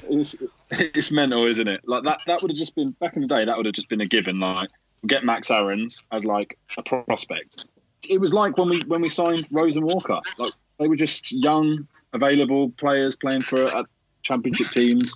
It's, 0.09 0.35
it's 0.69 1.11
mental, 1.13 1.45
isn't 1.45 1.67
it? 1.67 1.81
Like 1.87 2.03
that. 2.03 2.21
That 2.27 2.41
would 2.41 2.51
have 2.51 2.57
just 2.57 2.75
been 2.75 2.91
back 2.91 3.15
in 3.15 3.21
the 3.21 3.27
day. 3.29 3.45
That 3.45 3.55
would 3.55 3.65
have 3.65 3.75
just 3.75 3.87
been 3.87 4.01
a 4.01 4.05
given. 4.05 4.37
Like 4.37 4.69
get 5.07 5.23
Max 5.23 5.49
Aarons 5.49 6.03
as 6.11 6.25
like 6.25 6.57
a 6.77 6.83
prospect. 6.83 7.65
It 8.03 8.19
was 8.19 8.33
like 8.33 8.57
when 8.57 8.69
we 8.69 8.81
when 8.81 9.01
we 9.01 9.09
signed 9.09 9.47
Rose 9.51 9.77
and 9.77 9.85
Walker. 9.85 10.19
Like 10.37 10.51
they 10.79 10.87
were 10.87 10.95
just 10.95 11.31
young, 11.31 11.77
available 12.13 12.71
players 12.71 13.15
playing 13.15 13.41
for 13.41 13.61
uh, 13.75 13.83
championship 14.23 14.67
teams. 14.67 15.15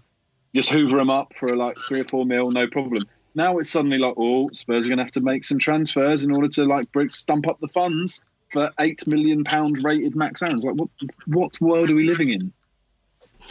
Just 0.54 0.70
hoover 0.70 0.98
them 0.98 1.10
up 1.10 1.34
for 1.36 1.56
like 1.56 1.78
three 1.88 2.00
or 2.00 2.06
four 2.06 2.24
mil, 2.24 2.50
no 2.52 2.68
problem. 2.68 3.04
Now 3.36 3.58
it's 3.58 3.70
suddenly 3.70 3.98
like, 3.98 4.16
oh, 4.18 4.50
Spurs 4.54 4.86
are 4.86 4.90
going 4.90 4.98
to 4.98 5.04
have 5.04 5.12
to 5.12 5.22
make 5.22 5.44
some 5.44 5.60
transfers 5.60 6.24
in 6.24 6.34
order 6.34 6.48
to 6.50 6.66
like 6.66 6.88
stump 7.10 7.48
up 7.48 7.60
the 7.60 7.68
funds 7.68 8.22
for 8.50 8.72
eight 8.80 9.06
million 9.08 9.44
pound 9.44 9.84
rated 9.84 10.16
Max 10.16 10.42
Aarons. 10.42 10.64
Like, 10.64 10.76
what 10.76 10.90
what 11.28 11.62
world 11.62 11.92
are 11.92 11.96
we 11.96 12.06
living 12.06 12.30
in? 12.30 12.54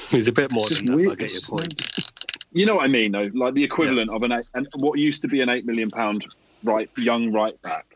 He's 0.09 0.27
a 0.27 0.33
bit 0.33 0.53
more 0.53 0.69
than 0.69 0.87
that. 0.87 0.97
weird. 0.97 1.13
I 1.13 1.15
get 1.17 1.33
your 1.33 1.43
point. 1.43 2.13
You 2.53 2.67
know 2.67 2.77
what 2.77 2.85
I 2.85 2.89
mean, 2.89 3.13
though. 3.13 3.29
Like 3.35 3.55
the 3.55 3.63
equivalent 3.63 4.11
of 4.11 4.23
an 4.23 4.33
eight, 4.33 4.49
and 4.55 4.67
what 4.77 4.99
used 4.99 5.23
to 5.23 5.29
be 5.29 5.41
an 5.41 5.49
eight 5.49 5.67
million 5.67 5.91
pound 5.91 6.25
right 6.63 6.89
young 6.97 7.33
right 7.33 7.61
back. 7.63 7.87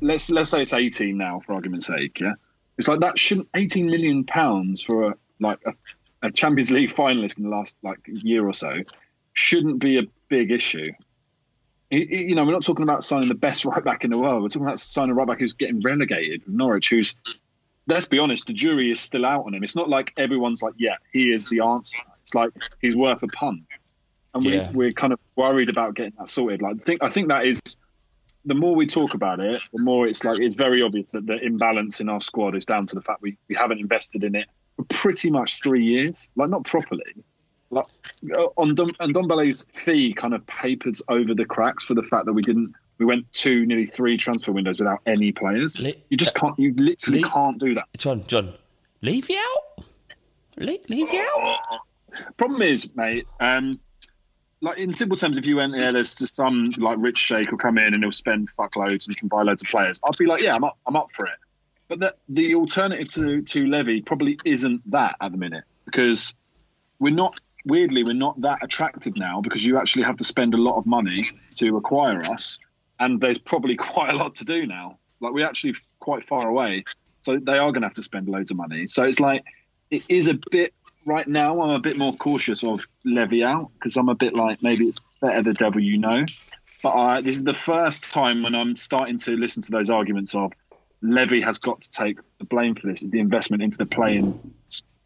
Let's 0.00 0.30
let's 0.30 0.50
say 0.50 0.60
it's 0.60 0.74
eighteen 0.74 1.16
now, 1.16 1.40
for 1.46 1.54
argument's 1.54 1.86
sake. 1.86 2.20
Yeah, 2.20 2.34
it's 2.76 2.88
like 2.88 3.00
that 3.00 3.18
shouldn't 3.18 3.48
eighteen 3.54 3.86
million 3.86 4.24
pounds 4.24 4.82
for 4.82 5.08
a 5.08 5.14
like 5.40 5.60
a, 5.64 5.72
a 6.22 6.30
Champions 6.30 6.70
League 6.70 6.94
finalist 6.94 7.38
in 7.38 7.44
the 7.44 7.50
last 7.50 7.76
like 7.82 8.00
year 8.06 8.46
or 8.46 8.52
so 8.52 8.82
shouldn't 9.32 9.78
be 9.78 9.98
a 9.98 10.02
big 10.28 10.50
issue. 10.50 10.92
You- 11.94 12.34
know, 12.34 12.44
we're 12.44 12.52
not 12.52 12.62
talking 12.64 12.82
about 12.82 13.04
signing 13.04 13.28
the 13.28 13.34
best 13.34 13.64
right 13.66 13.82
back 13.84 14.04
in 14.04 14.10
the 14.10 14.18
world. 14.18 14.42
We're 14.42 14.48
talking 14.48 14.66
about 14.66 14.80
signing 14.80 15.10
a 15.10 15.14
right 15.14 15.26
back 15.26 15.38
who's 15.38 15.52
getting 15.52 15.80
relegated 15.80 16.42
Norwich, 16.46 16.90
who's 16.90 17.14
let's 17.86 18.06
be 18.06 18.18
honest, 18.18 18.46
the 18.46 18.52
jury 18.54 18.90
is 18.90 19.00
still 19.00 19.26
out 19.26 19.44
on 19.46 19.54
him. 19.54 19.62
It's 19.62 19.76
not 19.76 19.88
like 19.90 20.12
everyone's 20.16 20.62
like, 20.62 20.74
yeah, 20.78 20.96
he 21.12 21.28
is 21.30 21.50
the 21.50 21.60
answer. 21.60 21.98
It's 22.22 22.34
like 22.34 22.50
he's 22.80 22.96
worth 22.96 23.22
a 23.22 23.26
punt, 23.28 23.62
and 24.34 24.42
Yeah. 24.42 24.70
we, 24.70 24.76
we're 24.76 24.90
kind 24.92 25.12
of 25.12 25.18
worried 25.36 25.68
about 25.68 25.94
getting 25.94 26.14
that 26.18 26.28
sorted. 26.30 26.62
Like, 26.62 26.76
I 26.80 26.84
think 26.84 27.02
I 27.02 27.08
think 27.10 27.28
that 27.28 27.44
is 27.46 27.60
the 28.46 28.54
more 28.54 28.74
we 28.74 28.86
talk 28.86 29.14
about 29.14 29.40
it, 29.40 29.62
the 29.72 29.82
more 29.82 30.06
it's 30.06 30.24
like 30.24 30.40
it's 30.40 30.54
very 30.54 30.80
obvious 30.82 31.10
that 31.10 31.26
the 31.26 31.36
imbalance 31.44 32.00
in 32.00 32.08
our 32.08 32.20
squad 32.20 32.54
is 32.56 32.64
down 32.64 32.86
to 32.86 32.94
the 32.94 33.02
fact 33.02 33.20
we, 33.22 33.36
we 33.48 33.54
haven't 33.54 33.78
invested 33.80 34.24
in 34.24 34.34
it 34.34 34.46
for 34.76 34.84
pretty 34.84 35.30
much 35.30 35.62
three 35.62 35.84
years, 35.84 36.30
like 36.36 36.48
not 36.50 36.64
properly. 36.64 37.04
Like 37.74 37.86
uh, 38.34 38.46
on 38.56 38.74
Dom, 38.74 38.90
and 39.00 39.12
Dombele's 39.14 39.66
fee 39.74 40.14
kind 40.14 40.32
of 40.34 40.46
papered 40.46 40.96
over 41.08 41.34
the 41.34 41.44
cracks 41.44 41.84
for 41.84 41.94
the 41.94 42.02
fact 42.04 42.26
that 42.26 42.32
we 42.32 42.42
didn't. 42.42 42.74
We 42.98 43.06
went 43.06 43.30
two, 43.32 43.66
nearly 43.66 43.86
three 43.86 44.16
transfer 44.16 44.52
windows 44.52 44.78
without 44.78 45.00
any 45.04 45.32
players. 45.32 45.80
Li- 45.80 45.94
You 46.10 46.16
just 46.16 46.36
can't. 46.36 46.56
You 46.58 46.72
literally 46.76 47.22
Li- 47.22 47.28
can't 47.28 47.58
do 47.58 47.74
that. 47.74 47.86
John, 47.98 48.24
John, 48.28 48.52
leave 49.02 49.28
you 49.28 49.36
out? 49.38 49.84
Le- 50.58 50.78
leave 50.88 51.12
you 51.12 51.28
out? 51.36 51.58
Problem 52.36 52.62
is, 52.62 52.88
mate, 52.94 53.26
um, 53.40 53.80
like 54.60 54.78
in 54.78 54.92
simple 54.92 55.16
terms, 55.16 55.36
if 55.38 55.46
you 55.46 55.56
went 55.56 55.76
there, 55.76 55.92
there's 55.92 56.14
just 56.14 56.36
some 56.36 56.72
like 56.78 56.96
rich 57.00 57.18
sheikh 57.18 57.50
will 57.50 57.58
come 57.58 57.76
in 57.78 57.92
and 57.92 58.02
he'll 58.04 58.12
spend 58.12 58.48
fuckloads 58.56 59.06
and 59.06 59.08
you 59.08 59.16
can 59.16 59.26
buy 59.28 59.42
loads 59.42 59.62
of 59.62 59.68
players. 59.68 59.98
I'd 60.04 60.16
be 60.16 60.26
like, 60.26 60.40
yeah, 60.42 60.54
I'm 60.54 60.62
up, 60.62 60.78
I'm 60.86 60.94
up 60.94 61.10
for 61.12 61.26
it. 61.26 61.32
But 61.88 61.98
the, 61.98 62.14
the 62.28 62.54
alternative 62.54 63.10
to 63.14 63.42
to 63.42 63.66
Levy 63.66 64.00
probably 64.02 64.38
isn't 64.44 64.88
that 64.92 65.16
at 65.20 65.32
the 65.32 65.38
minute 65.38 65.64
because 65.84 66.32
we're 67.00 67.12
not 67.12 67.38
weirdly 67.64 68.04
we're 68.04 68.14
not 68.14 68.40
that 68.40 68.62
attractive 68.62 69.16
now 69.16 69.40
because 69.40 69.64
you 69.64 69.78
actually 69.78 70.04
have 70.04 70.16
to 70.18 70.24
spend 70.24 70.54
a 70.54 70.56
lot 70.56 70.76
of 70.76 70.86
money 70.86 71.24
to 71.56 71.76
acquire 71.76 72.22
us, 72.22 72.58
and 73.00 73.20
there's 73.20 73.38
probably 73.38 73.76
quite 73.94 74.10
a 74.10 74.16
lot 74.16 74.34
to 74.36 74.44
do 74.44 74.66
now. 74.66 74.98
Like 75.20 75.32
we're 75.32 75.46
actually 75.46 75.74
quite 76.00 76.26
far 76.26 76.48
away, 76.48 76.84
so 77.22 77.38
they 77.38 77.58
are 77.58 77.70
going 77.72 77.82
to 77.82 77.86
have 77.86 77.94
to 77.94 78.02
spend 78.02 78.28
loads 78.28 78.50
of 78.50 78.56
money. 78.56 78.86
So 78.86 79.04
it's 79.04 79.20
like 79.20 79.44
it 79.90 80.02
is 80.08 80.28
a 80.28 80.38
bit 80.50 80.74
right 81.06 81.26
now. 81.28 81.60
I'm 81.60 81.70
a 81.70 81.78
bit 81.78 81.96
more 81.96 82.14
cautious 82.14 82.64
of 82.64 82.86
levy 83.04 83.42
out 83.42 83.70
because 83.74 83.96
I'm 83.96 84.08
a 84.08 84.14
bit 84.14 84.34
like 84.34 84.62
maybe 84.62 84.86
it's 84.86 85.00
better 85.20 85.42
the 85.42 85.54
devil 85.54 85.80
you 85.80 85.98
know. 85.98 86.26
But 86.82 86.90
I, 86.90 87.20
this 87.22 87.36
is 87.36 87.44
the 87.44 87.54
first 87.54 88.04
time 88.04 88.42
when 88.42 88.54
I'm 88.54 88.76
starting 88.76 89.16
to 89.20 89.36
listen 89.36 89.62
to 89.62 89.70
those 89.70 89.88
arguments 89.88 90.34
of 90.34 90.52
Levy 91.00 91.40
has 91.42 91.58
got 91.58 91.80
to 91.82 91.90
take 91.90 92.18
the 92.38 92.44
blame 92.44 92.74
for 92.74 92.86
this. 92.86 93.02
Is 93.02 93.10
the 93.10 93.20
investment 93.20 93.62
into 93.62 93.78
the 93.78 93.86
playing 93.86 94.54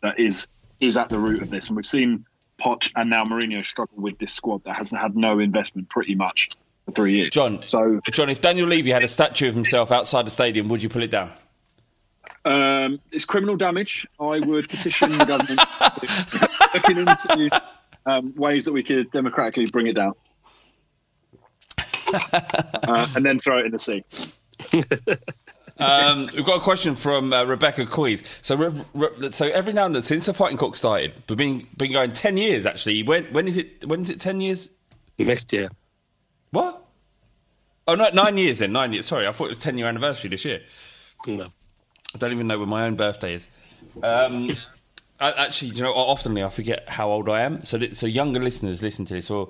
that 0.03 0.19
is 0.19 0.47
is 0.81 0.97
at 0.97 1.09
the 1.09 1.19
root 1.19 1.43
of 1.43 1.51
this, 1.51 1.69
and 1.69 1.77
we've 1.77 1.87
seen 1.87 2.25
Poch 2.61 2.93
and 2.97 3.11
now 3.11 3.25
Mourinho 3.25 3.65
struggle 3.65 3.99
with 3.99 4.19
this 4.19 4.33
squad 4.33 4.65
that 4.65 4.77
hasn't 4.77 5.01
had 5.01 5.17
no 5.17 5.39
investment 5.39 5.89
pretty 5.89 6.15
much 6.15 6.51
for 6.85 6.93
three 6.93 7.13
years. 7.13 7.31
John, 7.31 7.63
so 7.63 8.01
John, 8.11 8.29
if 8.29 8.41
Daniel 8.41 8.67
Levy 8.67 8.91
had 8.91 9.05
a 9.05 9.09
statue 9.09 9.49
of 9.49 9.55
himself 9.55 9.93
outside 9.93 10.27
the 10.27 10.31
stadium, 10.31 10.69
would 10.69 10.83
you 10.83 10.89
pull 10.89 11.03
it 11.03 11.11
down? 11.11 11.31
Um, 12.45 13.01
it's 13.13 13.25
criminal 13.25 13.57
damage. 13.57 14.07
I 14.21 14.41
would 14.41 14.69
petition 14.69 15.17
the 15.17 15.25
government 15.25 15.61
looking 16.75 16.99
into 16.99 17.63
um, 18.07 18.35
ways 18.37 18.65
that 18.65 18.73
we 18.73 18.83
could 18.83 19.11
democratically 19.11 19.67
bring 19.67 19.87
it 19.87 19.95
down, 19.95 20.15
uh, 22.33 23.07
and 23.17 23.25
then 23.25 23.39
throw 23.39 23.59
it 23.59 23.67
in 23.67 23.73
the 23.73 23.79
sea. 23.79 24.05
Um, 25.79 26.29
we've 26.35 26.45
got 26.45 26.57
a 26.57 26.61
question 26.61 26.97
from 26.97 27.33
uh, 27.33 27.45
Rebecca 27.45 27.87
Coys. 27.87 28.23
So, 28.43 28.57
re- 28.57 28.85
re- 28.95 29.31
so 29.31 29.47
every 29.47 29.73
now 29.73 29.87
and 29.87 29.95
then, 29.95 30.03
since 30.03 30.27
the 30.27 30.35
fighting 30.35 30.59
cock 30.59 30.77
started, 30.77 31.13
we've 31.29 31.39
been 31.39 31.67
been 31.77 31.93
going 31.93 32.13
ten 32.13 32.37
years. 32.37 32.67
Actually, 32.67 33.03
when 33.05 33.25
when 33.27 33.47
is 33.47 33.57
it? 33.57 33.85
When 33.87 34.01
is 34.01 34.11
it? 34.11 34.21
Ten 34.21 34.41
years? 34.41 34.71
Next 35.19 35.53
year. 35.53 35.71
What? 36.51 36.85
Oh 37.87 37.95
no, 37.95 38.09
nine 38.11 38.37
years 38.37 38.59
then. 38.59 38.73
Nine 38.73 38.93
years. 38.93 39.07
Sorry, 39.07 39.27
I 39.27 39.33
thought 39.33 39.47
it 39.47 39.51
was 39.51 39.59
ten 39.59 39.79
year 39.79 39.87
anniversary 39.87 40.31
this 40.31 40.45
year. 40.45 40.61
No. 41.27 41.49
I 42.15 42.19
don't 42.19 42.33
even 42.33 42.47
know 42.47 42.59
when 42.59 42.69
my 42.69 42.85
own 42.85 42.97
birthday 42.97 43.35
is. 43.35 43.49
Um, 44.03 44.51
I, 45.21 45.33
actually, 45.33 45.73
you 45.73 45.83
know, 45.83 45.93
oftenly 45.93 46.47
I 46.47 46.51
forget 46.51 46.89
how 46.89 47.11
old 47.11 47.29
I 47.29 47.41
am. 47.41 47.63
So, 47.65 47.79
so 47.93 48.07
younger 48.07 48.41
listeners 48.41 48.83
listen 48.83 49.05
to 49.07 49.15
this, 49.15 49.31
or 49.31 49.49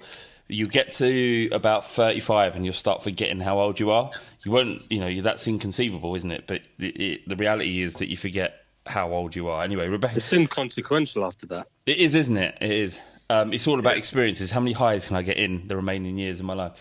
you 0.49 0.67
get 0.67 0.93
to 0.93 1.49
about 1.53 1.91
thirty-five 1.91 2.57
and 2.57 2.65
you'll 2.65 2.73
start 2.75 3.03
forgetting 3.03 3.41
how 3.41 3.59
old 3.59 3.79
you 3.79 3.91
are. 3.91 4.11
You 4.45 4.53
won't, 4.53 4.83
you 4.91 4.99
know, 4.99 5.21
that's 5.21 5.47
inconceivable, 5.47 6.15
isn't 6.15 6.31
it? 6.31 6.47
But 6.47 6.63
it, 6.79 7.01
it, 7.01 7.29
the 7.29 7.37
reality 7.37 7.83
is 7.83 7.95
that 7.97 8.09
you 8.09 8.17
forget 8.17 8.65
how 8.87 9.13
old 9.13 9.37
you 9.37 9.49
are. 9.49 9.63
Anyway, 9.63 9.89
Rebecca, 9.89 10.17
It's 10.17 10.33
inconsequential 10.33 11.25
after 11.25 11.47
that. 11.49 11.67
it 11.85 11.99
is, 11.99 12.15
isn't 12.15 12.37
it? 12.39 12.57
It 12.61 12.71
is. 12.71 13.01
Um, 13.29 13.53
it's 13.53 13.67
all 13.67 13.79
about 13.79 13.99
experiences. 13.99 14.51
How 14.51 14.61
many 14.61 14.73
highs 14.73 15.09
can 15.09 15.17
I 15.17 15.23
get 15.23 15.37
in 15.37 15.69
the 15.69 15.77
remaining 15.77 16.17
years 16.17 16.41
of 16.41 16.47
my 16.47 16.55
life? 16.55 16.73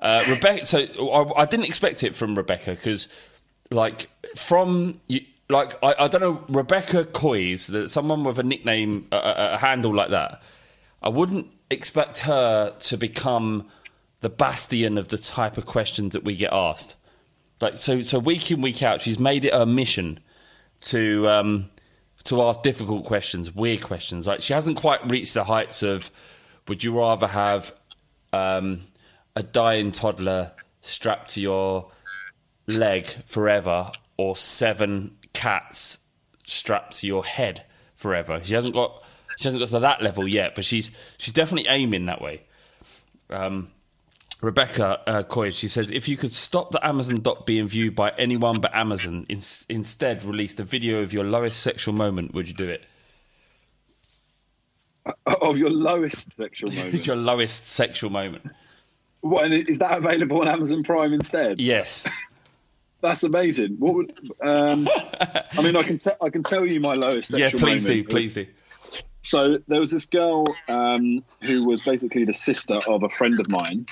Uh, 0.00 0.24
Rebecca. 0.26 0.64
So 0.64 0.78
I, 0.78 1.42
I 1.42 1.44
didn't 1.44 1.66
expect 1.66 2.02
it 2.02 2.16
from 2.16 2.34
Rebecca 2.34 2.70
because, 2.70 3.06
like, 3.70 4.08
from 4.34 4.98
you, 5.08 5.20
like 5.50 5.74
I, 5.84 5.94
I 5.98 6.08
don't 6.08 6.22
know 6.22 6.42
Rebecca 6.48 7.04
Coys, 7.04 7.66
that 7.66 7.90
someone 7.90 8.24
with 8.24 8.38
a 8.38 8.42
nickname, 8.42 9.04
a, 9.12 9.52
a 9.52 9.58
handle 9.58 9.94
like 9.94 10.08
that. 10.08 10.40
I 11.02 11.10
wouldn't 11.10 11.48
expect 11.70 12.20
her 12.20 12.74
to 12.80 12.96
become 12.96 13.68
the 14.20 14.28
bastion 14.28 14.98
of 14.98 15.08
the 15.08 15.18
type 15.18 15.56
of 15.56 15.64
questions 15.64 16.12
that 16.12 16.24
we 16.24 16.36
get 16.36 16.52
asked. 16.52 16.96
Like 17.60 17.78
so, 17.78 18.02
so 18.02 18.18
week 18.18 18.50
in 18.50 18.60
week 18.60 18.82
out, 18.82 19.00
she's 19.00 19.18
made 19.18 19.44
it 19.44 19.54
her 19.54 19.66
mission 19.66 20.18
to 20.82 21.28
um, 21.28 21.70
to 22.24 22.42
ask 22.42 22.62
difficult 22.62 23.04
questions, 23.04 23.54
weird 23.54 23.82
questions. 23.82 24.26
Like 24.26 24.40
she 24.40 24.52
hasn't 24.52 24.76
quite 24.76 25.10
reached 25.10 25.34
the 25.34 25.44
heights 25.44 25.82
of 25.82 26.10
would 26.68 26.82
you 26.82 26.98
rather 26.98 27.26
have 27.26 27.74
um, 28.32 28.82
a 29.36 29.42
dying 29.42 29.92
toddler 29.92 30.52
strapped 30.82 31.34
to 31.34 31.40
your 31.40 31.90
leg 32.66 33.06
forever 33.06 33.90
or 34.16 34.36
seven 34.36 35.16
cats 35.32 35.98
strapped 36.44 36.98
to 36.98 37.06
your 37.06 37.24
head 37.24 37.64
forever? 37.94 38.40
She 38.42 38.54
hasn't 38.54 38.74
got 38.74 39.02
she 39.40 39.48
hasn't 39.48 39.60
got 39.60 39.68
to 39.68 39.78
that 39.80 40.02
level 40.02 40.28
yet, 40.28 40.54
but 40.54 40.64
she's 40.64 40.90
she's 41.18 41.32
definitely 41.34 41.68
aiming 41.70 42.06
that 42.06 42.20
way. 42.20 42.42
Um, 43.30 43.70
Rebecca 44.42 45.00
uh, 45.06 45.22
Coy, 45.22 45.50
she 45.50 45.68
says, 45.68 45.90
if 45.90 46.08
you 46.08 46.16
could 46.16 46.32
stop 46.32 46.70
the 46.72 46.84
Amazon 46.86 47.16
dot 47.16 47.44
being 47.46 47.66
viewed 47.66 47.94
by 47.94 48.10
anyone 48.16 48.60
but 48.60 48.74
Amazon, 48.74 49.26
in- 49.28 49.40
instead 49.68 50.24
release 50.24 50.58
a 50.58 50.64
video 50.64 51.02
of 51.02 51.12
your 51.12 51.24
lowest 51.24 51.60
sexual 51.60 51.92
moment, 51.94 52.32
would 52.34 52.48
you 52.48 52.54
do 52.54 52.68
it? 52.68 52.84
Of 55.26 55.56
your 55.56 55.70
lowest 55.70 56.34
sexual 56.34 56.70
moment. 56.76 57.06
your 57.06 57.16
lowest 57.16 57.66
sexual 57.66 58.10
moment. 58.10 58.44
what, 59.22 59.44
and 59.44 59.54
is 59.54 59.78
that 59.78 59.96
available 59.98 60.40
on 60.42 60.48
Amazon 60.48 60.82
Prime 60.82 61.12
instead? 61.14 61.58
Yes. 61.60 62.06
That's 63.00 63.22
amazing. 63.22 63.76
What 63.78 63.94
would? 63.94 64.30
Um, 64.42 64.86
I 65.56 65.62
mean, 65.62 65.74
I 65.74 65.82
can 65.82 65.96
te- 65.96 66.10
I 66.22 66.28
can 66.28 66.42
tell 66.42 66.66
you 66.66 66.80
my 66.80 66.92
lowest. 66.92 67.30
Sexual 67.30 67.60
moment. 67.60 67.82
Yeah, 67.82 67.82
please 67.82 67.84
do, 67.86 68.04
please 68.04 68.32
do. 68.34 68.46
So 69.22 69.58
there 69.68 69.80
was 69.80 69.90
this 69.90 70.06
girl 70.06 70.46
um, 70.68 71.22
who 71.42 71.68
was 71.68 71.82
basically 71.82 72.24
the 72.24 72.32
sister 72.32 72.78
of 72.88 73.02
a 73.02 73.08
friend 73.08 73.38
of 73.38 73.50
mine, 73.50 73.86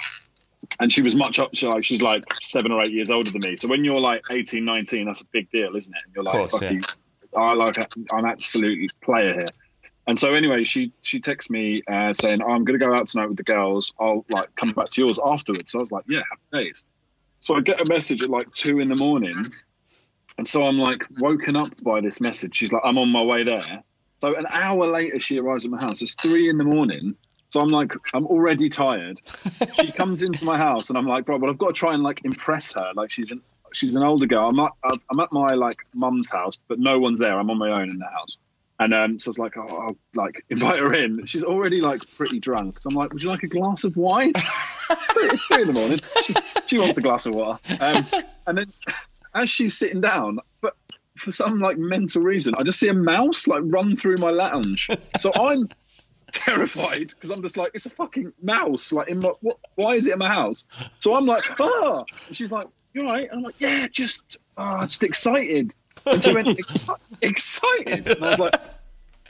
and 0.81 0.93
she 0.93 1.03
was 1.03 1.15
much 1.15 1.39
up. 1.39 1.51
She 1.55 1.67
like 1.67 1.85
she's 1.85 2.03
like 2.03 2.25
seven 2.43 2.73
or 2.73 2.83
eight 2.83 2.93
years 2.93 3.11
older 3.11 3.31
than 3.31 3.43
me. 3.45 3.57
So 3.57 3.69
when 3.69 3.85
you're 3.85 4.01
like 4.01 4.25
18, 4.31 4.65
19, 4.65 5.07
that's 5.07 5.21
a 5.21 5.27
big 5.27 5.51
deal, 5.51 5.77
isn't 5.77 5.95
it? 5.95 6.01
And 6.07 6.15
you're 6.15 6.25
like, 6.25 6.51
course, 6.51 6.63
yeah. 6.63 6.81
I 7.37 7.53
like 7.53 7.77
I'm 8.13 8.25
absolutely 8.25 8.89
player 9.03 9.35
here. 9.35 9.47
And 10.07 10.19
so 10.19 10.33
anyway, 10.33 10.65
she 10.65 10.93
she 11.03 11.21
texts 11.21 11.51
me 11.51 11.83
uh, 11.87 12.15
saying, 12.15 12.41
"I'm 12.41 12.65
going 12.65 12.79
to 12.79 12.85
go 12.85 12.95
out 12.95 13.07
tonight 13.09 13.27
with 13.27 13.37
the 13.37 13.43
girls. 13.43 13.93
I'll 14.01 14.25
like 14.31 14.55
come 14.57 14.73
back 14.73 14.89
to 14.91 15.03
yours 15.03 15.19
afterwards." 15.23 15.71
So 15.71 15.79
I 15.79 15.81
was 15.81 15.93
like, 15.93 16.05
"Yeah, 16.09 16.23
happy 16.31 16.65
days." 16.65 16.85
So 17.41 17.55
I 17.55 17.61
get 17.61 17.79
a 17.79 17.93
message 17.93 18.23
at 18.23 18.31
like 18.31 18.51
two 18.55 18.81
in 18.81 18.89
the 18.89 18.97
morning, 18.97 19.35
and 20.39 20.49
so 20.49 20.67
I'm 20.67 20.79
like 20.79 21.05
woken 21.21 21.57
up 21.57 21.69
by 21.85 22.01
this 22.01 22.23
message. 22.23 22.57
She's 22.57 22.73
like, 22.73 22.81
"I'm 22.87 22.97
on 22.97 23.13
my 23.13 23.23
way 23.23 23.45
there." 23.45 23.85
So 24.21 24.35
an 24.35 24.47
hour 24.53 24.87
later, 24.87 25.19
she 25.21 25.39
arrives 25.39 25.65
at 25.65 25.71
my 25.71 25.81
house. 25.81 26.03
It's 26.03 26.15
three 26.15 26.49
in 26.49 26.59
the 26.59 26.65
morning. 26.65 27.17
So 27.51 27.61
I'm 27.61 27.69
like, 27.69 27.93
I'm 28.13 28.27
already 28.27 28.69
tired. 28.69 29.21
she 29.81 29.93
comes 29.97 30.23
into 30.23 30.45
my 30.45 30.59
house, 30.59 30.91
and 30.91 30.99
I'm 30.99 31.07
like, 31.07 31.25
bro, 31.25 31.39
but 31.39 31.49
I've 31.49 31.59
got 31.59 31.69
to 31.69 31.73
try 31.73 31.95
and 31.95 32.03
like 32.03 32.25
impress 32.25 32.73
her. 32.73 32.93
Like 32.95 33.11
she's 33.11 33.33
an 33.33 33.41
she's 33.73 33.97
an 33.97 34.03
older 34.03 34.27
girl. 34.27 34.49
I'm 34.49 34.59
at 34.61 34.73
I'm 34.85 35.21
at 35.21 35.33
my 35.33 35.55
like 35.55 35.79
mum's 35.95 36.31
house, 36.31 36.59
but 36.69 36.79
no 36.79 36.99
one's 36.99 37.19
there. 37.19 37.39
I'm 37.39 37.51
on 37.51 37.59
my 37.59 37.71
own 37.71 37.91
in 37.91 37.99
the 37.99 38.07
house. 38.07 38.37
And 38.81 38.95
um, 38.95 39.19
so 39.19 39.29
I 39.29 39.31
was 39.31 39.39
like, 39.39 39.57
oh, 39.57 39.67
I'll 39.67 39.97
like 40.15 40.45
invite 40.51 40.79
her 40.79 40.93
in. 40.93 41.25
She's 41.27 41.45
already 41.45 41.81
like 41.81 42.03
pretty 42.17 42.39
drunk. 42.39 42.81
So 42.81 42.91
I'm 42.91 42.97
like, 42.97 43.13
would 43.13 43.23
you 43.23 43.31
like 43.31 43.43
a 43.43 43.49
glass 43.49 43.85
of 43.85 43.97
wine? 43.97 44.33
it's 45.17 45.47
three 45.47 45.63
in 45.63 45.69
the 45.69 45.73
morning. 45.75 45.99
She, 46.25 46.35
she 46.67 46.79
wants 46.79 46.99
a 46.99 47.03
glass 47.03 47.27
of 47.27 47.35
water. 47.35 47.59
Um, 47.81 48.07
and 48.47 48.59
then 48.59 48.73
as 49.35 49.51
she's 49.51 49.77
sitting 49.77 50.01
down, 50.01 50.39
but 50.61 50.77
for 51.21 51.31
some 51.33 51.59
like 51.61 51.79
mental 51.79 52.23
reason, 52.23 52.55
I 52.57 52.63
just 52.63 52.79
see 52.79 52.89
a 52.89 52.95
mouse 52.95 53.47
like 53.47 53.63
run 53.65 53.97
through 53.97 54.17
my 54.17 54.31
lounge. 54.31 54.89
So 55.19 55.33
I'm 55.35 55.69
terrified 56.33 57.09
because 57.09 57.31
I'm 57.31 57.43
just 57.43 57.57
like, 57.57 57.73
it's 57.75 57.87
a 57.87 57.91
fucking 57.91 58.33
mouse. 58.43 58.93
Like 58.93 59.09
in 59.09 59.19
my, 59.19 59.31
what, 59.41 59.59
why 59.75 59.95
is 59.95 60.07
it 60.07 60.13
in 60.13 60.19
my 60.19 60.33
house? 60.33 60.67
So 61.01 61.15
I'm 61.15 61.27
like, 61.27 61.45
ah. 61.61 62.05
She's 62.33 62.53
like, 62.53 62.69
you're 62.95 63.07
right. 63.07 63.29
And 63.29 63.39
I'm 63.39 63.43
like, 63.43 63.61
yeah, 63.61 63.87
just, 63.91 64.39
ah, 64.57 64.87
just 64.87 65.03
excited. 65.03 65.75
And 66.07 66.23
she 66.23 66.33
went, 66.33 66.49
"Exci- 66.49 66.99
excited. 67.23 68.09
And 68.09 68.25
I 68.25 68.29
was 68.31 68.39
like, 68.39 68.55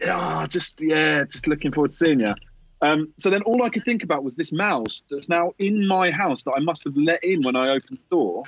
yeah, 0.00 0.46
just 0.48 0.80
yeah, 0.80 1.24
just 1.24 1.46
looking 1.46 1.72
forward 1.72 1.90
to 1.90 1.96
seeing 1.96 2.20
you. 2.20 2.34
Um, 2.80 3.12
so 3.16 3.30
then 3.30 3.42
all 3.42 3.64
I 3.64 3.68
could 3.68 3.84
think 3.84 4.04
about 4.04 4.22
was 4.22 4.36
this 4.36 4.52
mouse 4.52 5.02
that's 5.10 5.28
now 5.28 5.52
in 5.58 5.86
my 5.88 6.10
house 6.12 6.44
that 6.44 6.54
I 6.56 6.60
must 6.60 6.84
have 6.84 6.96
let 6.96 7.24
in 7.24 7.42
when 7.42 7.56
I 7.56 7.70
opened 7.70 7.98
the 7.98 8.08
door, 8.10 8.44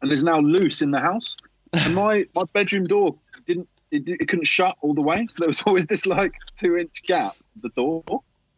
and 0.00 0.10
is 0.10 0.24
now 0.24 0.40
loose 0.40 0.80
in 0.80 0.90
the 0.90 1.00
house. 1.00 1.36
And 1.72 1.94
my 1.94 2.26
my 2.34 2.44
bedroom 2.52 2.84
door 2.84 3.16
didn't 3.46 3.68
it, 3.90 4.06
it 4.06 4.28
couldn't 4.28 4.46
shut 4.46 4.76
all 4.80 4.94
the 4.94 5.02
way, 5.02 5.26
so 5.30 5.40
there 5.40 5.48
was 5.48 5.62
always 5.66 5.86
this 5.86 6.06
like 6.06 6.32
two 6.58 6.76
inch 6.76 7.02
gap 7.04 7.34
the 7.62 7.70
door. 7.70 8.04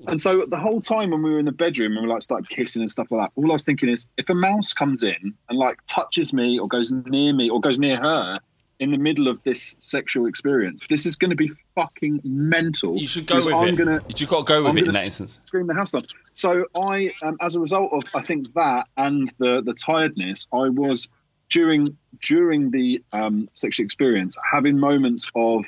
And 0.06 0.18
so 0.18 0.46
the 0.48 0.56
whole 0.56 0.80
time 0.80 1.10
when 1.10 1.22
we 1.22 1.30
were 1.30 1.38
in 1.38 1.44
the 1.44 1.52
bedroom 1.52 1.92
and 1.92 2.06
we 2.06 2.12
like 2.12 2.22
started 2.22 2.48
kissing 2.48 2.80
and 2.80 2.90
stuff 2.90 3.08
like 3.10 3.26
that, 3.26 3.32
all 3.34 3.50
I 3.50 3.52
was 3.52 3.64
thinking 3.64 3.90
is 3.90 4.06
if 4.16 4.28
a 4.30 4.34
mouse 4.34 4.72
comes 4.72 5.02
in 5.02 5.34
and 5.48 5.58
like 5.58 5.78
touches 5.86 6.32
me 6.32 6.58
or 6.58 6.68
goes 6.68 6.90
near 6.90 7.34
me 7.34 7.50
or 7.50 7.60
goes 7.60 7.78
near 7.78 7.98
her 7.98 8.36
in 8.78 8.92
the 8.92 8.96
middle 8.96 9.28
of 9.28 9.42
this 9.42 9.76
sexual 9.78 10.24
experience, 10.24 10.86
this 10.88 11.04
is 11.04 11.16
going 11.16 11.28
to 11.28 11.36
be 11.36 11.50
fucking 11.74 12.20
mental. 12.24 12.96
You 12.96 13.06
should 13.06 13.26
go 13.26 13.36
with 13.36 13.48
I'm 13.48 13.68
it. 13.68 13.76
Gonna, 13.76 14.00
You've 14.16 14.30
got 14.30 14.46
to 14.46 14.50
go 14.50 14.62
with 14.62 14.70
I'm 14.70 14.78
it 14.78 14.86
in 14.86 14.92
that 14.92 15.04
instance. 15.04 15.38
Scream 15.44 15.66
the 15.66 15.74
house 15.74 15.90
down. 15.90 16.02
So 16.32 16.64
I, 16.74 17.12
um, 17.22 17.36
as 17.42 17.56
a 17.56 17.60
result 17.60 17.92
of 17.92 18.02
I 18.14 18.22
think 18.22 18.52
that 18.54 18.86
and 18.96 19.30
the 19.38 19.60
the 19.60 19.74
tiredness, 19.74 20.46
I 20.50 20.70
was 20.70 21.08
during 21.50 21.96
during 22.22 22.70
the 22.70 23.02
um, 23.12 23.48
sexual 23.52 23.84
experience 23.84 24.36
having 24.50 24.78
moments 24.78 25.30
of 25.34 25.64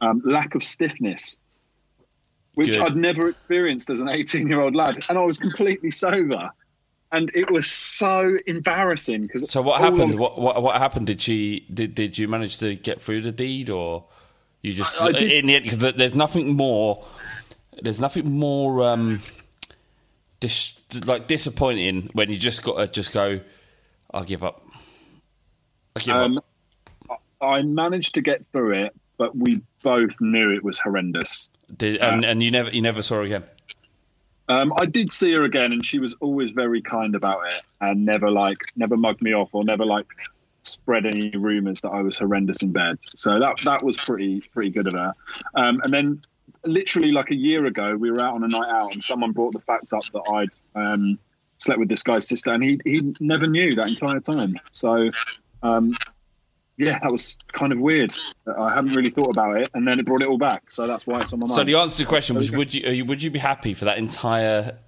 um, 0.00 0.22
lack 0.24 0.54
of 0.54 0.62
stiffness, 0.62 1.38
which 2.54 2.72
Good. 2.72 2.80
I'd 2.80 2.96
never 2.96 3.28
experienced 3.28 3.90
as 3.90 4.00
an 4.00 4.08
18 4.08 4.48
year 4.48 4.60
old 4.60 4.74
lad, 4.74 5.04
and 5.08 5.18
I 5.18 5.22
was 5.22 5.38
completely 5.38 5.90
sober. 5.90 6.50
And 7.10 7.30
it 7.34 7.50
was 7.50 7.70
so 7.70 8.38
embarrassing 8.46 9.22
because. 9.22 9.50
So 9.50 9.60
what 9.60 9.80
happened? 9.82 10.18
What, 10.18 10.40
what 10.40 10.62
what 10.62 10.76
happened? 10.76 11.06
Did 11.06 11.20
she 11.20 11.66
did 11.72 11.94
did 11.94 12.16
you 12.16 12.26
manage 12.26 12.58
to 12.58 12.74
get 12.74 13.02
through 13.02 13.20
the 13.20 13.32
deed, 13.32 13.68
or 13.68 14.06
you 14.62 14.72
just 14.72 15.00
I- 15.00 15.08
I 15.08 15.12
did- 15.12 15.30
in 15.30 15.46
the 15.46 15.56
end? 15.56 15.64
Because 15.64 15.78
there's 15.78 16.14
nothing 16.14 16.56
more. 16.56 17.04
There's 17.82 18.00
nothing 18.00 18.30
more 18.32 18.82
um, 18.84 19.20
dis, 20.40 20.78
like 21.04 21.26
disappointing 21.26 22.08
when 22.14 22.30
you 22.30 22.38
just 22.38 22.62
got 22.62 22.78
to 22.78 22.86
just 22.86 23.12
go. 23.12 23.40
I'll 24.14 24.24
give 24.24 24.42
up. 24.42 24.66
I. 25.96 26.10
Um, 26.10 26.40
I 27.42 27.62
managed 27.62 28.14
to 28.14 28.20
get 28.20 28.46
through 28.46 28.72
it, 28.74 28.94
but 29.18 29.36
we 29.36 29.60
both 29.82 30.20
knew 30.20 30.50
it 30.50 30.62
was 30.62 30.78
horrendous. 30.78 31.50
Did, 31.76 31.96
and, 31.98 32.24
and 32.24 32.42
you 32.42 32.50
never 32.52 32.70
you 32.70 32.80
never 32.80 33.02
saw 33.02 33.16
her 33.16 33.22
again. 33.22 33.44
Um, 34.48 34.72
I 34.78 34.86
did 34.86 35.10
see 35.10 35.32
her 35.32 35.42
again, 35.42 35.72
and 35.72 35.84
she 35.84 35.98
was 35.98 36.14
always 36.20 36.50
very 36.50 36.82
kind 36.82 37.14
about 37.14 37.46
it, 37.52 37.60
and 37.80 38.04
never 38.04 38.30
like 38.30 38.58
never 38.76 38.96
mugged 38.96 39.22
me 39.22 39.34
off 39.34 39.50
or 39.52 39.64
never 39.64 39.84
like 39.84 40.06
spread 40.62 41.04
any 41.04 41.30
rumours 41.30 41.80
that 41.80 41.88
I 41.88 42.02
was 42.02 42.16
horrendous 42.16 42.62
in 42.62 42.72
bed. 42.72 42.98
So 43.04 43.40
that 43.40 43.58
that 43.64 43.82
was 43.82 43.96
pretty 43.96 44.40
pretty 44.52 44.70
good 44.70 44.86
of 44.86 44.92
her. 44.92 45.12
Um, 45.54 45.80
and 45.82 45.92
then, 45.92 46.22
literally 46.64 47.10
like 47.10 47.30
a 47.30 47.36
year 47.36 47.64
ago, 47.64 47.96
we 47.96 48.10
were 48.10 48.20
out 48.20 48.34
on 48.34 48.44
a 48.44 48.48
night 48.48 48.70
out, 48.70 48.92
and 48.92 49.02
someone 49.02 49.32
brought 49.32 49.52
the 49.52 49.60
fact 49.60 49.92
up 49.92 50.04
that 50.12 50.22
I'd 50.30 50.80
um, 50.80 51.18
slept 51.56 51.80
with 51.80 51.88
this 51.88 52.04
guy's 52.04 52.28
sister, 52.28 52.52
and 52.52 52.62
he 52.62 52.80
he 52.84 53.14
never 53.18 53.48
knew 53.48 53.72
that 53.72 53.88
entire 53.88 54.20
time. 54.20 54.60
So. 54.70 55.10
Um, 55.62 55.94
yeah, 56.76 56.98
that 57.02 57.12
was 57.12 57.38
kind 57.52 57.72
of 57.72 57.78
weird. 57.78 58.12
I 58.58 58.74
hadn't 58.74 58.94
really 58.94 59.10
thought 59.10 59.30
about 59.30 59.60
it, 59.60 59.70
and 59.74 59.86
then 59.86 60.00
it 60.00 60.06
brought 60.06 60.22
it 60.22 60.28
all 60.28 60.38
back. 60.38 60.70
So 60.70 60.86
that's 60.86 61.06
why 61.06 61.20
it's 61.20 61.32
on 61.32 61.40
my 61.40 61.46
mind. 61.46 61.54
So 61.54 61.64
the 61.64 61.74
answer 61.76 61.98
to 61.98 62.04
the 62.04 62.08
question 62.08 62.36
was: 62.36 62.50
Would 62.50 62.74
you, 62.74 62.86
are 62.88 62.92
you 62.92 63.04
would 63.04 63.22
you 63.22 63.30
be 63.30 63.38
happy 63.38 63.74
for 63.74 63.84
that 63.84 63.98
entire 63.98 64.78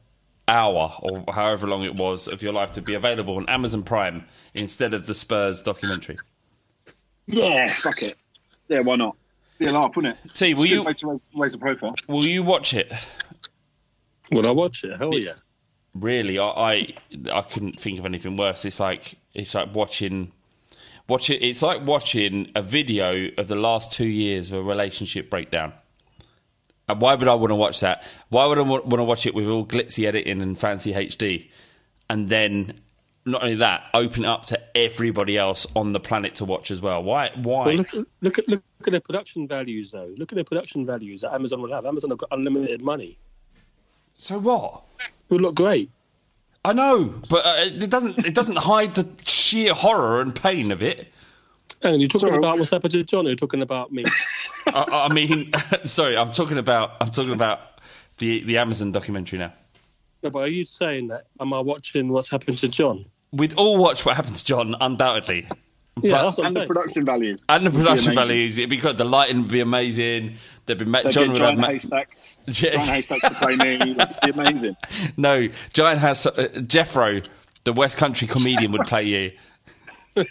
hour 0.48 0.92
or 1.00 1.32
however 1.32 1.66
long 1.66 1.84
it 1.84 1.96
was 1.98 2.28
of 2.28 2.42
your 2.42 2.52
life 2.52 2.70
to 2.72 2.82
be 2.82 2.94
available 2.94 3.36
on 3.36 3.48
Amazon 3.48 3.82
Prime 3.82 4.26
instead 4.54 4.94
of 4.94 5.06
the 5.06 5.14
Spurs 5.14 5.62
documentary? 5.62 6.16
Yeah, 7.26 7.68
fuck 7.68 8.02
it. 8.02 8.14
Yeah, 8.68 8.80
why 8.80 8.96
not? 8.96 9.16
Be 9.58 9.66
a 9.66 9.72
laugh, 9.72 9.94
wouldn't 9.94 10.18
it? 10.24 10.34
T, 10.34 10.54
will 10.54 10.64
It's 10.64 10.72
a 10.72 10.74
good 10.74 10.80
you 10.80 10.84
way 10.84 10.92
to 10.94 11.06
raise, 11.06 11.30
raise 11.34 11.54
a 11.54 11.58
profile? 11.58 11.94
will 12.08 12.26
you 12.26 12.42
watch 12.42 12.74
it? 12.74 12.92
Would 14.32 14.46
I 14.46 14.50
watch 14.50 14.84
it? 14.84 14.98
Hell 14.98 15.14
yeah. 15.14 15.32
Really, 15.94 16.38
I, 16.38 16.48
I 16.48 16.94
I 17.32 17.42
couldn't 17.42 17.78
think 17.78 17.98
of 18.00 18.06
anything 18.06 18.36
worse. 18.36 18.64
It's 18.64 18.80
like 18.80 19.16
it's 19.32 19.54
like 19.54 19.72
watching 19.74 20.32
watch 21.08 21.30
it. 21.30 21.44
It's 21.44 21.62
like 21.62 21.86
watching 21.86 22.50
a 22.54 22.62
video 22.62 23.30
of 23.38 23.48
the 23.48 23.56
last 23.56 23.92
two 23.92 24.06
years 24.06 24.50
of 24.50 24.58
a 24.58 24.62
relationship 24.62 25.30
breakdown. 25.30 25.72
And 26.88 27.00
why 27.00 27.14
would 27.14 27.28
I 27.28 27.34
want 27.34 27.50
to 27.50 27.54
watch 27.56 27.80
that? 27.80 28.02
Why 28.28 28.44
would 28.46 28.58
I 28.58 28.62
want 28.62 28.90
to 28.90 29.04
watch 29.04 29.26
it 29.26 29.34
with 29.34 29.48
all 29.48 29.64
glitzy 29.64 30.06
editing 30.06 30.42
and 30.42 30.58
fancy 30.58 30.92
HD? 30.92 31.48
And 32.10 32.28
then 32.28 32.80
not 33.24 33.42
only 33.42 33.54
that, 33.56 33.84
open 33.94 34.24
it 34.24 34.28
up 34.28 34.44
to 34.46 34.60
everybody 34.76 35.38
else 35.38 35.66
on 35.74 35.92
the 35.92 36.00
planet 36.00 36.34
to 36.36 36.44
watch 36.44 36.70
as 36.70 36.82
well. 36.82 37.02
Why? 37.02 37.30
Why? 37.36 37.66
Well, 37.66 37.76
look, 37.76 37.88
look 38.20 38.38
at 38.38 38.48
look 38.48 38.62
at 38.86 38.90
their 38.90 39.00
production 39.00 39.48
values, 39.48 39.90
though. 39.92 40.12
Look 40.18 40.32
at 40.32 40.34
their 40.34 40.44
production 40.44 40.84
values 40.84 41.22
that 41.22 41.32
Amazon 41.32 41.62
will 41.62 41.72
have. 41.72 41.86
Amazon 41.86 42.10
have 42.10 42.18
got 42.18 42.28
unlimited 42.32 42.82
money. 42.82 43.16
so 44.16 44.38
what? 44.38 44.82
It 45.00 45.10
would 45.30 45.40
look 45.40 45.54
great. 45.54 45.90
I 46.64 46.72
know, 46.72 47.14
but 47.28 47.44
uh, 47.44 47.54
it 47.58 47.90
doesn't. 47.90 48.24
It 48.24 48.34
doesn't 48.34 48.56
hide 48.56 48.94
the 48.94 49.06
sheer 49.26 49.74
horror 49.74 50.20
and 50.20 50.34
pain 50.34 50.72
of 50.72 50.82
it. 50.82 51.08
And 51.82 52.00
you're 52.00 52.08
talking 52.08 52.28
Sorry. 52.28 52.38
about 52.38 52.56
what's 52.58 52.70
happened 52.70 52.92
to 52.92 53.02
John. 53.02 53.26
You're 53.26 53.34
talking 53.34 53.60
about 53.60 53.92
me. 53.92 54.04
I, 54.68 55.08
I 55.10 55.12
mean, 55.12 55.52
sorry, 55.84 56.16
I'm 56.16 56.32
talking 56.32 56.56
about. 56.56 56.92
I'm 57.00 57.10
talking 57.10 57.32
about 57.32 57.60
the 58.18 58.42
the 58.44 58.56
Amazon 58.58 58.92
documentary 58.92 59.38
now. 59.38 59.52
no, 60.22 60.30
but 60.30 60.38
are 60.40 60.48
you 60.48 60.64
saying 60.64 61.08
that? 61.08 61.26
Am 61.40 61.52
I 61.52 61.60
watching 61.60 62.08
what's 62.08 62.30
happened 62.30 62.58
to 62.58 62.68
John? 62.68 63.04
We'd 63.32 63.52
all 63.54 63.76
watch 63.76 64.06
what 64.06 64.16
happens 64.16 64.38
to 64.40 64.44
John, 64.46 64.74
undoubtedly, 64.80 65.46
Yeah, 66.02 66.22
that's 66.22 66.38
what 66.38 66.46
I'm 66.48 66.56
And 66.56 66.56
the 66.56 66.66
production 66.66 67.04
values. 67.04 67.44
and 67.48 67.66
the 67.66 67.70
production 67.70 68.12
amazing. 68.12 68.14
values. 68.28 68.58
It'd 68.58 68.70
be 68.70 68.76
good. 68.78 68.96
The 68.98 69.04
lighting 69.04 69.42
would 69.42 69.50
be 69.50 69.60
amazing. 69.60 70.34
There'd 70.66 70.78
be 70.78 70.84
ma- 70.86 71.02
They'd 71.02 71.12
John 71.12 71.26
get 71.26 71.32
would 71.34 71.38
have 71.38 71.48
giant 71.50 71.60
ma- 71.60 71.66
haystacks. 71.68 72.38
Yeah. 72.46 72.70
Giant 72.70 72.88
haystacks 72.88 73.22
to 73.22 73.30
play 73.34 73.56
me. 73.56 73.74
It'd 73.92 73.96
be 74.24 74.30
amazing. 74.40 74.76
no 75.16 75.48
giant 75.72 76.00
house. 76.00 76.26
Uh, 76.26 76.48
Jethro, 76.66 77.20
the 77.64 77.72
West 77.72 77.96
Country 77.96 78.26
comedian, 78.26 78.72
would 78.72 78.86
play 78.86 79.04
you. 79.04 79.32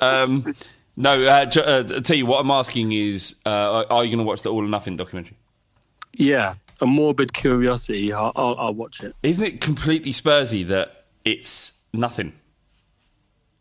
um, 0.00 0.54
no, 0.96 1.24
uh, 1.24 1.44
J- 1.46 1.62
uh, 1.64 1.82
T. 2.00 2.22
What 2.22 2.40
I'm 2.40 2.50
asking 2.50 2.92
is, 2.92 3.36
uh, 3.44 3.84
are 3.90 4.04
you 4.04 4.10
going 4.10 4.18
to 4.18 4.24
watch 4.24 4.42
the 4.42 4.50
All 4.52 4.64
or 4.64 4.68
Nothing 4.68 4.96
documentary? 4.96 5.36
Yeah, 6.16 6.54
a 6.80 6.86
morbid 6.86 7.32
curiosity. 7.32 8.12
I'll, 8.12 8.32
I'll, 8.36 8.56
I'll 8.58 8.74
watch 8.74 9.02
it. 9.02 9.14
Isn't 9.22 9.44
it 9.44 9.60
completely 9.60 10.12
Spursy 10.12 10.66
that 10.68 11.04
it's 11.24 11.74
nothing? 11.92 12.32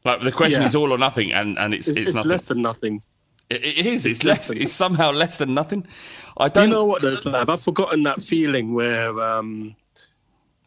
Like 0.06 0.22
the 0.22 0.32
question 0.32 0.62
Yeah. 0.62 0.68
is 0.68 0.76
all 0.76 0.94
or 0.94 0.98
nothing, 0.98 1.34
and, 1.34 1.58
and 1.58 1.74
it's 1.74 1.88
It's, 1.88 1.98
it's, 1.98 2.08
it's 2.10 2.16
nothing. 2.16 2.30
less 2.32 2.48
than 2.48 2.62
nothing. 2.62 3.02
It- 3.50 3.64
it 3.66 3.86
is. 3.86 4.06
It's, 4.06 4.16
it's 4.18 4.24
less. 4.24 4.48
than- 4.48 4.62
It's 4.62 4.72
somehow 4.72 5.12
less 5.12 5.38
than 5.38 5.54
nothing. 5.54 5.86
I 6.38 6.48
don't. 6.50 6.66
You 6.70 6.76
know 6.76 6.86
what, 6.86 7.02
though, 7.02 7.16
Slab? 7.16 7.50
I've 7.50 7.62
forgotten 7.62 8.04
that 8.04 8.22
feeling 8.22 8.74
where, 8.74 9.20
um, 9.22 9.76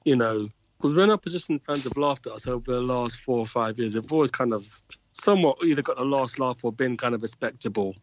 you 0.05 0.16
know, 0.16 0.49
because 0.78 0.95
when 0.97 1.11
opposition 1.11 1.59
fans 1.61 1.84
have 1.84 1.97
laughed 1.97 2.26
at 2.26 2.32
us 2.34 2.47
over 2.47 2.72
the 2.72 2.80
last 2.80 3.20
four 3.20 3.39
or 3.39 3.47
five 3.47 3.78
years, 3.78 3.95
they've 3.95 4.12
always 4.12 4.30
kind 4.30 4.53
of 4.53 4.64
somewhat 5.12 5.59
either 5.64 5.82
got 5.82 5.97
the 5.97 6.05
last 6.05 6.39
laugh 6.39 6.64
or 6.64 6.72
been 6.72 6.97
kind 6.97 7.14
of 7.14 7.22
respectable. 7.22 7.95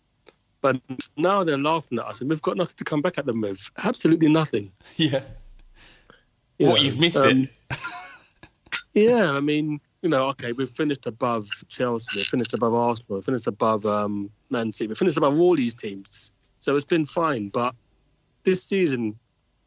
But 0.62 0.82
now 1.16 1.44
they're 1.44 1.58
laughing 1.58 2.00
at 2.00 2.06
us, 2.06 2.22
and 2.22 2.30
we've 2.30 2.42
got 2.42 2.58
nothing 2.58 2.76
to 2.78 2.84
come 2.84 3.02
back 3.02 3.18
at 3.18 3.26
them 3.26 3.42
with. 3.42 3.70
Absolutely 3.84 4.30
nothing. 4.30 4.72
Yeah. 4.98 5.22
You 6.58 6.68
What 6.68 6.76
know, 6.78 6.82
you've 6.84 7.00
missed 7.00 7.18
um, 7.18 7.50
it. 7.72 7.78
Yeah, 8.94 9.32
I 9.32 9.42
mean, 9.42 9.82
you 10.02 10.10
know, 10.10 10.28
okay, 10.30 10.52
we've 10.52 10.70
finished 10.70 11.06
above 11.08 11.48
Chelsea, 11.70 12.20
we've 12.20 12.26
finished 12.28 12.54
above 12.54 12.74
Arsenal, 12.74 13.16
we've 13.18 13.24
finished 13.26 13.48
above 13.48 13.86
um, 13.86 14.30
Man 14.50 14.72
City, 14.72 14.88
we've 14.90 14.98
finished 14.98 15.18
above 15.18 15.38
all 15.40 15.56
these 15.56 15.74
teams. 15.74 16.32
So 16.60 16.76
it's 16.76 16.86
been 16.86 17.06
fine. 17.06 17.50
But 17.50 17.74
this 18.44 18.64
season, 18.64 19.18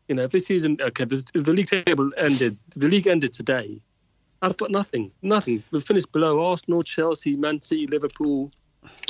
you 0.09 0.15
know, 0.15 0.23
if 0.23 0.31
this 0.31 0.47
season, 0.47 0.79
okay, 0.81 1.05
the- 1.05 1.25
if 1.35 1.45
the 1.45 1.53
league 1.53 1.67
table 1.67 2.11
ended, 2.17 2.57
the 2.77 2.89
league 2.89 3.07
ended 3.07 3.33
today, 3.33 3.81
I've 4.41 4.57
got 4.57 4.71
nothing, 4.71 5.11
nothing. 5.23 5.65
We've 5.73 5.83
finished 5.83 6.13
below 6.13 6.45
Arsenal, 6.47 6.83
Chelsea, 6.85 7.35
Man 7.37 7.61
City, 7.61 7.89
Liverpool, 7.89 8.53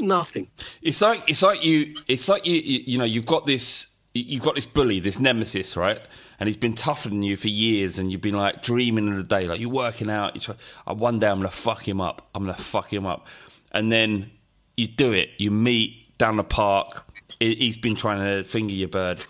nothing. 0.01 0.49
It's 0.81 1.03
like 1.03 1.23
it's 1.29 1.43
like 1.43 1.63
you. 1.63 1.95
It's 2.09 2.29
like 2.31 2.47
you. 2.47 2.55
You, 2.55 2.83
you 2.87 2.99
know, 2.99 3.05
you've 3.05 3.27
got 3.27 3.45
this. 3.45 3.89
You've 4.23 4.43
got 4.43 4.55
this 4.55 4.67
bully, 4.67 5.01
this 5.01 5.19
nemesis, 5.19 5.77
right? 5.77 6.01
And 6.41 6.47
he's 6.49 6.57
been 6.57 6.75
tougher 6.75 7.09
than 7.09 7.23
you 7.23 7.37
for 7.37 7.49
years, 7.49 7.99
and 7.99 8.11
you've 8.13 8.21
been 8.21 8.37
like 8.37 8.63
dreaming 8.63 9.09
of 9.09 9.17
the 9.17 9.23
day, 9.23 9.47
like 9.49 9.61
you're 9.61 9.71
working 9.71 10.11
out. 10.11 10.35
You 10.35 10.41
try, 10.41 10.55
"Oh, 10.87 10.93
uh, 10.93 10.95
one 10.95 11.19
day 11.19 11.29
I'm 11.29 11.37
gonna 11.37 11.51
fuck 11.51 11.87
him 11.87 12.01
up. 12.01 12.29
I'm 12.35 12.45
gonna 12.45 12.57
fuck 12.57 12.93
him 12.93 13.07
up, 13.07 13.27
and 13.73 13.91
then 13.91 14.31
you 14.77 14.87
do 14.87 15.13
it. 15.13 15.31
You 15.39 15.51
meet 15.51 16.17
down 16.19 16.37
the 16.37 16.45
park. 16.45 17.05
He- 17.41 17.55
He's 17.57 17.77
been 17.77 17.97
trying 17.97 18.21
to 18.21 18.45
finger 18.45 18.73
your 18.75 18.89
bird, 18.89 19.25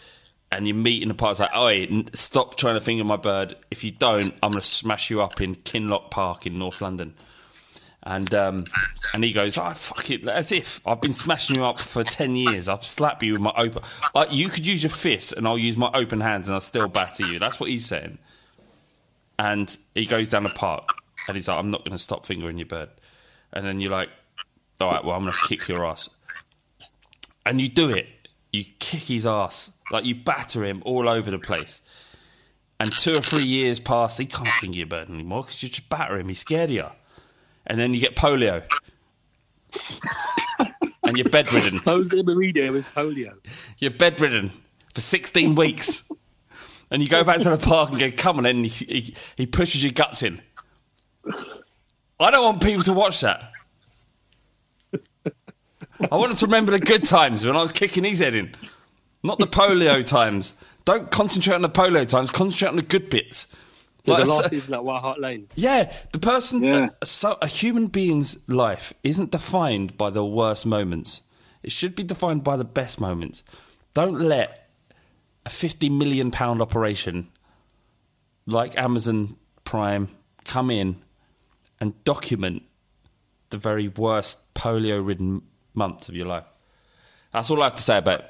and 0.52 0.66
you 0.66 0.74
meet 0.74 1.02
in 1.02 1.08
the 1.08 1.14
park. 1.14 1.32
It's 1.32 1.40
like, 1.40 1.50
oh, 1.54 2.02
stop 2.14 2.56
trying 2.56 2.74
to 2.74 2.80
finger 2.80 3.04
my 3.04 3.16
bird. 3.16 3.56
If 3.70 3.84
you 3.84 3.90
don't, 3.90 4.34
I'm 4.42 4.50
gonna 4.50 4.62
smash 4.62 5.10
you 5.10 5.20
up 5.22 5.40
in 5.40 5.54
Kinlock 5.54 6.10
Park 6.10 6.46
in 6.46 6.58
North 6.58 6.80
London. 6.80 7.14
And 8.08 8.32
um, 8.34 8.64
and 9.12 9.22
he 9.22 9.34
goes, 9.34 9.58
oh, 9.58 9.70
fuck 9.74 10.10
it, 10.10 10.26
as 10.26 10.50
if 10.50 10.80
I've 10.86 11.00
been 11.02 11.12
smashing 11.12 11.56
you 11.56 11.64
up 11.66 11.78
for 11.78 12.02
10 12.02 12.36
years. 12.36 12.66
I'll 12.66 12.80
slap 12.80 13.22
you 13.22 13.32
with 13.32 13.42
my 13.42 13.52
open. 13.58 13.82
Uh, 14.14 14.24
you 14.30 14.48
could 14.48 14.64
use 14.64 14.82
your 14.82 14.88
fist 14.88 15.34
and 15.34 15.46
I'll 15.46 15.58
use 15.58 15.76
my 15.76 15.90
open 15.92 16.22
hands 16.22 16.48
and 16.48 16.54
I'll 16.54 16.62
still 16.62 16.88
batter 16.88 17.26
you. 17.26 17.38
That's 17.38 17.60
what 17.60 17.68
he's 17.68 17.84
saying. 17.84 18.16
And 19.38 19.76
he 19.94 20.06
goes 20.06 20.30
down 20.30 20.44
the 20.44 20.48
park 20.48 20.88
and 21.28 21.36
he's 21.36 21.48
like, 21.48 21.58
I'm 21.58 21.70
not 21.70 21.84
going 21.84 21.92
to 21.92 21.98
stop 21.98 22.24
fingering 22.24 22.56
your 22.56 22.66
bird. 22.66 22.88
And 23.52 23.66
then 23.66 23.78
you're 23.78 23.92
like, 23.92 24.08
all 24.80 24.90
right, 24.90 25.04
well, 25.04 25.14
I'm 25.14 25.24
going 25.24 25.34
to 25.34 25.46
kick 25.46 25.68
your 25.68 25.84
ass. 25.84 26.08
And 27.44 27.60
you 27.60 27.68
do 27.68 27.90
it. 27.90 28.06
You 28.52 28.64
kick 28.78 29.02
his 29.02 29.26
ass. 29.26 29.70
Like 29.92 30.06
you 30.06 30.14
batter 30.14 30.64
him 30.64 30.82
all 30.86 31.10
over 31.10 31.30
the 31.30 31.38
place. 31.38 31.82
And 32.80 32.90
two 32.90 33.12
or 33.12 33.20
three 33.20 33.42
years 33.42 33.80
pass, 33.80 34.16
he 34.16 34.24
can't 34.24 34.48
finger 34.48 34.78
your 34.78 34.86
bird 34.86 35.10
anymore 35.10 35.42
because 35.42 35.62
you 35.62 35.68
just 35.68 35.90
batter 35.90 36.18
him. 36.18 36.28
He's 36.28 36.38
scared 36.38 36.70
of 36.70 36.76
you 36.76 36.86
and 37.68 37.78
then 37.78 37.94
you 37.94 38.00
get 38.00 38.16
polio, 38.16 38.62
and 41.04 41.16
you're 41.16 41.28
bedridden. 41.28 41.78
Jose 41.84 42.16
Mourinho 42.16 42.74
is 42.74 42.86
polio. 42.86 43.32
You're 43.78 43.90
bedridden 43.90 44.52
for 44.94 45.00
16 45.00 45.54
weeks, 45.54 46.08
and 46.90 47.02
you 47.02 47.08
go 47.08 47.24
back 47.24 47.40
to 47.40 47.50
the 47.50 47.58
park 47.58 47.90
and 47.90 47.98
go, 47.98 48.10
"Come 48.10 48.38
on!" 48.38 48.46
And 48.46 48.66
he, 48.66 49.00
he, 49.00 49.14
he 49.36 49.46
pushes 49.46 49.82
your 49.82 49.92
guts 49.92 50.22
in. 50.22 50.40
I 52.20 52.30
don't 52.30 52.44
want 52.44 52.62
people 52.62 52.82
to 52.84 52.92
watch 52.92 53.20
that. 53.20 53.52
I 56.10 56.16
want 56.16 56.30
them 56.30 56.36
to 56.36 56.46
remember 56.46 56.72
the 56.72 56.78
good 56.78 57.04
times 57.04 57.44
when 57.44 57.56
I 57.56 57.60
was 57.60 57.72
kicking 57.72 58.04
his 58.04 58.20
head 58.20 58.34
in, 58.34 58.54
not 59.22 59.38
the 59.38 59.46
polio 59.46 60.04
times. 60.04 60.56
Don't 60.84 61.10
concentrate 61.10 61.54
on 61.54 61.62
the 61.62 61.68
polio 61.68 62.06
times. 62.06 62.30
Concentrate 62.30 62.68
on 62.68 62.76
the 62.76 62.82
good 62.82 63.10
bits. 63.10 63.48
Yeah, 64.08 64.14
Like, 64.14 64.24
the 64.24 64.30
last 64.30 64.42
so- 64.44 64.48
season 64.48 64.74
at 64.74 64.84
White 64.84 65.00
Hart 65.00 65.20
Lane. 65.20 65.48
yeah, 65.54 65.92
the 66.12 66.18
person. 66.18 66.62
Yeah. 66.64 66.88
A, 67.02 67.06
so 67.06 67.38
a 67.42 67.46
human 67.46 67.86
being's 67.88 68.48
life 68.48 68.92
isn't 69.04 69.30
defined 69.30 69.96
by 69.96 70.10
the 70.10 70.24
worst 70.24 70.66
moments. 70.66 71.22
It 71.62 71.72
should 71.72 71.94
be 71.94 72.02
defined 72.04 72.44
by 72.44 72.56
the 72.56 72.64
best 72.64 73.00
moments. 73.00 73.42
Don't 73.94 74.18
let 74.20 74.70
a 75.46 75.50
fifty 75.50 75.88
million 75.88 76.30
pound 76.30 76.60
operation 76.62 77.28
like 78.46 78.78
Amazon 78.78 79.36
Prime 79.64 80.08
come 80.44 80.70
in 80.70 80.96
and 81.80 81.92
document 82.04 82.62
the 83.50 83.58
very 83.58 83.88
worst 83.88 84.52
polio-ridden 84.54 85.42
months 85.74 86.08
of 86.08 86.14
your 86.16 86.26
life. 86.26 86.44
That's 87.32 87.50
all 87.50 87.60
I 87.62 87.64
have 87.66 87.74
to 87.74 87.82
say 87.82 87.98
about 87.98 88.20
it. 88.20 88.26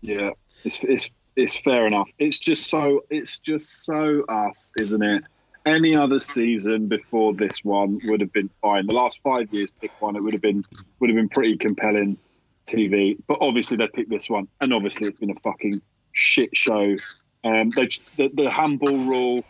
Yeah, 0.00 0.30
it's 0.64 0.78
it's 0.82 1.08
it's 1.36 1.56
fair 1.56 1.86
enough. 1.86 2.10
It's 2.18 2.38
just 2.38 2.68
so 2.68 3.04
it's 3.10 3.38
just 3.38 3.84
so 3.84 4.24
us, 4.28 4.72
isn't 4.78 5.02
it? 5.02 5.24
any 5.66 5.96
other 5.96 6.20
season 6.20 6.88
before 6.88 7.34
this 7.34 7.64
one 7.64 8.00
would 8.04 8.20
have 8.20 8.32
been 8.32 8.50
fine. 8.60 8.86
The 8.86 8.92
last 8.92 9.20
five 9.22 9.52
years, 9.52 9.70
pick 9.70 9.90
one, 10.00 10.16
it 10.16 10.22
would 10.22 10.32
have 10.32 10.42
been 10.42 10.64
would 11.00 11.10
have 11.10 11.16
been 11.16 11.28
pretty 11.28 11.56
compelling 11.56 12.18
TV. 12.66 13.18
But 13.26 13.38
obviously, 13.40 13.76
they 13.76 13.88
picked 13.88 14.10
this 14.10 14.28
one, 14.28 14.48
and 14.60 14.72
obviously, 14.72 15.08
it's 15.08 15.18
been 15.18 15.30
a 15.30 15.40
fucking 15.40 15.80
shit 16.12 16.56
show. 16.56 16.96
Um, 17.44 17.70
they, 17.70 17.88
the, 18.16 18.30
the 18.34 18.50
handball 18.50 18.96
rule, 18.96 19.44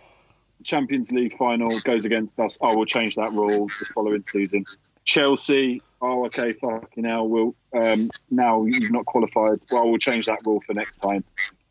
Champions 0.62 1.12
League 1.12 1.36
final 1.36 1.78
goes 1.80 2.04
against 2.04 2.38
us. 2.40 2.58
Oh, 2.60 2.76
we'll 2.76 2.86
change 2.86 3.16
that 3.16 3.30
rule 3.30 3.66
the 3.66 3.86
following 3.94 4.24
season. 4.24 4.64
Chelsea, 5.04 5.82
oh, 6.00 6.26
okay, 6.26 6.52
fucking 6.54 7.04
hell, 7.04 7.28
we'll 7.28 7.54
um, 7.72 8.10
now 8.30 8.64
you've 8.64 8.90
not 8.90 9.04
qualified. 9.04 9.60
Well, 9.70 9.88
we'll 9.88 9.98
change 9.98 10.26
that 10.26 10.40
rule 10.46 10.62
for 10.66 10.74
next 10.74 10.96
time. 10.98 11.24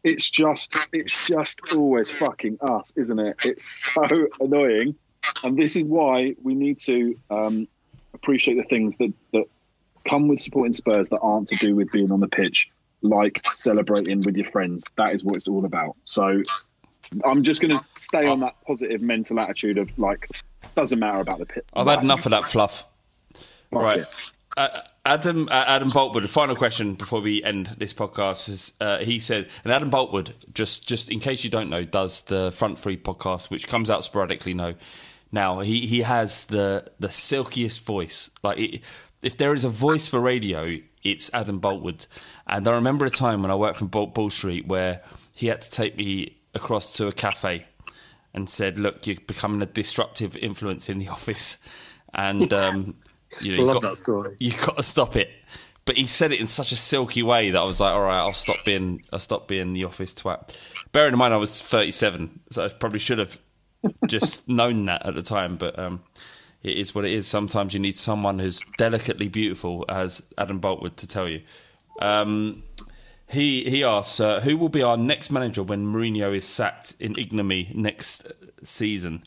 It's 0.04 0.30
just, 0.30 0.76
it's 0.92 1.28
just 1.28 1.62
always 1.74 2.12
fucking 2.12 2.58
us, 2.62 2.94
isn't 2.98 3.20
it? 3.20 3.38
It's 3.44 3.64
so 3.94 4.28
annoying, 4.40 4.96
and 5.44 5.58
this 5.58 5.76
is 5.76 5.86
why 5.86 6.36
we 6.44 6.56
need 6.56 6.78
to 6.80 7.18
um, 7.30 7.68
appreciate 8.14 8.56
the 8.56 8.64
things 8.64 8.98
that 8.98 9.14
that 9.32 9.46
come 10.06 10.28
with 10.28 10.42
supporting 10.42 10.74
Spurs 10.74 11.10
that 11.10 11.20
aren't 11.22 11.48
to 11.50 11.56
do 11.56 11.76
with 11.76 11.92
being 11.92 12.12
on 12.12 12.20
the 12.20 12.28
pitch, 12.28 12.70
like 13.02 13.40
celebrating 13.46 14.22
with 14.22 14.36
your 14.36 14.50
friends. 14.52 14.86
That 14.98 15.14
is 15.14 15.24
what 15.24 15.36
it's 15.36 15.48
all 15.48 15.64
about. 15.66 15.96
So 16.04 16.42
I'm 17.26 17.44
just 17.44 17.62
going 17.62 17.72
to 17.72 17.84
stay 17.96 18.28
on 18.28 18.42
that 18.42 18.56
positive 18.66 19.02
mental 19.02 19.40
attitude 19.40 19.78
of 19.78 19.98
like, 19.98 20.28
doesn't 20.76 21.00
matter 21.00 21.20
about 21.20 21.40
the 21.40 21.46
pit. 21.46 21.66
I've 21.74 21.88
had 21.88 22.04
enough 22.04 22.26
of 22.26 22.32
that 22.32 22.44
fluff. 22.44 22.86
Fuck 23.72 23.82
right. 23.82 24.00
it. 24.00 24.08
Uh, 24.56 24.82
Adam 25.06 25.50
uh, 25.50 25.66
Adam 25.68 25.90
Boltwood. 25.90 26.28
Final 26.30 26.56
question 26.56 26.94
before 26.94 27.20
we 27.20 27.44
end 27.44 27.68
this 27.78 27.94
podcast 27.94 28.48
is 28.50 28.74
uh, 28.80 29.00
he 29.00 29.20
said, 29.20 29.50
and 29.64 29.74
Adam 29.74 29.90
Boltwood, 29.90 30.32
just 30.54 30.88
just 30.88 31.10
in 31.12 31.20
case 31.20 31.44
you 31.44 31.50
don't 31.50 31.70
know, 31.70 31.84
does 31.84 32.22
the 32.24 32.52
Front 32.52 32.80
Three 32.80 32.98
podcast, 32.98 33.50
which 33.50 33.68
comes 33.68 33.90
out 33.90 34.06
sporadically. 34.06 34.54
No, 34.54 34.76
now 35.32 35.60
he 35.60 35.86
he 35.88 36.02
has 36.02 36.46
the 36.46 36.86
the 37.00 37.10
silkiest 37.10 37.84
voice. 37.84 38.30
Like 38.44 38.60
it, 38.60 38.82
if 39.22 39.38
there 39.38 39.54
is 39.54 39.64
a 39.64 39.70
voice 39.70 40.08
for 40.08 40.20
radio, 40.20 40.78
it's 41.04 41.34
Adam 41.34 41.60
Boltwood. 41.60 42.08
And 42.48 42.68
I 42.68 42.72
remember 42.72 43.06
a 43.06 43.10
time 43.10 43.42
when 43.42 43.52
I 43.52 43.56
worked 43.56 43.78
from 43.78 43.88
Ball 43.88 44.30
Street 44.30 44.68
where 44.68 45.02
he 45.34 45.48
had 45.48 45.62
to 45.62 45.70
take 45.70 45.98
me 45.98 46.38
across 46.54 46.96
to 46.98 47.08
a 47.08 47.12
cafe 47.12 47.66
and 48.34 48.50
said, 48.50 48.78
"Look, 48.78 49.08
you're 49.08 49.18
becoming 49.28 49.62
a 49.62 49.66
disruptive 49.66 50.38
influence 50.38 50.88
in 50.90 51.00
the 51.00 51.08
office." 51.10 51.58
And 52.14 52.54
um, 52.54 52.96
you 53.42 53.58
know, 53.58 53.64
love 53.64 53.76
you've 53.76 53.84
got, 53.84 53.90
that 53.90 53.96
story. 53.96 54.36
You've 54.40 54.62
got 54.62 54.78
to 54.78 54.84
stop 54.84 55.16
it. 55.16 55.30
But 55.86 55.98
he 55.98 56.06
said 56.06 56.32
it 56.32 56.40
in 56.40 56.48
such 56.48 56.72
a 56.72 56.78
silky 56.78 57.24
way 57.24 57.52
that 57.52 57.60
I 57.60 57.66
was 57.66 57.82
like, 57.82 57.94
"All 57.94 58.02
right, 58.02 58.20
I'll 58.20 58.34
stop 58.34 58.58
being, 58.66 59.04
I'll 59.12 59.20
stop 59.20 59.48
being 59.48 59.74
the 59.74 59.84
office 59.84 60.14
twat." 60.14 60.58
Bearing 60.94 61.14
in 61.14 61.20
mind, 61.20 61.34
I 61.34 61.38
was 61.38 61.60
37, 61.60 62.40
so 62.52 62.66
I 62.66 62.70
probably 62.70 63.00
should 63.00 63.20
have 63.20 63.38
just 64.08 64.48
known 64.48 64.86
that 64.86 65.06
at 65.06 65.16
the 65.16 65.24
time. 65.24 65.58
But 65.58 65.78
um, 65.78 66.02
it 66.62 66.78
is 66.78 66.96
what 66.96 67.04
it 67.04 67.12
is. 67.12 67.28
Sometimes 67.28 67.74
you 67.74 67.80
need 67.82 67.98
someone 67.98 68.40
who's 68.40 68.62
delicately 68.78 69.28
beautiful, 69.28 69.84
as 69.90 70.24
Adam 70.38 70.62
Boltwood, 70.62 70.96
to 70.98 71.08
tell 71.08 71.28
you. 71.28 71.42
Um, 72.02 72.64
he 73.28 73.70
he 73.70 73.84
asks, 73.84 74.20
uh, 74.20 74.40
who 74.40 74.56
will 74.56 74.70
be 74.70 74.84
our 74.84 74.96
next 74.96 75.32
manager 75.32 75.64
when 75.64 75.86
Mourinho 75.86 76.36
is 76.36 76.46
sacked 76.46 76.96
in 77.00 77.18
ignominy 77.18 77.72
next 77.74 78.26
season 78.64 79.24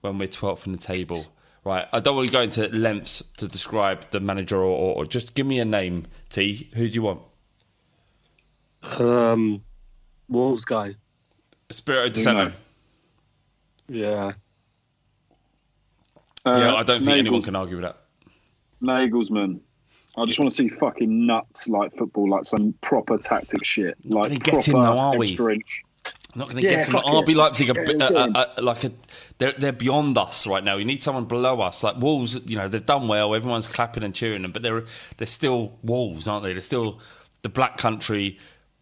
when 0.00 0.18
we're 0.18 0.28
12th 0.28 0.66
in 0.66 0.72
the 0.72 0.78
table? 0.78 1.26
Right, 1.64 1.86
I 1.92 2.00
don't 2.00 2.14
want 2.14 2.28
to 2.28 2.32
go 2.32 2.42
into 2.42 2.68
lengths 2.68 3.24
to 3.38 3.48
describe 3.48 4.10
the 4.10 4.20
manager 4.20 4.58
or, 4.58 4.64
or, 4.64 4.94
or 4.96 5.06
just 5.06 5.34
give 5.34 5.46
me 5.46 5.58
a 5.60 5.64
name, 5.64 6.04
T. 6.28 6.68
Who 6.74 6.86
do 6.88 6.94
you 6.94 7.02
want? 7.02 7.22
Um, 8.98 9.60
Wolves 10.28 10.64
guy. 10.66 10.94
Spirito 11.70 12.10
De 12.10 12.24
Nuno. 12.24 12.42
Santo. 12.42 12.56
Yeah. 13.88 14.32
Yeah, 16.46 16.52
Uh, 16.52 16.76
I 16.76 16.82
don't 16.82 17.02
think 17.02 17.16
anyone 17.18 17.40
can 17.40 17.56
argue 17.56 17.76
with 17.76 17.84
that. 17.86 17.96
Nagelsmann. 18.82 19.60
I 20.18 20.26
just 20.26 20.38
want 20.38 20.50
to 20.50 20.54
see 20.56 20.68
fucking 20.68 21.26
nuts 21.26 21.68
like 21.68 21.96
football, 21.96 22.28
like 22.28 22.44
some 22.46 22.74
proper 22.82 23.16
tactic 23.16 23.64
shit, 23.64 23.96
like 24.04 24.24
gonna 24.28 24.36
get 24.38 24.68
him 24.68 24.74
proper 24.74 24.96
though, 24.96 25.02
are 25.02 25.16
we? 25.16 25.28
extra 25.28 25.56
inch. 26.34 26.38
Not 26.38 26.48
going 26.50 26.62
to 26.62 26.68
Yeah, 26.68 26.76
get 26.76 26.86
fuck 26.86 27.04
RB 27.04 27.28
it. 27.30 27.36
Leipzig, 27.36 27.70
are, 27.70 27.74
Yeah, 27.80 27.84
bi- 27.84 27.92
get 27.94 28.10
him. 28.12 28.36
uh, 28.36 28.38
uh, 28.58 28.62
like 28.62 28.84
a, 28.84 28.92
they're 29.38 29.52
they're 29.58 29.72
beyond 29.72 30.16
us 30.18 30.46
right 30.46 30.62
now. 30.64 30.76
You 30.76 30.84
need 30.84 31.02
someone 31.02 31.24
below 31.24 31.60
us. 31.60 31.82
Like 31.82 31.96
Wolves, 31.96 32.38
you 32.46 32.56
know, 32.56 32.68
they've 32.68 32.84
done 32.84 33.08
well. 33.08 33.34
Everyone's 33.34 33.66
clapping 33.66 34.02
and 34.02 34.14
cheering 34.14 34.42
them, 34.42 34.52
but 34.52 34.62
they're 34.62 34.84
they're 35.16 35.26
still 35.26 35.78
Wolves, 35.82 36.28
aren't 36.28 36.44
they? 36.44 36.52
They're 36.52 36.62
still 36.62 37.00
the 37.42 37.48
Black 37.48 37.76
Country. 37.76 38.38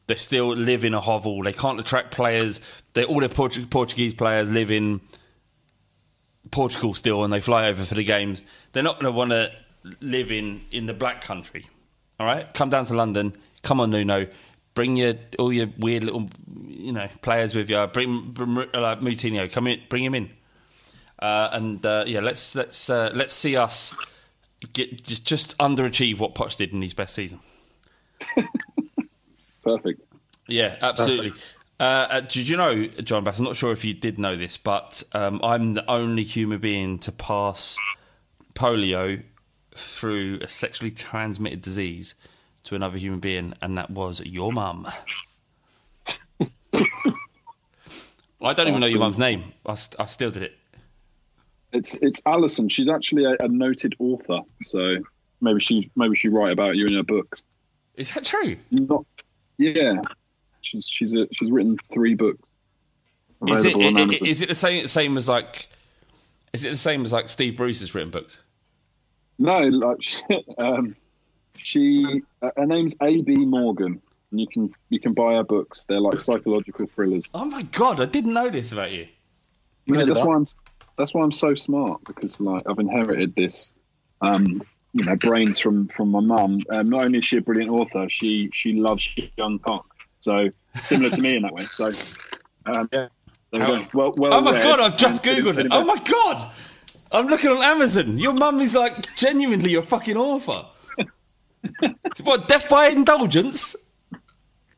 They 0.08 0.16
still 0.16 0.48
live 0.56 0.84
in 0.84 0.94
a 0.94 1.00
hovel. 1.00 1.42
They 1.42 1.52
can't 1.52 1.78
attract 1.78 2.10
players. 2.12 2.60
They 2.94 3.04
all 3.04 3.20
their 3.20 3.28
Portu- 3.28 3.70
Portuguese 3.70 4.14
players 4.14 4.50
live 4.50 4.70
in 4.70 5.00
Portugal 6.50 6.92
still, 6.94 7.24
and 7.24 7.32
they 7.32 7.40
fly 7.40 7.68
over 7.68 7.84
for 7.84 7.94
the 7.94 8.04
games. 8.04 8.42
They're 8.72 8.82
not 8.82 8.96
going 9.00 9.12
to 9.12 9.16
want 9.16 9.30
to 9.30 9.52
live 10.00 10.32
in 10.32 10.60
in 10.70 10.86
the 10.86 10.92
Black 10.92 11.22
Country. 11.22 11.66
All 12.18 12.26
right, 12.26 12.52
come 12.54 12.68
down 12.68 12.84
to 12.86 12.94
London. 12.94 13.34
Come 13.62 13.80
on, 13.80 13.90
Nuno. 13.90 14.26
Bring 14.74 14.96
your 14.96 15.14
all 15.38 15.52
your 15.52 15.68
weird 15.78 16.04
little, 16.04 16.30
you 16.66 16.92
know, 16.92 17.08
players 17.20 17.54
with 17.54 17.68
you. 17.68 17.86
Bring, 17.88 18.30
bring 18.30 18.58
uh, 18.58 18.80
like 18.80 19.00
Moutinho. 19.00 19.50
Come 19.50 19.66
in. 19.66 19.80
Bring 19.88 20.04
him 20.04 20.14
in. 20.14 20.30
Uh, 21.18 21.50
and 21.52 21.84
uh, 21.86 22.04
yeah, 22.06 22.20
let's 22.20 22.54
let's 22.54 22.90
uh, 22.90 23.10
let's 23.14 23.34
see 23.34 23.56
us 23.56 23.96
get 24.72 25.02
just, 25.02 25.24
just 25.24 25.58
underachieve 25.58 26.18
what 26.18 26.34
Poch 26.34 26.56
did 26.56 26.72
in 26.72 26.82
his 26.82 26.94
best 26.94 27.14
season. 27.14 27.40
Perfect. 29.62 30.04
Yeah, 30.48 30.76
absolutely. 30.80 31.32
Uh, 31.78 31.82
uh, 31.82 32.20
did 32.20 32.48
you 32.48 32.56
know, 32.56 32.86
John 32.86 33.24
Bass? 33.24 33.38
I'm 33.38 33.44
not 33.44 33.56
sure 33.56 33.72
if 33.72 33.84
you 33.84 33.94
did 33.94 34.18
know 34.18 34.36
this, 34.36 34.56
but 34.56 35.02
um, 35.12 35.40
I'm 35.42 35.74
the 35.74 35.88
only 35.90 36.22
human 36.22 36.58
being 36.58 36.98
to 37.00 37.12
pass 37.12 37.76
polio 38.54 39.22
through 39.74 40.38
a 40.42 40.48
sexually 40.48 40.90
transmitted 40.90 41.62
disease 41.62 42.14
to 42.64 42.74
another 42.74 42.98
human 42.98 43.20
being, 43.20 43.54
and 43.62 43.76
that 43.78 43.90
was 43.90 44.20
your 44.24 44.52
mum. 44.52 44.86
I 48.40 48.54
don't 48.54 48.68
even 48.68 48.80
know 48.80 48.86
your 48.86 48.98
mum's 48.98 49.18
name. 49.18 49.52
I, 49.64 49.74
st- 49.74 50.00
I 50.00 50.06
still 50.06 50.30
did 50.30 50.42
it. 50.42 50.58
It's 51.72 51.94
it's 52.02 52.20
Alison. 52.26 52.68
She's 52.68 52.88
actually 52.88 53.24
a, 53.24 53.36
a 53.40 53.48
noted 53.48 53.94
author, 53.98 54.40
so 54.62 54.96
maybe 55.40 55.60
she 55.60 55.90
maybe 55.96 56.14
she 56.16 56.28
write 56.28 56.52
about 56.52 56.76
you 56.76 56.86
in 56.86 56.94
her 56.94 57.02
book. 57.02 57.38
Is 57.94 58.12
that 58.12 58.24
true? 58.24 58.56
Not, 58.70 59.04
yeah. 59.58 60.02
She's 60.60 60.86
she's 60.86 61.14
a, 61.14 61.26
she's 61.32 61.50
written 61.50 61.78
three 61.92 62.14
books. 62.14 62.48
Is 63.48 63.64
it, 63.64 63.74
available 63.74 63.86
on 63.86 63.96
i- 63.96 64.00
i- 64.00 64.02
Amazon. 64.02 64.28
is 64.28 64.42
it 64.42 64.48
the 64.48 64.54
same 64.54 64.86
same 64.86 65.16
as 65.16 65.28
like? 65.28 65.68
Is 66.52 66.64
it 66.66 66.70
the 66.70 66.76
same 66.76 67.04
as 67.04 67.12
like 67.12 67.28
Steve 67.30 67.56
Bruce 67.56 67.80
has 67.80 67.94
written 67.94 68.10
books? 68.10 68.38
No, 69.38 69.60
like 69.60 69.98
um, 70.64 70.94
she 71.62 72.22
uh, 72.42 72.50
her 72.56 72.66
name's 72.66 72.94
A 73.02 73.22
B 73.22 73.36
Morgan, 73.44 74.00
and 74.30 74.40
you 74.40 74.46
can 74.46 74.72
you 74.90 75.00
can 75.00 75.12
buy 75.14 75.34
her 75.34 75.44
books. 75.44 75.84
They're 75.84 76.00
like 76.00 76.18
psychological 76.20 76.86
thrillers. 76.94 77.30
Oh 77.34 77.44
my 77.44 77.62
god, 77.62 78.00
I 78.00 78.06
didn't 78.06 78.34
know 78.34 78.50
this 78.50 78.72
about 78.72 78.90
you. 78.92 79.00
Yeah, 79.00 79.06
Really 79.94 80.04
that's 80.04 80.18
that? 80.20 80.26
why 80.26 80.36
I'm 80.36 80.46
that's 80.96 81.14
why 81.14 81.22
I'm 81.22 81.32
so 81.32 81.54
smart 81.54 82.02
because 82.04 82.40
like 82.40 82.62
I've 82.68 82.78
inherited 82.78 83.34
this, 83.34 83.72
um, 84.20 84.62
you 84.92 85.04
know, 85.04 85.16
brains 85.16 85.58
from 85.58 85.88
from 85.88 86.10
my 86.10 86.20
mum. 86.20 86.60
Um, 86.70 86.88
not 86.90 87.02
only 87.04 87.18
is 87.18 87.24
she 87.24 87.38
a 87.38 87.40
brilliant 87.40 87.70
author, 87.70 88.08
she 88.08 88.50
she 88.52 88.74
loves 88.74 89.14
young 89.36 89.58
cock. 89.58 89.86
So 90.20 90.50
similar 90.82 91.10
to 91.10 91.20
me 91.20 91.36
in 91.36 91.42
that 91.42 91.52
way. 91.52 91.62
So 91.62 91.88
um, 92.66 92.88
yeah, 92.92 93.08
we 93.52 93.58
How- 93.58 93.74
Well, 93.94 94.14
well 94.16 94.34
Oh 94.34 94.40
my 94.40 94.52
read 94.52 94.62
god, 94.62 94.80
I've 94.80 94.96
just 94.96 95.26
and 95.26 95.36
googled 95.44 95.58
it. 95.58 95.66
Oh 95.70 95.84
my 95.84 95.96
god, 96.04 96.50
I'm 97.10 97.26
looking 97.26 97.50
on 97.50 97.62
Amazon. 97.62 98.18
Your 98.18 98.32
mum 98.34 98.60
is 98.60 98.74
like 98.74 99.14
genuinely 99.16 99.74
a 99.74 99.82
fucking 99.82 100.16
author. 100.16 100.66
what 102.24 102.48
Death 102.48 102.68
by 102.68 102.88
Indulgence? 102.88 103.76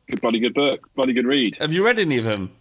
good, 0.09 0.21
bloody 0.21 0.39
good 0.39 0.53
book, 0.53 0.87
bloody 0.95 1.13
good 1.13 1.25
read. 1.25 1.57
Have 1.57 1.73
you 1.73 1.83
read 1.85 1.99
any 1.99 2.17
of 2.17 2.23
them? 2.25 2.51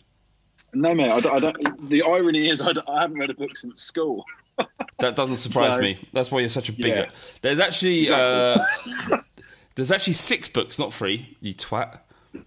No, 0.73 0.95
mate, 0.95 1.13
I 1.13 1.21
don't. 1.21 1.35
I 1.37 1.39
don't 1.39 1.89
the 1.91 2.03
irony 2.03 2.49
is 2.49 2.61
I, 2.61 2.73
I 2.89 3.03
haven't 3.03 3.19
read 3.19 3.31
a 3.31 3.35
book 3.35 3.57
since 3.57 3.83
school. 3.83 4.25
That 5.01 5.17
doesn't 5.17 5.37
surprise 5.37 5.75
So- 5.75 5.81
me. 5.83 5.99
That's 6.13 6.31
why 6.31 6.39
you're 6.41 6.49
such 6.49 6.69
a 6.69 6.73
bigot. 6.73 7.09
Yeah. 7.09 7.19
There's 7.43 7.59
actually 7.59 8.03
Exactly. 8.03 9.17
uh, 9.17 9.19
there's 9.75 9.91
actually 9.91 10.13
six 10.13 10.49
books, 10.49 10.79
not 10.79 10.93
three. 10.95 11.37
You 11.41 11.53
twat. 11.53 11.99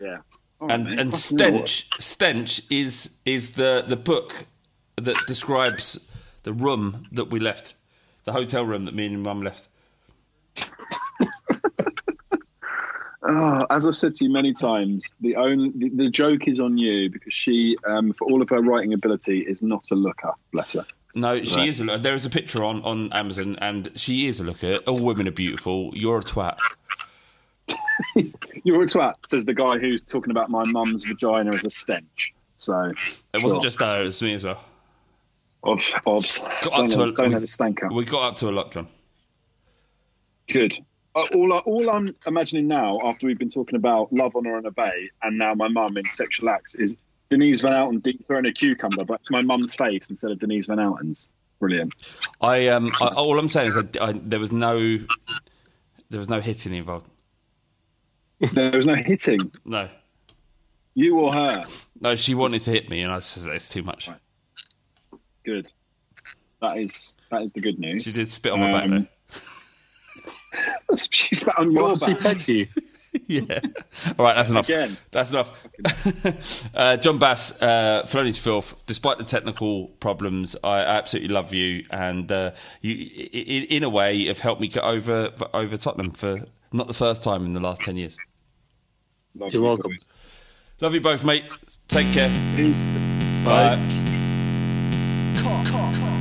Yeah. 0.02 0.18
Right, 0.60 0.72
and 0.72 0.86
mate, 0.86 1.00
and 1.00 1.14
stench 1.14 1.90
stench 2.00 2.62
is 2.72 3.18
is 3.26 3.52
the 3.52 3.84
the 3.86 3.98
book 3.98 4.46
that 4.96 5.18
describes 5.28 6.10
the 6.44 6.54
room 6.54 7.04
that 7.12 7.26
we 7.30 7.40
left, 7.42 7.74
the 8.24 8.32
hotel 8.32 8.64
room 8.66 8.86
that 8.86 8.96
me 8.96 9.06
and 9.08 9.22
mum 9.22 9.42
left. 9.44 9.68
Oh, 13.30 13.66
as 13.70 13.86
I've 13.88 13.96
said 13.96 14.16
to 14.16 14.24
you 14.26 14.32
many 14.32 14.54
times, 14.54 15.12
the 15.20 15.36
only 15.36 15.72
the, 15.76 15.90
the 15.90 16.10
joke 16.10 16.48
is 16.48 16.60
on 16.60 16.78
you 16.78 17.10
because 17.10 17.34
she, 17.34 17.76
um, 17.86 18.14
for 18.14 18.26
all 18.28 18.42
of 18.42 18.50
her 18.50 18.62
writing 18.62 18.94
ability, 18.94 19.40
is 19.42 19.62
not 19.62 19.86
a 19.92 19.96
looker. 19.96 20.32
Bless 20.54 20.74
her. 20.74 20.86
No, 21.14 21.44
she 21.44 21.56
Right. 21.58 21.70
is. 21.70 21.80
A, 21.82 21.84
look- 21.86 22.04
there 22.04 22.14
is 22.14 22.26
a 22.26 22.30
picture 22.30 22.64
on, 22.64 22.82
on 22.84 23.12
Amazon, 23.12 23.58
and 23.60 23.92
she 23.96 24.28
is 24.28 24.40
a 24.40 24.44
looker. 24.44 24.76
All 24.88 25.00
women 25.00 25.28
are 25.28 25.32
beautiful. 25.32 25.92
You're 25.94 26.20
a 26.20 26.22
twat. 26.22 26.58
You're 28.64 28.84
a 28.84 28.86
twat, 28.86 29.16
says 29.26 29.44
the 29.46 29.54
guy 29.54 29.78
who's 29.78 30.02
talking 30.04 30.32
about 30.32 30.50
my 30.50 30.64
mum's 30.68 31.04
vagina 31.04 31.54
as 31.54 31.66
a 31.66 31.70
stench. 31.70 32.34
So 32.56 32.92
It 33.34 33.42
wasn't 33.44 33.62
sure. 33.62 33.62
just 33.62 33.80
her; 33.82 34.02
it 34.02 34.06
was 34.06 34.22
me 34.22 34.36
as 34.36 34.44
well. 34.44 34.64
of 35.64 35.82
of 36.06 36.24
Got 36.64 36.66
up 36.66 36.72
don't, 36.72 36.90
to 36.92 36.98
know, 36.98 37.04
a, 37.04 37.12
don't 37.12 37.28
we, 37.28 37.34
have 37.34 37.44
a 37.44 37.46
stanker. 37.48 37.94
we 37.94 38.06
got 38.06 38.30
up 38.30 38.36
to 38.38 38.50
a 38.50 38.52
lot, 38.52 38.72
John. 38.72 38.88
Good. 40.50 40.78
All, 41.36 41.54
I- 41.54 41.58
all 41.58 41.90
I'm 41.90 42.08
imagining 42.26 42.68
now, 42.68 42.98
after 43.04 43.28
we've 43.28 43.40
been 43.40 43.50
talking 43.50 43.76
about 43.76 44.12
love, 44.14 44.36
honour, 44.36 44.58
and 44.58 44.68
obey, 44.68 45.10
and 45.24 45.38
now 45.38 45.54
my 45.54 45.68
mum 45.68 45.98
in 45.98 46.06
sexual 46.06 46.50
acts, 46.50 46.76
is 46.76 46.96
Denise 47.30 47.62
Van 47.62 47.74
Outen 47.74 48.00
deep 48.02 48.26
throwing 48.28 48.46
a 48.46 48.54
cucumber, 48.54 49.04
but 49.04 49.24
to 49.26 49.32
my 49.34 49.42
mum's 49.42 49.76
face 49.76 50.10
instead 50.10 50.32
of 50.32 50.40
Denise 50.40 50.66
Van 50.68 50.80
Outen's. 50.80 51.30
Brilliant. 51.60 51.94
I 52.40 52.68
um. 52.68 52.92
I, 53.02 53.08
all 53.08 53.40
I'm 53.40 53.50
saying 53.50 53.70
is 53.74 53.78
I, 54.00 54.06
I, 54.10 54.12
there 54.14 54.40
was 54.40 54.52
no 54.52 54.80
there 56.10 56.20
was 56.20 56.30
no 56.30 56.40
hitting 56.40 56.74
involved. 56.76 57.08
There 58.54 58.72
was 58.72 58.86
no 58.86 58.94
hitting. 58.94 59.40
No, 59.66 59.90
You 60.94 61.18
or 61.20 61.34
her. 61.34 61.64
no. 62.00 62.16
She 62.16 62.36
wanted 62.36 62.62
to 62.64 62.72
hit 62.72 62.90
me, 62.92 63.02
and 63.02 63.12
I 63.12 63.18
said 63.20 63.52
it's 63.52 63.70
too 63.70 63.82
much. 63.82 64.08
Good. 65.44 65.68
That 66.62 66.78
is 66.78 67.18
that 67.32 67.42
is 67.42 67.54
the 67.54 67.62
good 67.62 67.80
news. 67.80 68.04
She 68.04 68.12
did 68.12 68.30
spit 68.30 68.52
on 68.52 68.60
my 68.60 68.72
back 68.72 68.84
Um, 68.84 68.92
though. 68.92 69.08
she 71.12 71.36
spat 71.36 71.58
on 71.58 71.72
your 71.72 71.96
back 71.96 72.20
pegged 72.20 72.48
you? 72.50 72.68
yeah. 73.28 73.60
All 74.18 74.26
right, 74.26 74.36
that's 74.36 74.50
enough. 74.50 74.68
again. 74.68 74.98
That's 75.12 75.32
enough. 75.32 75.68
uh, 76.76 76.98
John 76.98 77.18
Bass, 77.18 77.60
uh, 77.62 78.04
Filoni's 78.08 78.38
filth. 78.38 78.76
Despite 78.86 79.18
the 79.18 79.24
technical 79.24 79.88
problems, 80.00 80.56
I 80.64 80.80
absolutely 80.80 81.34
love 81.34 81.54
you, 81.54 81.86
and 81.92 82.32
uh, 82.32 82.52
you, 82.82 82.96
in, 82.96 83.64
in 83.64 83.84
a 83.84 83.90
way, 83.90 84.26
have 84.28 84.40
helped 84.40 84.62
me 84.62 84.68
get 84.68 84.84
over 84.84 85.32
over 85.54 85.78
Tottenham 85.78 86.12
for 86.12 86.42
not 86.72 86.88
the 86.88 86.94
first 86.94 87.24
time 87.24 87.46
in 87.46 87.54
the 87.54 87.60
last 87.60 87.82
ten 87.82 87.98
years. 87.98 88.18
Love 89.36 89.54
You're 89.54 89.62
you, 89.62 89.68
welcome. 89.68 89.92
boys. 89.92 90.00
Love 90.82 90.94
you 90.94 91.02
both, 91.02 91.24
mate. 91.24 91.58
Take 91.88 92.12
care. 92.14 92.30
Peace. 92.56 92.90
Bye. 92.90 93.74
L-I-G-H-T-I-N-G 95.38 96.17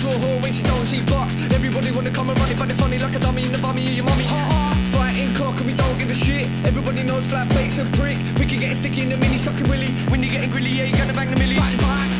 draw 0.00 0.16
her 0.16 0.40
when 0.40 0.52
she 0.52 0.62
don't 0.62 0.86
see 0.86 1.02
blocks. 1.04 1.36
Everybody 1.52 1.92
wanna 1.92 2.10
come 2.10 2.30
and 2.30 2.38
run 2.40 2.50
it 2.50 2.58
but 2.58 2.66
they're 2.66 2.76
funny 2.76 2.98
like 2.98 3.14
a 3.14 3.18
dummy 3.20 3.44
in 3.44 3.52
the 3.52 3.58
bummy 3.58 3.84
of 3.84 3.92
your 3.92 4.06
mummy. 4.06 4.24
Fighting 4.96 5.32
cock 5.34 5.56
and 5.60 5.66
we 5.66 5.74
don't 5.74 5.98
give 5.98 6.10
a 6.10 6.14
shit. 6.14 6.46
Everybody 6.64 7.02
knows 7.02 7.26
flat 7.26 7.48
bait's 7.50 7.78
a 7.78 7.84
prick. 7.98 8.18
We 8.38 8.46
can 8.46 8.58
get 8.58 8.76
sticky 8.76 9.02
in 9.02 9.10
the 9.10 9.18
mini 9.18 9.38
sucking 9.38 9.68
willy 9.68 9.92
When 10.10 10.22
you're 10.22 10.32
getting 10.32 10.50
grilly 10.50 10.70
yeah 10.70 10.84
you're 10.84 10.98
gonna 10.98 11.12
bang 11.12 11.30
the 11.30 11.36
millie. 11.36 11.56
Bang, 11.56 11.76
bang. 11.78 12.19